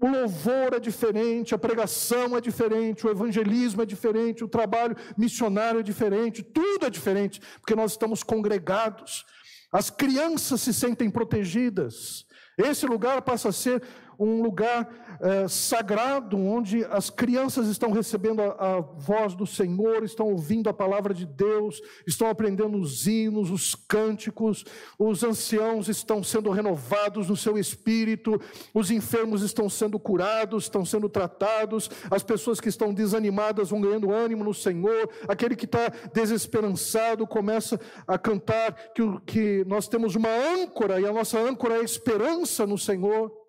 O 0.00 0.08
louvor 0.08 0.74
é 0.74 0.80
diferente, 0.80 1.54
a 1.54 1.58
pregação 1.58 2.36
é 2.36 2.40
diferente, 2.40 3.06
o 3.06 3.10
evangelismo 3.10 3.82
é 3.82 3.86
diferente, 3.86 4.42
o 4.42 4.48
trabalho 4.48 4.96
missionário 5.16 5.80
é 5.80 5.82
diferente, 5.82 6.42
tudo 6.42 6.86
é 6.86 6.90
diferente, 6.90 7.40
porque 7.60 7.74
nós 7.74 7.92
estamos 7.92 8.22
congregados 8.22 9.26
as 9.72 9.88
crianças 9.88 10.60
se 10.60 10.74
sentem 10.74 11.08
protegidas. 11.10 12.26
Esse 12.58 12.86
lugar 12.86 13.22
passa 13.22 13.50
a 13.50 13.52
ser 13.52 13.82
um 14.20 14.42
lugar 14.42 14.88
é, 15.20 15.48
sagrado, 15.48 16.36
onde 16.36 16.84
as 16.84 17.08
crianças 17.08 17.68
estão 17.68 17.90
recebendo 17.90 18.42
a, 18.42 18.76
a, 18.76 18.80
voz 18.80 19.34
do 19.34 19.46
Senhor, 19.46 20.04
estão 20.04 20.26
ouvindo 20.26 20.68
a 20.68 20.74
palavra 20.74 21.14
de 21.14 21.24
Deus, 21.24 21.80
estão 22.06 22.28
aprendendo 22.28 22.78
os 22.78 23.06
hinos, 23.06 23.50
os 23.50 23.74
cânticos, 23.74 24.64
os 24.98 25.24
anciãos 25.24 25.88
estão 25.88 26.22
sendo 26.22 26.50
renovados 26.50 27.28
no 27.28 27.36
seu 27.36 27.56
espírito, 27.58 28.38
os 28.74 28.90
enfermos 28.90 29.42
estão 29.42 29.70
sendo 29.70 29.98
curados, 29.98 30.64
estão 30.64 30.84
sendo 30.84 31.08
tratados, 31.08 31.90
as 32.10 32.22
pessoas 32.22 32.60
que 32.60 32.68
estão 32.68 32.92
desanimadas 32.92 33.70
vão 33.70 33.80
ganhando 33.80 34.12
ânimo 34.12 34.44
no 34.44 34.52
Senhor, 34.52 35.08
aquele 35.28 35.56
que 35.56 35.64
está 35.64 35.90
desesperançado 36.12 37.26
começa 37.26 37.80
a 38.06 38.18
cantar 38.18 38.74
que, 38.94 39.02
que 39.24 39.64
nós 39.66 39.88
temos 39.88 40.14
uma 40.14 40.28
âncora 40.28 41.00
e 41.00 41.06
a 41.06 41.12
nossa 41.12 41.38
âncora 41.38 41.76
é 41.76 41.80
a 41.80 41.84
esperança 41.84 42.66
no 42.66 42.76
Senhor. 42.76 43.39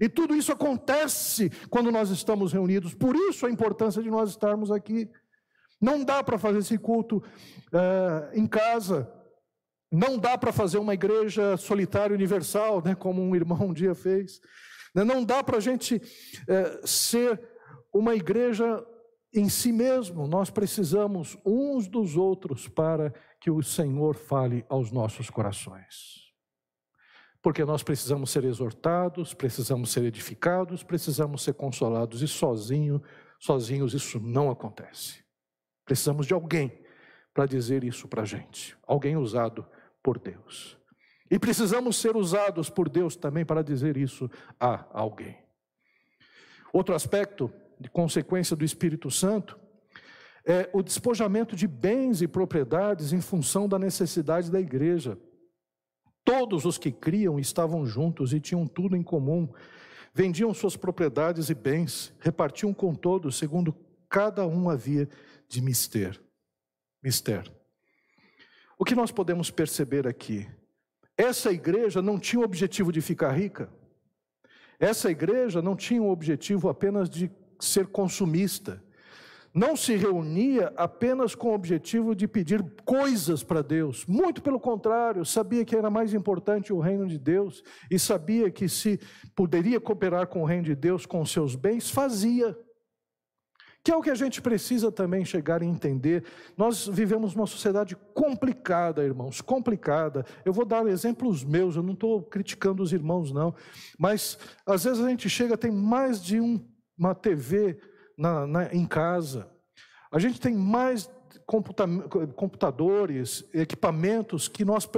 E 0.00 0.08
tudo 0.08 0.34
isso 0.34 0.52
acontece 0.52 1.50
quando 1.70 1.90
nós 1.90 2.10
estamos 2.10 2.52
reunidos. 2.52 2.94
Por 2.94 3.16
isso 3.16 3.46
a 3.46 3.50
importância 3.50 4.02
de 4.02 4.10
nós 4.10 4.30
estarmos 4.30 4.70
aqui. 4.70 5.08
Não 5.80 6.04
dá 6.04 6.22
para 6.22 6.38
fazer 6.38 6.58
esse 6.58 6.78
culto 6.78 7.18
uh, 7.18 8.34
em 8.34 8.46
casa. 8.46 9.10
Não 9.90 10.18
dá 10.18 10.36
para 10.36 10.52
fazer 10.52 10.78
uma 10.78 10.94
igreja 10.94 11.56
solitária 11.56 12.14
universal, 12.14 12.82
né, 12.84 12.94
como 12.94 13.22
um 13.22 13.34
irmão 13.34 13.68
um 13.68 13.72
dia 13.72 13.94
fez. 13.94 14.40
Né, 14.94 15.04
não 15.04 15.24
dá 15.24 15.42
para 15.42 15.58
a 15.58 15.60
gente 15.60 16.00
é, 16.48 16.80
ser 16.84 17.40
uma 17.92 18.14
igreja 18.14 18.84
em 19.32 19.48
si 19.48 19.72
mesmo. 19.72 20.26
Nós 20.26 20.50
precisamos 20.50 21.38
uns 21.44 21.86
dos 21.86 22.16
outros 22.16 22.68
para 22.68 23.12
que 23.40 23.50
o 23.50 23.62
Senhor 23.62 24.16
fale 24.16 24.64
aos 24.68 24.90
nossos 24.90 25.30
corações. 25.30 26.25
Porque 27.46 27.64
nós 27.64 27.80
precisamos 27.80 28.30
ser 28.32 28.42
exortados, 28.42 29.32
precisamos 29.32 29.92
ser 29.92 30.02
edificados, 30.02 30.82
precisamos 30.82 31.44
ser 31.44 31.54
consolados 31.54 32.20
e 32.20 32.26
sozinho, 32.26 33.00
sozinhos 33.38 33.94
isso 33.94 34.18
não 34.18 34.50
acontece. 34.50 35.22
Precisamos 35.84 36.26
de 36.26 36.34
alguém 36.34 36.76
para 37.32 37.46
dizer 37.46 37.84
isso 37.84 38.08
para 38.08 38.22
a 38.22 38.24
gente, 38.24 38.76
alguém 38.84 39.16
usado 39.16 39.64
por 40.02 40.18
Deus. 40.18 40.76
E 41.30 41.38
precisamos 41.38 41.94
ser 41.98 42.16
usados 42.16 42.68
por 42.68 42.88
Deus 42.88 43.14
também 43.14 43.46
para 43.46 43.62
dizer 43.62 43.96
isso 43.96 44.28
a 44.58 44.84
alguém. 44.90 45.38
Outro 46.72 46.96
aspecto 46.96 47.48
de 47.78 47.88
consequência 47.88 48.56
do 48.56 48.64
Espírito 48.64 49.08
Santo 49.08 49.56
é 50.44 50.68
o 50.72 50.82
despojamento 50.82 51.54
de 51.54 51.68
bens 51.68 52.22
e 52.22 52.26
propriedades 52.26 53.12
em 53.12 53.20
função 53.20 53.68
da 53.68 53.78
necessidade 53.78 54.50
da 54.50 54.58
igreja. 54.58 55.16
Todos 56.26 56.64
os 56.64 56.76
que 56.76 56.90
criam 56.90 57.38
estavam 57.38 57.86
juntos 57.86 58.32
e 58.32 58.40
tinham 58.40 58.66
tudo 58.66 58.96
em 58.96 59.02
comum. 59.02 59.48
Vendiam 60.12 60.52
suas 60.52 60.76
propriedades 60.76 61.50
e 61.50 61.54
bens, 61.54 62.12
repartiam 62.18 62.74
com 62.74 62.92
todos, 62.96 63.38
segundo 63.38 63.72
cada 64.08 64.44
um 64.44 64.68
havia 64.68 65.08
de 65.46 65.62
mister. 65.62 66.20
Mister. 67.00 67.48
O 68.76 68.84
que 68.84 68.96
nós 68.96 69.12
podemos 69.12 69.52
perceber 69.52 70.08
aqui? 70.08 70.48
Essa 71.16 71.52
igreja 71.52 72.02
não 72.02 72.18
tinha 72.18 72.40
o 72.40 72.44
objetivo 72.44 72.90
de 72.90 73.00
ficar 73.00 73.30
rica. 73.30 73.70
Essa 74.80 75.08
igreja 75.08 75.62
não 75.62 75.76
tinha 75.76 76.02
o 76.02 76.10
objetivo 76.10 76.68
apenas 76.68 77.08
de 77.08 77.30
ser 77.60 77.86
consumista. 77.86 78.82
Não 79.56 79.74
se 79.74 79.96
reunia 79.96 80.70
apenas 80.76 81.34
com 81.34 81.48
o 81.48 81.54
objetivo 81.54 82.14
de 82.14 82.28
pedir 82.28 82.62
coisas 82.84 83.42
para 83.42 83.62
Deus. 83.62 84.04
Muito 84.04 84.42
pelo 84.42 84.60
contrário, 84.60 85.24
sabia 85.24 85.64
que 85.64 85.74
era 85.74 85.88
mais 85.88 86.12
importante 86.12 86.74
o 86.74 86.78
reino 86.78 87.06
de 87.06 87.18
Deus 87.18 87.64
e 87.90 87.98
sabia 87.98 88.50
que 88.50 88.68
se 88.68 89.00
poderia 89.34 89.80
cooperar 89.80 90.26
com 90.26 90.42
o 90.42 90.44
reino 90.44 90.64
de 90.64 90.74
Deus 90.74 91.06
com 91.06 91.24
seus 91.24 91.56
bens, 91.56 91.88
fazia 91.88 92.54
que 93.82 93.92
é 93.92 93.96
o 93.96 94.02
que 94.02 94.10
a 94.10 94.16
gente 94.16 94.42
precisa 94.42 94.90
também 94.90 95.24
chegar 95.24 95.62
a 95.62 95.64
entender. 95.64 96.24
Nós 96.56 96.88
vivemos 96.88 97.36
uma 97.36 97.46
sociedade 97.46 97.96
complicada, 98.12 99.04
irmãos, 99.04 99.40
complicada. 99.40 100.26
Eu 100.44 100.52
vou 100.52 100.64
dar 100.66 100.84
exemplos 100.88 101.44
meus, 101.44 101.76
eu 101.76 101.84
não 101.84 101.92
estou 101.92 102.20
criticando 102.20 102.82
os 102.82 102.92
irmãos, 102.92 103.30
não. 103.30 103.54
Mas 103.96 104.36
às 104.66 104.82
vezes 104.82 105.02
a 105.02 105.08
gente 105.08 105.30
chega, 105.30 105.56
tem 105.56 105.70
mais 105.70 106.20
de 106.20 106.40
um, 106.40 106.62
uma 106.98 107.14
TV 107.14 107.78
na, 108.16 108.46
na, 108.46 108.74
em 108.74 108.86
casa. 108.86 109.48
A 110.10 110.18
gente 110.18 110.40
tem 110.40 110.54
mais 110.54 111.10
computa, 111.46 111.86
computadores, 112.34 113.44
equipamentos 113.52 114.48
que 114.48 114.64
nós, 114.64 114.88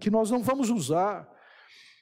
que 0.00 0.10
nós 0.10 0.30
não 0.30 0.42
vamos 0.42 0.70
usar. 0.70 1.28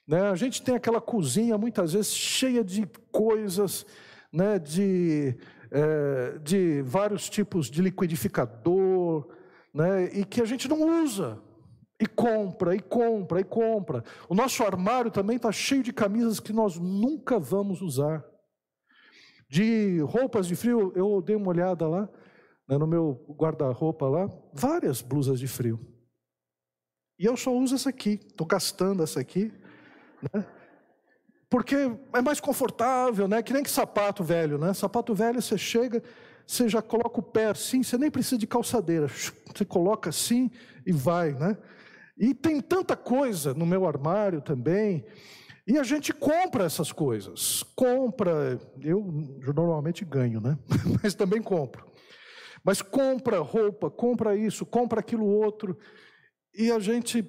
Né? 0.07 0.29
A 0.29 0.35
gente 0.35 0.61
tem 0.61 0.75
aquela 0.75 1.01
cozinha, 1.01 1.57
muitas 1.57 1.93
vezes, 1.93 2.13
cheia 2.13 2.63
de 2.63 2.85
coisas, 3.11 3.85
né? 4.31 4.59
de 4.59 5.37
é, 5.73 6.37
de 6.37 6.83
vários 6.83 7.27
tipos 7.27 7.69
de 7.69 7.81
liquidificador, 7.81 9.27
né, 9.73 10.05
e 10.13 10.23
que 10.23 10.39
a 10.39 10.45
gente 10.45 10.67
não 10.67 11.03
usa. 11.03 11.41
E 11.99 12.05
compra, 12.05 12.75
e 12.75 12.79
compra, 12.79 13.41
e 13.41 13.43
compra. 13.43 14.03
O 14.29 14.35
nosso 14.35 14.61
armário 14.63 15.09
também 15.09 15.37
está 15.37 15.51
cheio 15.51 15.81
de 15.81 15.91
camisas 15.91 16.39
que 16.39 16.53
nós 16.53 16.77
nunca 16.77 17.39
vamos 17.39 17.81
usar. 17.81 18.23
De 19.53 19.99
roupas 19.99 20.47
de 20.47 20.55
frio, 20.55 20.91
eu 20.95 21.21
dei 21.21 21.35
uma 21.35 21.49
olhada 21.49 21.87
lá, 21.87 22.09
né, 22.67 22.75
no 22.75 22.87
meu 22.87 23.23
guarda-roupa 23.29 24.09
lá, 24.09 24.27
várias 24.51 24.99
blusas 24.99 25.39
de 25.39 25.47
frio. 25.47 25.79
E 27.19 27.25
eu 27.25 27.37
só 27.37 27.53
uso 27.53 27.75
essa 27.75 27.89
aqui, 27.89 28.19
estou 28.25 28.47
gastando 28.47 29.03
essa 29.03 29.19
aqui. 29.19 29.53
Né? 30.33 30.43
porque 31.53 31.75
é 32.15 32.19
mais 32.19 32.39
confortável, 32.39 33.27
né? 33.27 33.43
Que 33.43 33.53
nem 33.53 33.61
que 33.61 33.69
sapato 33.69 34.23
velho, 34.23 34.57
né? 34.57 34.73
Sapato 34.73 35.13
velho 35.13 35.39
você 35.39 35.55
chega, 35.55 36.01
você 36.47 36.67
já 36.67 36.81
coloca 36.81 37.19
o 37.19 37.21
pé 37.21 37.51
assim, 37.51 37.83
você 37.83 37.95
nem 37.95 38.09
precisa 38.09 38.39
de 38.39 38.47
calçadeira, 38.47 39.05
você 39.07 39.63
coloca 39.63 40.09
assim 40.09 40.49
e 40.83 40.91
vai, 40.91 41.33
né? 41.33 41.55
E 42.17 42.33
tem 42.33 42.59
tanta 42.59 42.95
coisa 42.97 43.53
no 43.53 43.67
meu 43.67 43.85
armário 43.85 44.41
também, 44.41 45.05
e 45.65 45.77
a 45.77 45.83
gente 45.83 46.13
compra 46.13 46.65
essas 46.65 46.91
coisas. 46.91 47.63
Compra, 47.75 48.59
eu 48.81 49.01
normalmente 49.55 50.03
ganho, 50.03 50.41
né? 50.41 50.57
Mas 51.01 51.15
também 51.15 51.41
compro. 51.41 51.91
Mas 52.63 52.81
compra 52.81 53.39
roupa, 53.39 53.89
compra 53.89 54.35
isso, 54.35 54.65
compra 54.65 54.99
aquilo 54.99 55.25
outro, 55.25 55.77
e 56.53 56.71
a 56.71 56.79
gente 56.79 57.25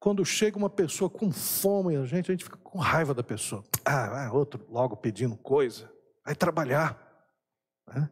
quando 0.00 0.24
chega 0.24 0.56
uma 0.56 0.70
pessoa 0.70 1.10
com 1.10 1.30
fome, 1.30 1.94
a 1.94 2.06
gente, 2.06 2.30
a 2.30 2.34
gente 2.34 2.44
fica 2.44 2.56
com 2.56 2.78
raiva 2.78 3.12
da 3.12 3.22
pessoa. 3.22 3.62
Ah, 3.84 4.24
ah 4.24 4.32
outro 4.32 4.66
logo 4.70 4.96
pedindo 4.96 5.36
coisa. 5.36 5.92
Vai 6.24 6.34
trabalhar. 6.34 6.98
Né? 7.86 8.08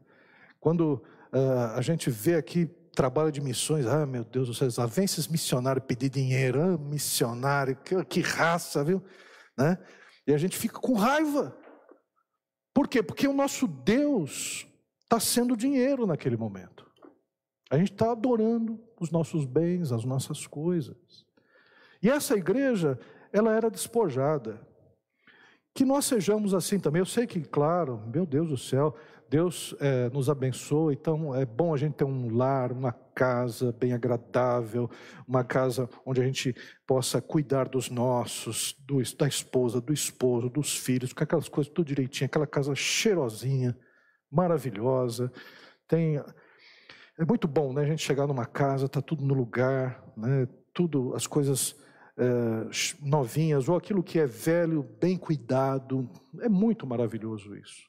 Quando 0.61 1.03
uh, 1.33 1.75
a 1.75 1.81
gente 1.81 2.11
vê 2.11 2.35
aqui 2.35 2.67
trabalho 2.95 3.33
de 3.33 3.41
missões, 3.41 3.87
ah, 3.87 4.05
meu 4.05 4.23
Deus 4.23 4.49
do 4.49 4.55
céu, 4.55 4.69
lá 4.77 4.87
vem 4.87 5.07
esses 5.07 5.27
missionários 5.29 5.87
pedir 5.87 6.11
dinheiro, 6.11 6.61
ah, 6.61 6.77
missionário, 6.77 7.75
que, 7.77 8.05
que 8.05 8.21
raça, 8.21 8.85
viu? 8.85 9.03
Né? 9.59 9.77
E 10.27 10.33
a 10.33 10.39
gente 10.39 10.57
fica 10.57 10.79
com 10.79 10.95
raiva. 10.95 11.59
Por 12.73 12.87
quê? 12.87 13.03
Porque 13.03 13.27
o 13.27 13.33
nosso 13.33 13.67
Deus 13.67 14.67
está 15.03 15.19
sendo 15.19 15.57
dinheiro 15.57 16.07
naquele 16.07 16.37
momento. 16.37 16.89
A 17.71 17.77
gente 17.77 17.93
está 17.93 18.13
adorando 18.13 18.81
os 19.01 19.11
nossos 19.11 19.45
bens, 19.45 19.91
as 19.91 20.05
nossas 20.05 20.47
coisas. 20.47 20.97
E 22.03 22.09
essa 22.09 22.37
igreja, 22.37 22.99
ela 23.33 23.53
era 23.53 23.71
despojada. 23.71 24.67
Que 25.75 25.85
nós 25.85 26.05
sejamos 26.05 26.55
assim 26.55 26.79
também. 26.79 27.01
Eu 27.01 27.07
sei 27.07 27.27
que, 27.27 27.41
claro, 27.41 28.03
meu 28.07 28.25
Deus 28.25 28.49
do 28.49 28.57
céu, 28.57 28.97
Deus 29.29 29.75
é, 29.79 30.09
nos 30.09 30.31
abençoa, 30.31 30.93
então 30.93 31.35
é 31.35 31.45
bom 31.45 31.75
a 31.75 31.77
gente 31.77 31.97
ter 31.97 32.05
um 32.05 32.35
lar, 32.35 32.73
uma 32.73 32.93
casa 32.93 33.73
bem 33.73 33.93
agradável, 33.93 34.89
uma 35.27 35.45
casa 35.45 35.89
onde 36.07 36.21
a 36.21 36.25
gente 36.25 36.55
possa 36.87 37.21
cuidar 37.21 37.69
dos 37.69 37.91
nossos, 37.91 38.75
do, 38.87 39.03
da 39.19 39.29
esposa, 39.29 39.83
do 39.83 39.93
esposo, 39.93 40.49
dos 40.49 40.77
filhos, 40.77 41.13
com 41.13 41.23
aquelas 41.23 41.49
coisas 41.49 41.71
tudo 41.73 41.89
direitinho, 41.89 42.27
aquela 42.27 42.47
casa 42.47 42.75
cheirosinha, 42.75 43.77
maravilhosa. 44.31 45.31
Tem, 45.87 46.17
é 47.19 47.25
muito 47.27 47.47
bom, 47.47 47.75
né? 47.75 47.83
A 47.83 47.87
gente 47.87 48.03
chegar 48.03 48.27
numa 48.27 48.47
casa, 48.47 48.87
está 48.87 49.03
tudo 49.03 49.25
no 49.25 49.35
lugar, 49.35 50.03
né? 50.17 50.49
Tudo, 50.73 51.15
as 51.15 51.27
coisas 51.27 51.77
é, 52.17 52.25
novinhas, 53.03 53.69
ou 53.69 53.77
aquilo 53.77 54.03
que 54.03 54.19
é 54.19 54.27
velho, 54.27 54.83
bem 54.99 55.19
cuidado. 55.19 56.09
É 56.41 56.49
muito 56.49 56.87
maravilhoso 56.87 57.55
isso. 57.55 57.89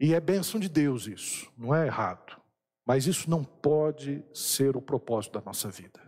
E 0.00 0.14
é 0.14 0.20
bênção 0.20 0.58
de 0.58 0.68
Deus 0.68 1.06
isso, 1.06 1.52
não 1.58 1.74
é 1.74 1.86
errado. 1.86 2.40
Mas 2.86 3.06
isso 3.06 3.28
não 3.28 3.44
pode 3.44 4.24
ser 4.32 4.74
o 4.76 4.80
propósito 4.80 5.34
da 5.34 5.44
nossa 5.44 5.68
vida. 5.68 6.00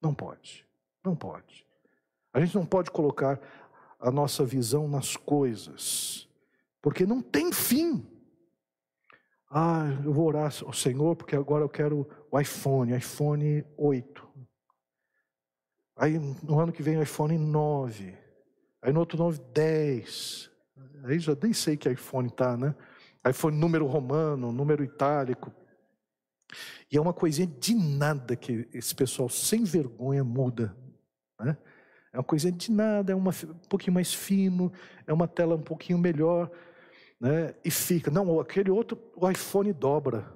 Não 0.00 0.14
pode. 0.14 0.64
Não 1.04 1.16
pode. 1.16 1.66
A 2.32 2.40
gente 2.40 2.54
não 2.54 2.64
pode 2.64 2.90
colocar 2.90 3.40
a 3.98 4.10
nossa 4.10 4.44
visão 4.44 4.86
nas 4.86 5.16
coisas, 5.16 6.28
porque 6.80 7.04
não 7.04 7.20
tem 7.20 7.52
fim. 7.52 8.06
Ah, 9.50 9.86
eu 10.04 10.12
vou 10.12 10.26
orar 10.26 10.52
ao 10.64 10.72
Senhor 10.72 11.16
porque 11.16 11.34
agora 11.34 11.64
eu 11.64 11.68
quero 11.68 12.08
o 12.30 12.40
iPhone, 12.40 12.96
iPhone 12.96 13.64
8. 13.76 14.28
Aí 15.96 16.18
no 16.18 16.58
ano 16.58 16.72
que 16.72 16.82
vem 16.82 16.98
o 16.98 17.02
iPhone 17.02 17.36
9. 17.36 18.16
Aí 18.82 18.92
no 18.92 19.00
outro 19.00 19.18
9, 19.18 19.40
10. 19.52 20.50
Aí 21.04 21.18
já 21.18 21.36
nem 21.40 21.52
sei 21.52 21.76
que 21.76 21.88
iPhone 21.88 22.30
tá, 22.30 22.56
né? 22.56 22.74
iPhone 23.28 23.56
número 23.56 23.86
romano, 23.86 24.52
número 24.52 24.84
itálico. 24.84 25.52
E 26.90 26.96
é 26.96 27.00
uma 27.00 27.12
coisinha 27.12 27.46
de 27.46 27.74
nada 27.74 28.36
que 28.36 28.68
esse 28.72 28.94
pessoal 28.94 29.28
sem 29.28 29.64
vergonha 29.64 30.22
muda. 30.22 30.76
Né? 31.40 31.56
É 32.12 32.18
uma 32.18 32.24
coisinha 32.24 32.52
de 32.52 32.70
nada, 32.70 33.12
é 33.12 33.14
uma, 33.14 33.30
um 33.30 33.68
pouquinho 33.68 33.94
mais 33.94 34.14
fino, 34.14 34.72
é 35.06 35.12
uma 35.12 35.26
tela 35.26 35.56
um 35.56 35.62
pouquinho 35.62 35.98
melhor. 35.98 36.50
Né? 37.20 37.54
E 37.64 37.70
fica. 37.70 38.10
Não, 38.10 38.38
aquele 38.38 38.70
outro, 38.70 38.98
o 39.16 39.28
iPhone 39.28 39.72
dobra. 39.72 40.32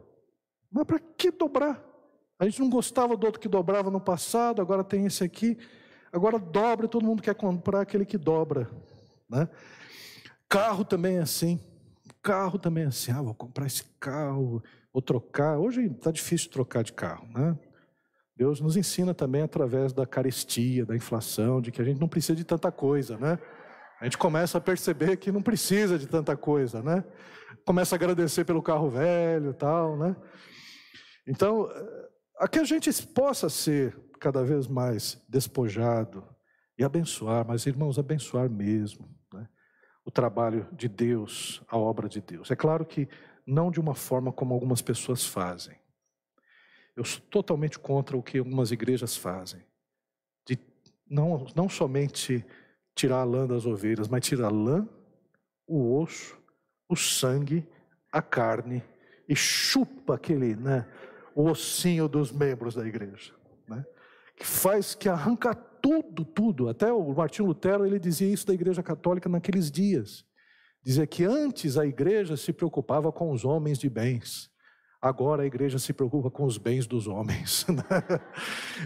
Mas 0.71 0.85
para 0.85 0.99
que 0.99 1.31
dobrar? 1.31 1.85
A 2.39 2.45
gente 2.45 2.61
não 2.61 2.71
gostava 2.71 3.17
do 3.17 3.25
outro 3.27 3.41
que 3.41 3.49
dobrava 3.49 3.91
no 3.91 4.01
passado, 4.01 4.63
agora 4.63 4.85
tem 4.85 5.07
esse 5.07 5.25
aqui. 5.25 5.59
Agora 6.13 6.39
dobra 6.39 6.89
todo 6.89 7.05
mundo 7.05 7.23
quer 7.23 7.35
comprar 7.35 7.83
aquele 7.83 8.07
que 8.07 8.17
dobra. 8.17 8.71
Né? 9.29 9.49
Carro 10.49 10.85
também 10.85 11.17
é 11.17 11.21
assim. 11.21 11.61
Carro 12.29 12.59
também 12.59 12.85
assim. 12.85 13.11
Ah, 13.11 13.23
vou 13.23 13.35
comprar 13.35 13.67
esse 13.67 13.85
carro, 13.99 14.63
vou 14.93 15.01
trocar. 15.01 15.57
Hoje 15.57 15.87
está 15.87 16.11
difícil 16.11 16.51
trocar 16.51 16.85
de 16.85 16.93
carro. 16.93 17.27
Né? 17.35 17.59
Deus 18.37 18.61
nos 18.61 18.77
ensina 18.77 19.15
também 19.15 19.41
através 19.41 19.95
da 19.95 20.05
carestia, 20.05 20.85
da 20.85 20.95
inflação, 20.95 21.59
de 21.59 21.73
que 21.73 21.81
a 21.81 21.85
gente 21.87 21.99
não 21.99 22.07
precisa 22.07 22.37
de 22.37 22.45
tanta 22.45 22.71
coisa, 22.71 23.17
né? 23.17 23.39
A 23.99 24.05
gente 24.05 24.19
começa 24.19 24.59
a 24.59 24.61
perceber 24.61 25.17
que 25.17 25.33
não 25.33 25.41
precisa 25.41 25.99
de 25.99 26.07
tanta 26.07 26.37
coisa, 26.37 26.83
né? 26.83 27.03
Começa 27.65 27.95
a 27.95 27.97
agradecer 27.97 28.45
pelo 28.45 28.63
carro 28.63 28.91
velho, 28.91 29.55
tal, 29.55 29.97
né? 29.97 30.15
Então, 31.27 31.67
a 32.39 32.47
que 32.47 32.59
a 32.59 32.65
gente 32.65 32.93
possa 33.07 33.49
ser 33.49 33.99
cada 34.21 34.45
vez 34.45 34.69
mais 34.69 35.19
despojado 35.27 36.23
e 36.79 36.85
abençoar, 36.85 37.47
mas 37.49 37.65
irmãos, 37.65 37.99
abençoar 37.99 38.51
mesmo? 38.51 39.18
O 40.09 40.11
trabalho 40.11 40.67
de 40.73 40.89
Deus, 40.89 41.61
a 41.69 41.77
obra 41.77 42.09
de 42.09 42.23
Deus. 42.23 42.51
É 42.51 42.57
claro 42.57 42.83
que 42.87 43.07
não 43.47 43.71
de 43.71 43.79
uma 43.79 43.95
forma 43.95 44.33
como 44.33 44.55
algumas 44.55 44.81
pessoas 44.81 45.27
fazem. 45.27 45.77
Eu 46.97 47.05
sou 47.05 47.21
totalmente 47.29 47.79
contra 47.79 48.17
o 48.17 48.23
que 48.23 48.39
algumas 48.39 48.71
igrejas 48.71 49.19
fazem. 49.19 49.63
De 50.47 50.59
não, 51.07 51.45
não 51.55 51.69
somente 51.69 52.43
tirar 52.95 53.19
a 53.19 53.25
lã 53.25 53.47
das 53.47 53.67
ovelhas, 53.67 54.09
mas 54.09 54.25
tirar 54.25 54.47
a 54.47 54.51
lã, 54.51 54.89
o 55.67 56.01
osso, 56.01 56.39
o 56.89 56.97
sangue, 56.97 57.69
a 58.11 58.23
carne 58.23 58.83
e 59.29 59.37
chupa 59.37 60.15
aquele, 60.15 60.57
né, 60.57 60.89
o 61.35 61.51
ossinho 61.51 62.09
dos 62.09 62.33
membros 62.33 62.75
da 62.75 62.87
igreja, 62.87 63.35
né? 63.69 63.85
Que 64.35 64.47
faz 64.47 64.95
que 64.95 65.07
arranca 65.07 65.55
tudo, 65.83 66.25
tudo. 66.25 66.69
Até 66.69 66.93
o 66.93 67.15
Martinho 67.15 67.49
Lutero 67.49 67.87
ele 67.87 67.99
dizia 67.99 68.29
isso 68.29 68.47
da 68.47 68.55
Igreja 68.55 68.83
Católica 68.83 69.29
naqueles 69.29 69.71
dias. 69.71 70.25
Dizia 70.83 71.07
que 71.07 71.25
antes 71.25 71.77
a 71.77 71.87
igreja 71.87 72.37
se 72.37 72.53
preocupava 72.53 73.13
com 73.13 73.31
os 73.31 73.45
homens 73.45 73.79
de 73.79 73.89
bens. 73.91 74.51
Agora 75.01 75.45
a 75.45 75.47
igreja 75.47 75.79
se 75.79 75.93
preocupa 75.93 76.29
com 76.29 76.45
os 76.45 76.59
bens 76.59 76.87
dos 76.87 77.07
homens. 77.07 77.67
Né? 77.69 77.85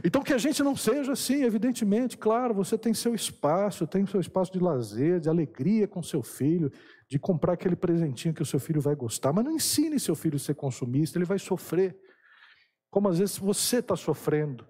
então 0.04 0.22
que 0.22 0.32
a 0.34 0.38
gente 0.38 0.62
não 0.62 0.76
seja 0.76 1.12
assim, 1.12 1.44
evidentemente, 1.44 2.18
claro, 2.18 2.52
você 2.52 2.76
tem 2.76 2.92
seu 2.92 3.14
espaço, 3.14 3.86
tem 3.86 4.04
seu 4.06 4.20
espaço 4.20 4.52
de 4.52 4.58
lazer, 4.58 5.20
de 5.20 5.28
alegria 5.28 5.88
com 5.88 6.02
seu 6.02 6.22
filho, 6.22 6.70
de 7.08 7.18
comprar 7.18 7.54
aquele 7.54 7.76
presentinho 7.76 8.34
que 8.34 8.42
o 8.42 8.46
seu 8.46 8.60
filho 8.60 8.80
vai 8.80 8.94
gostar, 8.94 9.32
mas 9.32 9.44
não 9.44 9.52
ensine 9.52 9.98
seu 9.98 10.14
filho 10.14 10.36
a 10.36 10.38
ser 10.38 10.54
consumista, 10.54 11.16
ele 11.16 11.24
vai 11.24 11.38
sofrer. 11.38 11.96
Como 12.90 13.08
às 13.08 13.18
vezes 13.18 13.38
você 13.38 13.78
está 13.78 13.96
sofrendo. 13.96 14.66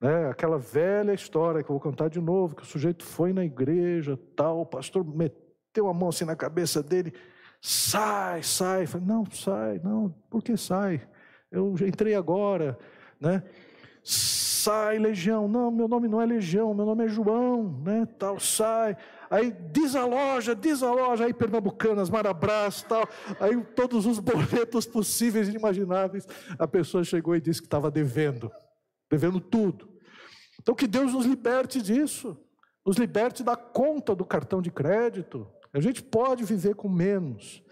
Né? 0.00 0.28
Aquela 0.28 0.58
velha 0.58 1.12
história 1.12 1.62
que 1.62 1.70
eu 1.70 1.74
vou 1.74 1.80
contar 1.80 2.08
de 2.08 2.20
novo, 2.20 2.54
que 2.54 2.62
o 2.62 2.66
sujeito 2.66 3.04
foi 3.04 3.32
na 3.32 3.44
igreja, 3.44 4.18
tal, 4.36 4.60
o 4.60 4.66
pastor 4.66 5.04
meteu 5.04 5.88
a 5.88 5.94
mão 5.94 6.08
assim 6.08 6.24
na 6.24 6.36
cabeça 6.36 6.82
dele, 6.82 7.12
sai, 7.60 8.42
sai. 8.42 8.86
Falei, 8.86 9.06
não, 9.06 9.24
sai, 9.30 9.80
não, 9.82 10.14
por 10.30 10.42
que 10.42 10.56
sai? 10.56 11.06
Eu 11.50 11.74
entrei 11.86 12.14
agora, 12.14 12.78
né? 13.20 13.42
Sai, 14.02 14.98
Legião. 14.98 15.48
Não, 15.48 15.70
meu 15.70 15.88
nome 15.88 16.08
não 16.08 16.20
é 16.20 16.26
Legião, 16.26 16.74
meu 16.74 16.84
nome 16.84 17.04
é 17.04 17.08
João, 17.08 17.80
né? 17.84 18.06
Tal, 18.18 18.38
sai. 18.38 18.96
Aí 19.30 19.50
desaloja, 19.50 20.54
desaloja, 20.54 21.24
aí 21.24 21.32
Pernambucanas, 21.32 22.10
Marabras, 22.10 22.82
tal. 22.82 23.08
Aí 23.40 23.60
todos 23.74 24.06
os 24.06 24.18
boletos 24.18 24.86
possíveis 24.86 25.48
e 25.48 25.56
imagináveis. 25.56 26.26
A 26.58 26.66
pessoa 26.66 27.02
chegou 27.04 27.34
e 27.34 27.40
disse 27.40 27.60
que 27.60 27.66
estava 27.66 27.90
devendo, 27.90 28.50
devendo 29.10 29.40
tudo. 29.40 29.88
Então 30.60 30.74
que 30.74 30.86
Deus 30.86 31.12
nos 31.12 31.26
liberte 31.26 31.80
disso, 31.80 32.36
nos 32.84 32.96
liberte 32.96 33.42
da 33.42 33.56
conta 33.56 34.14
do 34.14 34.24
cartão 34.24 34.60
de 34.62 34.70
crédito, 34.70 35.46
a 35.72 35.80
gente 35.80 36.02
pode 36.02 36.44
viver 36.44 36.74
com 36.74 36.88
menos 36.88 37.62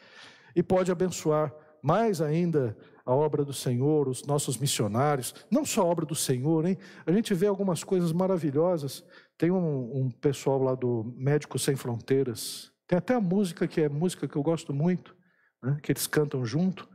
e 0.55 0.63
pode 0.63 0.93
abençoar 0.93 1.55
mais 1.83 2.21
ainda 2.21 2.77
a 3.05 3.15
obra 3.15 3.45
do 3.45 3.53
Senhor, 3.53 4.09
os 4.09 4.25
nossos 4.25 4.57
missionários, 4.57 5.35
não 5.51 5.65
só 5.65 5.83
a 5.83 5.85
obra 5.85 6.07
do 6.07 6.15
Senhor, 6.15 6.65
hein? 6.65 6.79
A 7.07 7.13
gente 7.13 7.35
vê 7.35 7.47
algumas 7.47 7.85
coisas 7.85 8.13
maravilhosas. 8.13 9.05
Tem 9.37 9.51
um, 9.51 10.05
um 10.05 10.11
pessoal 10.11 10.63
lá 10.63 10.75
do 10.75 11.13
Médicos 11.17 11.63
Sem 11.63 11.77
Fronteiras, 11.77 12.73
tem 12.87 12.97
até 12.97 13.15
a 13.15 13.21
música 13.21 13.67
que 13.67 13.81
é 13.81 13.89
música 13.89 14.29
que 14.29 14.37
eu 14.37 14.43
gosto 14.43 14.73
muito, 14.73 15.15
né? 15.63 15.79
que 15.83 15.93
eles 15.93 16.07
cantam 16.07 16.45
junto, 16.45 16.89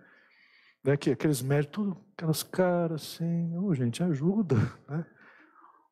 né? 0.83 0.97
que 0.97 1.11
aqueles 1.11 1.41
médicos, 1.41 1.95
aquelas 2.17 2.43
caras 2.43 3.01
assim, 3.01 3.57
oh, 3.57 3.73
gente, 3.73 4.03
ajuda, 4.03 4.55
né? 4.87 5.05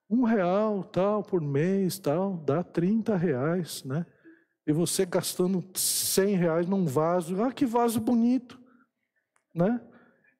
Um 0.10 0.24
real, 0.24 0.86
tal, 0.86 1.22
por 1.22 1.42
mês, 1.42 2.00
tal, 2.00 2.38
dá 2.38 2.64
30 2.64 3.18
reais, 3.18 3.84
né? 3.84 4.06
E 4.66 4.72
você 4.72 5.06
gastando 5.06 5.64
100 5.74 6.36
reais 6.36 6.68
num 6.68 6.86
vaso. 6.86 7.42
Ah, 7.42 7.52
que 7.52 7.66
vaso 7.66 8.00
bonito. 8.00 8.60
Né? 9.54 9.82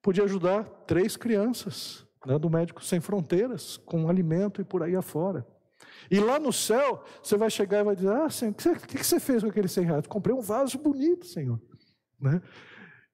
Podia 0.02 0.26
ajudar 0.26 0.64
três 0.86 1.18
crianças 1.18 2.06
né, 2.26 2.38
do 2.38 2.50
Médico 2.50 2.84
Sem 2.84 3.00
Fronteiras, 3.00 3.78
com 3.78 4.10
alimento 4.10 4.62
e 4.62 4.66
por 4.66 4.84
aí 4.84 4.96
afora. 4.96 5.48
E 6.12 6.20
lá 6.20 6.40
no 6.40 6.52
céu, 6.52 7.04
você 7.22 7.38
vai 7.38 7.50
chegar 7.50 7.80
e 7.80 7.84
vai 7.84 7.96
dizer: 7.96 8.12
Ah, 8.12 8.30
Senhor, 8.30 8.52
o 8.52 8.56
que, 8.56 9.04
você 9.04 9.20
fez 9.20 9.44
com 9.44 9.50
aqueles 9.50 9.72
100 9.72 9.86
reais? 9.86 10.08
Comprei 10.08 10.36
um 10.36 10.42
vaso 10.42 10.78
bonito, 10.78 11.26
Senhor. 11.26 11.62
Né? 12.20 12.42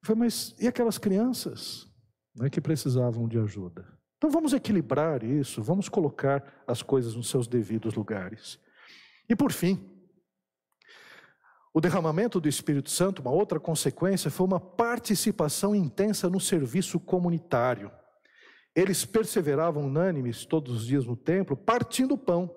Falei, 0.04 0.20
mas 0.20 0.54
e 0.60 0.68
aquelas 0.68 0.98
crianças 0.98 1.90
né, 2.36 2.50
que 2.50 2.60
precisavam 2.60 3.26
de 3.26 3.38
ajuda? 3.38 3.86
Então 4.18 4.30
vamos 4.30 4.52
equilibrar 4.52 5.24
isso, 5.24 5.62
vamos 5.62 5.88
colocar 5.88 6.62
as 6.66 6.82
coisas 6.82 7.14
nos 7.14 7.30
seus 7.30 7.46
devidos 7.46 7.94
lugares. 7.94 8.58
E 9.28 9.34
por 9.34 9.50
fim, 9.50 9.90
o 11.72 11.80
derramamento 11.80 12.38
do 12.38 12.48
Espírito 12.48 12.90
Santo, 12.90 13.22
uma 13.22 13.30
outra 13.30 13.58
consequência, 13.58 14.30
foi 14.30 14.46
uma 14.46 14.60
participação 14.60 15.74
intensa 15.74 16.28
no 16.28 16.38
serviço 16.38 17.00
comunitário. 17.00 17.90
Eles 18.76 19.06
perseveravam 19.06 19.86
unânimes 19.86 20.44
todos 20.44 20.74
os 20.74 20.86
dias 20.86 21.06
no 21.06 21.16
templo, 21.16 21.56
partindo 21.56 22.18
pão. 22.18 22.54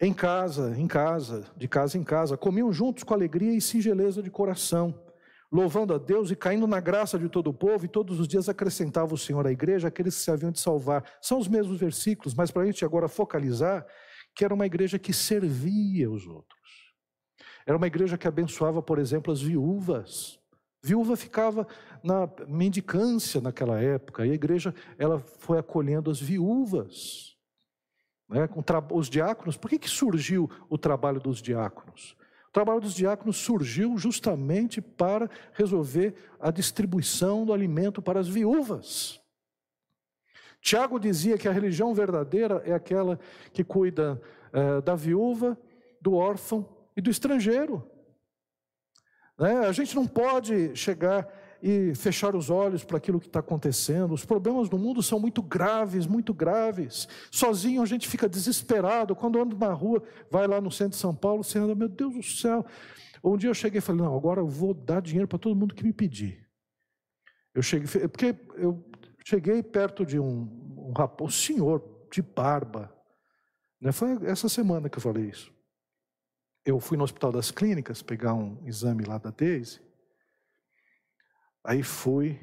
Em 0.00 0.14
casa, 0.14 0.78
em 0.78 0.86
casa, 0.86 1.44
de 1.56 1.66
casa 1.66 1.98
em 1.98 2.04
casa, 2.04 2.36
comiam 2.36 2.72
juntos 2.72 3.02
com 3.02 3.14
alegria 3.14 3.52
e 3.52 3.60
singeleza 3.60 4.22
de 4.22 4.30
coração, 4.30 5.05
louvando 5.56 5.94
a 5.94 5.98
Deus 5.98 6.30
e 6.30 6.36
caindo 6.36 6.66
na 6.66 6.80
graça 6.80 7.18
de 7.18 7.30
todo 7.30 7.48
o 7.48 7.54
povo, 7.54 7.86
e 7.86 7.88
todos 7.88 8.20
os 8.20 8.28
dias 8.28 8.46
acrescentava 8.46 9.14
o 9.14 9.18
Senhor 9.18 9.46
à 9.46 9.50
igreja 9.50 9.88
aqueles 9.88 10.14
que 10.14 10.20
se 10.20 10.30
haviam 10.30 10.52
de 10.52 10.60
salvar. 10.60 11.02
São 11.20 11.38
os 11.38 11.48
mesmos 11.48 11.80
versículos, 11.80 12.34
mas 12.34 12.50
para 12.50 12.62
a 12.62 12.66
gente 12.66 12.84
agora 12.84 13.08
focalizar 13.08 13.86
que 14.34 14.44
era 14.44 14.52
uma 14.52 14.66
igreja 14.66 14.98
que 14.98 15.14
servia 15.14 16.10
os 16.10 16.26
outros. 16.26 16.92
Era 17.66 17.78
uma 17.78 17.86
igreja 17.86 18.18
que 18.18 18.28
abençoava, 18.28 18.82
por 18.82 18.98
exemplo, 18.98 19.32
as 19.32 19.40
viúvas. 19.40 20.38
Viúva 20.82 21.16
ficava 21.16 21.66
na 22.04 22.28
mendicância 22.46 23.40
naquela 23.40 23.80
época, 23.80 24.26
e 24.26 24.32
a 24.32 24.34
igreja 24.34 24.74
ela 24.98 25.20
foi 25.38 25.58
acolhendo 25.58 26.10
as 26.10 26.20
viúvas. 26.20 27.34
Né, 28.28 28.46
com 28.46 28.62
os 28.94 29.08
diáconos, 29.08 29.56
por 29.56 29.70
que, 29.70 29.78
que 29.78 29.88
surgiu 29.88 30.50
o 30.68 30.76
trabalho 30.76 31.18
dos 31.18 31.40
diáconos? 31.40 32.14
Trabalho 32.56 32.80
dos 32.80 32.94
diáconos 32.94 33.36
surgiu 33.36 33.98
justamente 33.98 34.80
para 34.80 35.28
resolver 35.52 36.14
a 36.40 36.50
distribuição 36.50 37.44
do 37.44 37.52
alimento 37.52 38.00
para 38.00 38.18
as 38.18 38.26
viúvas. 38.26 39.20
Tiago 40.62 40.98
dizia 40.98 41.36
que 41.36 41.46
a 41.46 41.52
religião 41.52 41.92
verdadeira 41.92 42.62
é 42.64 42.72
aquela 42.72 43.20
que 43.52 43.62
cuida 43.62 44.18
eh, 44.54 44.80
da 44.80 44.94
viúva, 44.94 45.54
do 46.00 46.14
órfão 46.14 46.66
e 46.96 47.02
do 47.02 47.10
estrangeiro. 47.10 47.86
Né? 49.38 49.58
A 49.66 49.72
gente 49.72 49.94
não 49.94 50.06
pode 50.06 50.74
chegar 50.74 51.28
e 51.62 51.94
fechar 51.94 52.34
os 52.34 52.50
olhos 52.50 52.84
para 52.84 52.96
aquilo 52.96 53.20
que 53.20 53.26
está 53.26 53.40
acontecendo. 53.40 54.12
Os 54.12 54.24
problemas 54.24 54.68
do 54.68 54.78
mundo 54.78 55.02
são 55.02 55.18
muito 55.18 55.42
graves, 55.42 56.06
muito 56.06 56.32
graves. 56.32 57.08
Sozinho 57.30 57.82
a 57.82 57.86
gente 57.86 58.08
fica 58.08 58.28
desesperado. 58.28 59.14
Quando 59.14 59.40
anda 59.40 59.56
na 59.56 59.72
rua, 59.72 60.02
vai 60.30 60.46
lá 60.46 60.60
no 60.60 60.70
centro 60.70 60.92
de 60.92 60.96
São 60.96 61.14
Paulo, 61.14 61.42
você 61.42 61.58
anda, 61.58 61.74
meu 61.74 61.88
Deus 61.88 62.14
do 62.14 62.22
céu. 62.22 62.64
Um 63.22 63.36
dia 63.36 63.50
eu 63.50 63.54
cheguei 63.54 63.78
e 63.78 63.82
falei, 63.82 64.02
não, 64.02 64.16
agora 64.16 64.40
eu 64.40 64.48
vou 64.48 64.72
dar 64.72 65.00
dinheiro 65.00 65.26
para 65.26 65.38
todo 65.38 65.56
mundo 65.56 65.74
que 65.74 65.84
me 65.84 65.92
pedir. 65.92 66.46
Eu 67.54 67.62
cheguei, 67.62 68.08
porque 68.08 68.36
eu 68.56 68.84
cheguei 69.24 69.62
perto 69.62 70.04
de 70.04 70.18
um, 70.18 70.48
um 70.76 70.92
rapaz, 70.96 71.28
um 71.28 71.32
senhor 71.32 71.82
de 72.12 72.22
barba. 72.22 72.94
Né? 73.80 73.92
Foi 73.92 74.18
essa 74.26 74.48
semana 74.48 74.88
que 74.88 74.98
eu 74.98 75.02
falei 75.02 75.24
isso 75.24 75.56
eu 76.66 76.80
fui 76.80 76.98
no 76.98 77.04
Hospital 77.04 77.30
das 77.30 77.52
Clínicas 77.52 78.02
pegar 78.02 78.34
um 78.34 78.60
exame 78.66 79.04
lá 79.04 79.18
da 79.18 79.30
Daisy. 79.30 79.80
Aí 81.66 81.82
fui, 81.82 82.38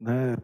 né, 0.00 0.34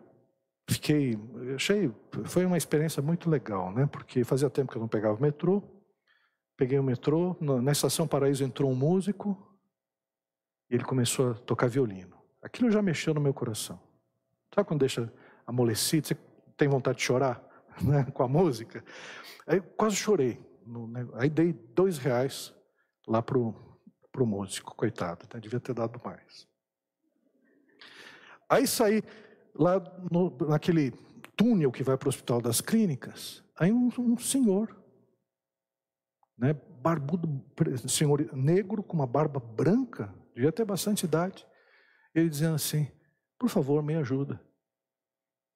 fiquei, 0.69 1.19
achei, 1.55 1.91
foi 2.27 2.45
uma 2.45 2.59
experiência 2.59 3.03
muito 3.03 3.31
legal, 3.31 3.73
né, 3.73 3.87
porque 3.87 4.23
fazia 4.23 4.51
tempo 4.51 4.71
que 4.71 4.77
eu 4.77 4.83
não 4.83 4.89
pegava 4.89 5.17
o 5.17 5.23
metrô. 5.23 5.63
Peguei 6.55 6.79
o 6.79 6.83
metrô, 6.83 7.35
na 7.41 7.73
estação 7.73 8.07
Paraíso 8.07 8.45
entrou 8.45 8.71
um 8.71 8.75
músico 8.75 9.59
e 10.71 10.75
ele 10.75 10.85
começou 10.85 11.31
a 11.31 11.35
tocar 11.35 11.69
violino. 11.69 12.23
Aquilo 12.43 12.71
já 12.71 12.83
mexeu 12.83 13.15
no 13.15 13.21
meu 13.21 13.33
coração. 13.33 13.81
Sabe 14.55 14.69
quando 14.69 14.81
deixa 14.81 15.11
amolecido, 15.47 16.07
você 16.07 16.17
tem 16.57 16.69
vontade 16.69 16.99
de 16.99 17.05
chorar 17.05 17.43
né, 17.83 18.05
com 18.13 18.23
a 18.23 18.29
música? 18.29 18.85
Aí 19.47 19.61
quase 19.61 19.97
chorei. 19.97 20.39
Aí 21.15 21.31
dei 21.31 21.53
dois 21.53 21.97
reais 21.97 22.55
lá 23.09 23.23
para 23.23 23.39
o 23.39 24.27
músico, 24.27 24.77
coitado, 24.77 25.27
né? 25.33 25.41
devia 25.41 25.59
ter 25.59 25.75
dado 25.75 26.01
mais. 26.05 26.52
Aí 28.53 28.67
saí 28.67 29.03
lá 29.55 29.81
no, 30.11 30.29
naquele 30.47 30.91
túnel 31.35 31.73
que 31.73 31.83
vai 31.83 31.97
para 31.97 32.07
o 32.07 32.11
Hospital 32.11 32.43
das 32.43 32.61
Clínicas, 32.61 33.43
aí 33.59 33.73
um, 33.73 33.89
um 33.99 34.19
senhor, 34.19 34.79
né, 36.37 36.53
barbudo, 36.53 37.43
senhor 37.89 38.31
negro, 38.35 38.83
com 38.83 38.95
uma 38.95 39.07
barba 39.07 39.41
branca, 39.41 40.15
devia 40.35 40.53
ter 40.53 40.67
bastante 40.67 41.07
idade, 41.07 41.47
ele 42.15 42.29
dizendo 42.29 42.57
assim: 42.57 42.87
por 43.39 43.49
favor, 43.49 43.83
me 43.83 43.95
ajuda. 43.95 44.39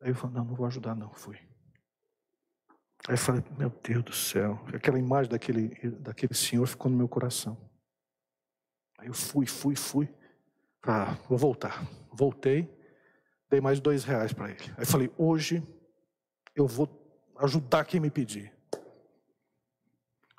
Aí 0.01 0.09
eu 0.09 0.15
falei: 0.15 0.37
não, 0.37 0.47
não 0.47 0.55
vou 0.55 0.67
ajudar, 0.67 0.95
não, 0.95 1.13
fui. 1.13 1.37
Aí 3.07 3.13
eu 3.13 3.19
falei: 3.19 3.45
meu 3.59 3.69
Deus 3.69 4.05
do 4.05 4.13
céu, 4.15 4.59
aquela 4.73 4.99
imagem 4.99 5.31
daquele, 5.31 5.69
daquele 6.01 6.33
senhor 6.33 6.67
ficou 6.67 6.91
no 6.91 6.97
meu 6.97 7.09
coração. 7.09 7.59
Aí 8.97 9.09
eu 9.09 9.15
fui, 9.15 9.45
fui, 9.45 9.77
fui. 9.77 10.09
Ah, 10.83 11.19
vou 11.29 11.37
voltar. 11.37 11.87
Voltei, 12.11 12.76
dei 13.51 13.61
mais 13.61 13.81
dois 13.81 14.05
reais 14.05 14.33
para 14.33 14.51
ele. 14.51 14.73
Aí 14.77 14.85
falei: 14.85 15.11
hoje 15.17 15.63
eu 16.55 16.67
vou 16.67 16.89
ajudar 17.39 17.85
quem 17.85 18.01
me 18.01 18.11
pedir. 18.11 18.53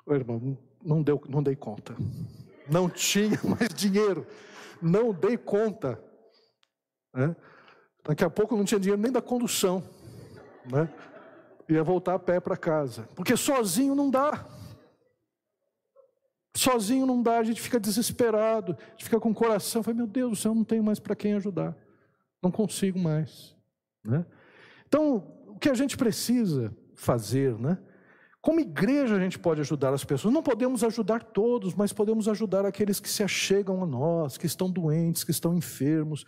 O 0.06 0.14
irmão, 0.14 0.58
não, 0.82 1.02
deu, 1.02 1.22
não 1.28 1.42
dei 1.42 1.54
conta. 1.54 1.94
Não 2.68 2.88
tinha 2.88 3.38
mais 3.44 3.68
dinheiro. 3.72 4.26
Não 4.80 5.12
dei 5.12 5.36
conta. 5.36 6.02
Né? 7.12 7.36
Daqui 8.04 8.24
a 8.24 8.30
pouco 8.30 8.56
não 8.56 8.64
tinha 8.64 8.80
dinheiro 8.80 9.00
nem 9.00 9.12
da 9.12 9.20
condução. 9.20 9.82
Né? 10.64 10.88
Ia 11.68 11.84
voltar 11.84 12.14
a 12.14 12.18
pé 12.18 12.40
para 12.40 12.56
casa. 12.56 13.08
Porque 13.14 13.36
sozinho 13.36 13.94
não 13.94 14.10
dá. 14.10 14.46
Sozinho 16.56 17.06
não 17.06 17.22
dá, 17.22 17.38
a 17.38 17.44
gente 17.44 17.60
fica 17.60 17.78
desesperado, 17.78 18.76
a 18.80 18.90
gente 18.90 19.04
fica 19.04 19.20
com 19.20 19.30
o 19.30 19.34
coração, 19.34 19.80
fala, 19.80 19.98
meu 19.98 20.08
Deus 20.08 20.30
do 20.30 20.36
céu, 20.36 20.54
não 20.54 20.64
tenho 20.64 20.82
mais 20.82 20.98
para 20.98 21.14
quem 21.14 21.34
ajudar, 21.34 21.76
não 22.42 22.50
consigo 22.50 22.98
mais. 22.98 23.56
Né? 24.04 24.24
Então, 24.86 25.16
o 25.48 25.58
que 25.58 25.68
a 25.68 25.74
gente 25.74 25.96
precisa 25.96 26.74
fazer, 26.94 27.58
né? 27.58 27.78
Como 28.40 28.60
igreja 28.60 29.16
a 29.16 29.20
gente 29.20 29.38
pode 29.38 29.60
ajudar 29.60 29.92
as 29.92 30.04
pessoas? 30.04 30.32
Não 30.32 30.42
podemos 30.42 30.84
ajudar 30.84 31.22
todos, 31.22 31.74
mas 31.74 31.92
podemos 31.92 32.28
ajudar 32.28 32.64
aqueles 32.64 33.00
que 33.00 33.08
se 33.08 33.22
achegam 33.22 33.82
a 33.82 33.86
nós, 33.86 34.38
que 34.38 34.46
estão 34.46 34.70
doentes, 34.70 35.24
que 35.24 35.32
estão 35.32 35.54
enfermos. 35.54 36.24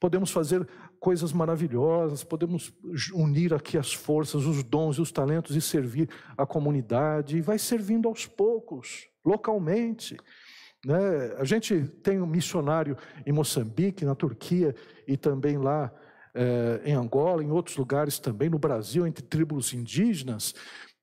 Podemos 0.00 0.30
fazer 0.30 0.66
coisas 0.98 1.32
maravilhosas, 1.32 2.24
podemos 2.24 2.72
unir 3.12 3.52
aqui 3.52 3.76
as 3.76 3.92
forças, 3.92 4.46
os 4.46 4.62
dons 4.64 4.96
e 4.96 5.02
os 5.02 5.12
talentos 5.12 5.54
e 5.54 5.60
servir 5.60 6.08
a 6.36 6.46
comunidade. 6.46 7.36
E 7.36 7.42
vai 7.42 7.58
servindo 7.58 8.08
aos 8.08 8.26
poucos 8.26 9.06
localmente. 9.24 10.16
Né? 10.84 10.98
A 11.38 11.44
gente 11.44 11.84
tem 12.02 12.20
um 12.20 12.26
missionário 12.26 12.96
em 13.26 13.32
Moçambique, 13.32 14.04
na 14.04 14.14
Turquia 14.14 14.74
e 15.06 15.16
também 15.16 15.58
lá 15.58 15.92
eh, 16.34 16.80
em 16.84 16.94
Angola, 16.94 17.42
em 17.42 17.50
outros 17.50 17.76
lugares 17.76 18.18
também, 18.18 18.48
no 18.48 18.58
Brasil, 18.58 19.06
entre 19.06 19.24
tribos 19.24 19.74
indígenas. 19.74 20.54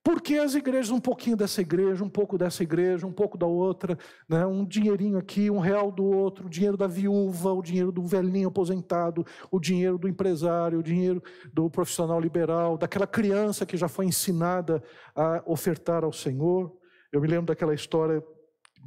Porque 0.02 0.36
as 0.36 0.54
igrejas, 0.54 0.90
um 0.90 1.00
pouquinho 1.00 1.36
dessa 1.36 1.60
igreja, 1.60 2.02
um 2.02 2.08
pouco 2.08 2.38
dessa 2.38 2.62
igreja, 2.62 3.06
um 3.06 3.12
pouco 3.12 3.36
da 3.36 3.46
outra, 3.46 3.98
né? 4.28 4.46
um 4.46 4.64
dinheirinho 4.64 5.18
aqui, 5.18 5.50
um 5.50 5.58
real 5.58 5.92
do 5.92 6.04
outro, 6.04 6.46
o 6.46 6.48
dinheiro 6.48 6.78
da 6.78 6.86
viúva, 6.86 7.52
o 7.52 7.60
dinheiro 7.60 7.92
do 7.92 8.02
velhinho 8.02 8.48
aposentado, 8.48 9.26
o 9.50 9.60
dinheiro 9.60 9.98
do 9.98 10.08
empresário, 10.08 10.78
o 10.78 10.82
dinheiro 10.82 11.22
do 11.52 11.68
profissional 11.68 12.18
liberal, 12.18 12.78
daquela 12.78 13.06
criança 13.06 13.66
que 13.66 13.76
já 13.76 13.86
foi 13.86 14.06
ensinada 14.06 14.82
a 15.14 15.42
ofertar 15.44 16.04
ao 16.04 16.12
Senhor. 16.12 16.74
Eu 17.12 17.20
me 17.20 17.28
lembro 17.28 17.46
daquela 17.46 17.74
história 17.74 18.24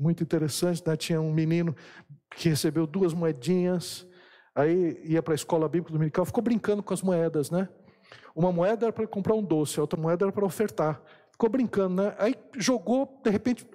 muito 0.01 0.23
interessante, 0.23 0.83
né? 0.85 0.95
tinha 0.97 1.21
um 1.21 1.31
menino 1.31 1.75
que 2.35 2.49
recebeu 2.49 2.87
duas 2.87 3.13
moedinhas, 3.13 4.07
aí 4.55 4.99
ia 5.03 5.21
para 5.21 5.33
a 5.33 5.35
escola 5.35 5.69
bíblica 5.69 5.93
dominical, 5.93 6.25
ficou 6.25 6.43
brincando 6.43 6.81
com 6.81 6.93
as 6.93 7.01
moedas, 7.01 7.51
né? 7.51 7.69
Uma 8.35 8.51
moeda 8.51 8.85
era 8.85 8.93
para 8.93 9.05
comprar 9.05 9.35
um 9.35 9.43
doce, 9.43 9.77
a 9.79 9.83
outra 9.83 9.99
moeda 9.99 10.25
era 10.25 10.31
para 10.31 10.45
ofertar. 10.45 11.01
Ficou 11.31 11.49
brincando, 11.49 12.01
né? 12.01 12.15
Aí 12.17 12.35
jogou, 12.57 13.19
de 13.23 13.29
repente 13.29 13.67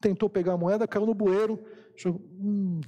tentou 0.00 0.28
pegar 0.28 0.52
a 0.52 0.56
moeda, 0.56 0.86
caiu 0.86 1.06
no 1.06 1.14
bueiro, 1.14 1.58
jogou, 1.96 2.20
hum, 2.38 2.80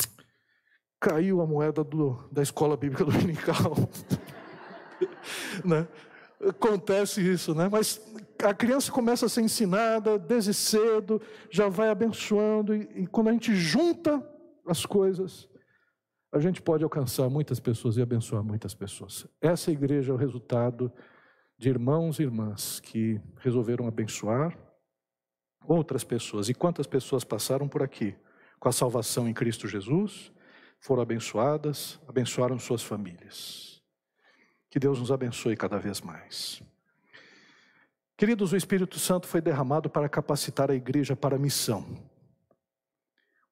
caiu 1.00 1.40
a 1.40 1.46
moeda 1.46 1.82
do, 1.82 2.28
da 2.30 2.42
escola 2.42 2.76
bíblica 2.76 3.04
dominical. 3.06 3.74
né? 5.64 5.88
Acontece 6.48 7.20
isso, 7.20 7.54
né? 7.54 7.68
Mas 7.70 8.00
a 8.42 8.54
criança 8.54 8.90
começa 8.92 9.26
a 9.26 9.28
ser 9.28 9.42
ensinada 9.42 10.18
desde 10.18 10.52
cedo, 10.52 11.20
já 11.50 11.68
vai 11.68 11.88
abençoando, 11.88 12.74
e, 12.74 13.02
e 13.02 13.06
quando 13.06 13.28
a 13.28 13.32
gente 13.32 13.54
junta 13.54 14.24
as 14.66 14.84
coisas, 14.84 15.48
a 16.32 16.40
gente 16.40 16.60
pode 16.60 16.84
alcançar 16.84 17.28
muitas 17.28 17.60
pessoas 17.60 17.96
e 17.96 18.02
abençoar 18.02 18.42
muitas 18.42 18.74
pessoas. 18.74 19.26
Essa 19.40 19.70
igreja 19.70 20.12
é 20.12 20.14
o 20.14 20.18
resultado 20.18 20.92
de 21.58 21.68
irmãos 21.68 22.18
e 22.18 22.22
irmãs 22.22 22.80
que 22.80 23.20
resolveram 23.38 23.86
abençoar 23.86 24.56
outras 25.66 26.04
pessoas. 26.04 26.48
E 26.48 26.54
quantas 26.54 26.86
pessoas 26.86 27.24
passaram 27.24 27.68
por 27.68 27.82
aqui 27.82 28.14
com 28.58 28.68
a 28.68 28.72
salvação 28.72 29.28
em 29.28 29.34
Cristo 29.34 29.66
Jesus, 29.66 30.32
foram 30.80 31.02
abençoadas, 31.02 31.98
abençoaram 32.06 32.58
suas 32.58 32.82
famílias. 32.82 33.82
Que 34.70 34.78
Deus 34.78 34.98
nos 34.98 35.10
abençoe 35.10 35.56
cada 35.56 35.78
vez 35.78 36.00
mais. 36.00 36.62
Queridos, 38.16 38.52
o 38.52 38.56
Espírito 38.56 38.98
Santo 38.98 39.26
foi 39.26 39.42
derramado 39.42 39.90
para 39.90 40.08
capacitar 40.08 40.70
a 40.70 40.74
igreja 40.74 41.14
para 41.14 41.36
a 41.36 41.38
missão. 41.38 41.84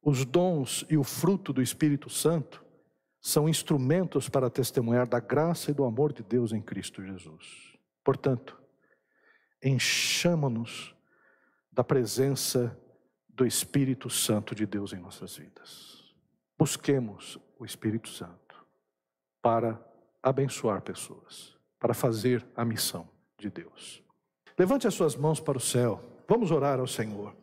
Os 0.02 0.24
dons 0.24 0.86
e 0.88 0.96
o 0.96 1.04
fruto 1.04 1.52
do 1.52 1.60
Espírito 1.60 2.08
Santo 2.08 2.64
são 3.20 3.48
instrumentos 3.48 4.28
para 4.28 4.50
testemunhar 4.50 5.06
da 5.06 5.20
graça 5.20 5.70
e 5.70 5.74
do 5.74 5.84
amor 5.84 6.12
de 6.12 6.22
Deus 6.22 6.52
em 6.52 6.62
Cristo 6.62 7.02
Jesus. 7.02 7.76
Portanto, 8.02 8.58
enchama-nos 9.62 10.94
da 11.72 11.82
presença 11.82 12.78
do 13.28 13.46
Espírito 13.46 14.08
Santo 14.08 14.54
de 14.54 14.66
Deus 14.66 14.92
em 14.92 14.98
nossas 14.98 15.36
vidas. 15.36 16.14
Busquemos 16.58 17.38
o 17.58 17.64
Espírito 17.64 18.08
Santo 18.08 18.64
para 19.42 19.82
abençoar 20.22 20.82
pessoas, 20.82 21.56
para 21.78 21.92
fazer 21.92 22.46
a 22.54 22.64
missão 22.64 23.08
de 23.38 23.50
Deus. 23.50 24.03
Levante 24.56 24.86
as 24.86 24.94
suas 24.94 25.16
mãos 25.16 25.40
para 25.40 25.58
o 25.58 25.60
céu. 25.60 26.00
Vamos 26.28 26.50
orar 26.50 26.78
ao 26.78 26.86
Senhor. 26.86 27.34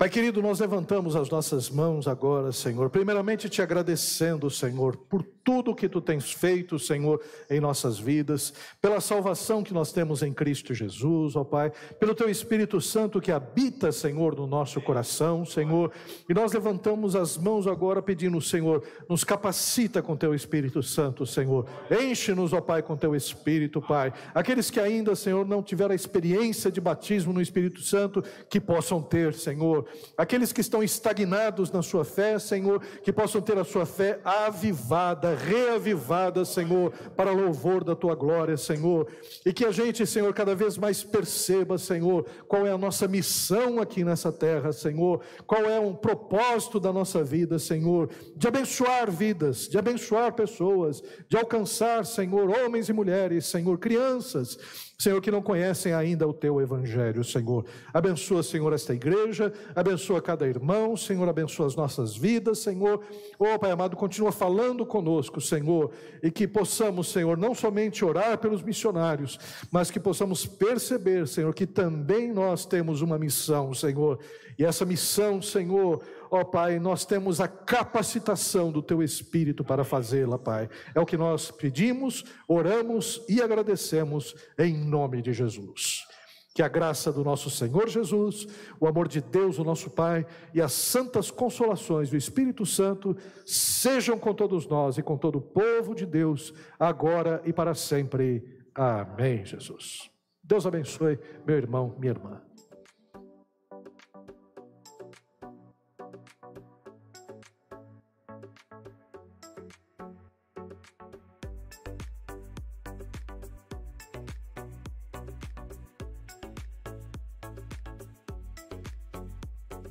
Pai 0.00 0.08
querido, 0.08 0.40
nós 0.40 0.60
levantamos 0.60 1.14
as 1.14 1.28
nossas 1.28 1.68
mãos 1.68 2.08
agora, 2.08 2.52
Senhor. 2.52 2.88
Primeiramente 2.88 3.50
te 3.50 3.60
agradecendo, 3.60 4.48
Senhor, 4.48 4.96
por 4.96 5.22
tudo 5.22 5.74
que 5.74 5.90
tu 5.90 6.00
tens 6.00 6.32
feito, 6.32 6.78
Senhor, 6.78 7.20
em 7.50 7.60
nossas 7.60 7.98
vidas, 7.98 8.54
pela 8.80 8.98
salvação 8.98 9.62
que 9.62 9.74
nós 9.74 9.92
temos 9.92 10.22
em 10.22 10.32
Cristo 10.32 10.72
Jesus, 10.72 11.36
ó 11.36 11.44
Pai, 11.44 11.70
pelo 11.98 12.14
teu 12.14 12.30
Espírito 12.30 12.80
Santo 12.80 13.20
que 13.20 13.30
habita, 13.30 13.92
Senhor, 13.92 14.34
no 14.34 14.46
nosso 14.46 14.80
coração, 14.80 15.44
Senhor. 15.44 15.92
E 16.26 16.32
nós 16.32 16.54
levantamos 16.54 17.14
as 17.14 17.36
mãos 17.36 17.66
agora 17.66 18.00
pedindo, 18.00 18.40
Senhor, 18.40 18.82
nos 19.06 19.22
capacita 19.22 20.00
com 20.00 20.16
teu 20.16 20.34
Espírito 20.34 20.82
Santo, 20.82 21.26
Senhor. 21.26 21.66
Enche-nos, 21.90 22.54
ó 22.54 22.60
Pai, 22.62 22.82
com 22.82 22.96
teu 22.96 23.14
Espírito, 23.14 23.82
Pai. 23.82 24.14
Aqueles 24.34 24.70
que 24.70 24.80
ainda, 24.80 25.14
Senhor, 25.14 25.46
não 25.46 25.62
tiveram 25.62 25.92
a 25.92 25.96
experiência 25.96 26.70
de 26.70 26.80
batismo 26.80 27.34
no 27.34 27.42
Espírito 27.42 27.82
Santo, 27.82 28.24
que 28.48 28.58
possam 28.58 29.02
ter, 29.02 29.34
Senhor 29.34 29.89
aqueles 30.16 30.52
que 30.52 30.60
estão 30.60 30.82
estagnados 30.82 31.70
na 31.70 31.82
sua 31.82 32.04
fé, 32.04 32.38
Senhor, 32.38 32.80
que 33.02 33.12
possam 33.12 33.40
ter 33.40 33.58
a 33.58 33.64
sua 33.64 33.86
fé 33.86 34.20
avivada, 34.24 35.34
reavivada, 35.34 36.44
Senhor, 36.44 36.92
para 37.16 37.32
louvor 37.32 37.84
da 37.84 37.94
tua 37.94 38.14
glória, 38.14 38.56
Senhor, 38.56 39.08
e 39.44 39.52
que 39.52 39.64
a 39.64 39.70
gente, 39.70 40.06
Senhor, 40.06 40.32
cada 40.34 40.54
vez 40.54 40.76
mais 40.76 41.02
perceba, 41.02 41.78
Senhor, 41.78 42.26
qual 42.46 42.66
é 42.66 42.72
a 42.72 42.78
nossa 42.78 43.08
missão 43.08 43.80
aqui 43.80 44.04
nessa 44.04 44.32
terra, 44.32 44.72
Senhor, 44.72 45.20
qual 45.46 45.64
é 45.64 45.78
o 45.78 45.94
propósito 45.94 46.78
da 46.78 46.92
nossa 46.92 47.22
vida, 47.22 47.58
Senhor, 47.58 48.10
de 48.36 48.48
abençoar 48.48 49.10
vidas, 49.10 49.68
de 49.68 49.78
abençoar 49.78 50.32
pessoas, 50.32 51.02
de 51.28 51.36
alcançar, 51.36 52.04
Senhor, 52.04 52.50
homens 52.50 52.88
e 52.88 52.92
mulheres, 52.92 53.46
Senhor, 53.46 53.78
crianças, 53.78 54.58
Senhor, 55.00 55.18
que 55.22 55.30
não 55.30 55.40
conhecem 55.40 55.94
ainda 55.94 56.28
o 56.28 56.34
teu 56.34 56.60
evangelho, 56.60 57.24
Senhor. 57.24 57.64
Abençoa, 57.90 58.42
Senhor, 58.42 58.70
esta 58.74 58.92
igreja, 58.92 59.50
abençoa 59.74 60.20
cada 60.20 60.46
irmão, 60.46 60.94
Senhor, 60.94 61.26
abençoa 61.26 61.66
as 61.66 61.74
nossas 61.74 62.14
vidas, 62.14 62.58
Senhor. 62.58 63.02
Oh, 63.38 63.58
Pai 63.58 63.70
amado, 63.70 63.96
continua 63.96 64.30
falando 64.30 64.84
conosco, 64.84 65.40
Senhor, 65.40 65.90
e 66.22 66.30
que 66.30 66.46
possamos, 66.46 67.10
Senhor, 67.10 67.38
não 67.38 67.54
somente 67.54 68.04
orar 68.04 68.36
pelos 68.36 68.62
missionários, 68.62 69.38
mas 69.72 69.90
que 69.90 69.98
possamos 69.98 70.44
perceber, 70.44 71.26
Senhor, 71.26 71.54
que 71.54 71.66
também 71.66 72.30
nós 72.30 72.66
temos 72.66 73.00
uma 73.00 73.18
missão, 73.18 73.72
Senhor. 73.72 74.18
E 74.58 74.64
essa 74.66 74.84
missão, 74.84 75.40
Senhor, 75.40 76.02
ó 76.30 76.44
Pai, 76.44 76.78
nós 76.78 77.04
temos 77.04 77.40
a 77.40 77.48
capacitação 77.48 78.70
do 78.70 78.82
Teu 78.82 79.02
Espírito 79.02 79.64
para 79.64 79.84
fazê-la, 79.84 80.38
Pai. 80.38 80.68
É 80.94 81.00
o 81.00 81.06
que 81.06 81.16
nós 81.16 81.50
pedimos, 81.50 82.24
oramos 82.46 83.22
e 83.28 83.42
agradecemos 83.42 84.34
em 84.58 84.76
nome 84.76 85.20
de 85.20 85.32
Jesus. 85.32 86.06
Que 86.54 86.62
a 86.62 86.68
graça 86.68 87.12
do 87.12 87.22
nosso 87.24 87.48
Senhor 87.48 87.88
Jesus, 87.88 88.46
o 88.80 88.86
amor 88.86 89.08
de 89.08 89.20
Deus, 89.20 89.58
o 89.58 89.64
nosso 89.64 89.90
Pai, 89.90 90.26
e 90.52 90.60
as 90.60 90.72
santas 90.72 91.30
consolações 91.30 92.10
do 92.10 92.16
Espírito 92.16 92.66
Santo 92.66 93.16
sejam 93.44 94.18
com 94.18 94.34
todos 94.34 94.66
nós 94.66 94.98
e 94.98 95.02
com 95.02 95.16
todo 95.16 95.36
o 95.36 95.42
povo 95.42 95.94
de 95.94 96.04
Deus, 96.04 96.52
agora 96.78 97.40
e 97.44 97.52
para 97.52 97.74
sempre. 97.74 98.44
Amém, 98.74 99.44
Jesus. 99.44 100.10
Deus 100.42 100.66
abençoe 100.66 101.18
meu 101.46 101.56
irmão, 101.56 101.94
minha 101.98 102.12
irmã. 102.12 102.49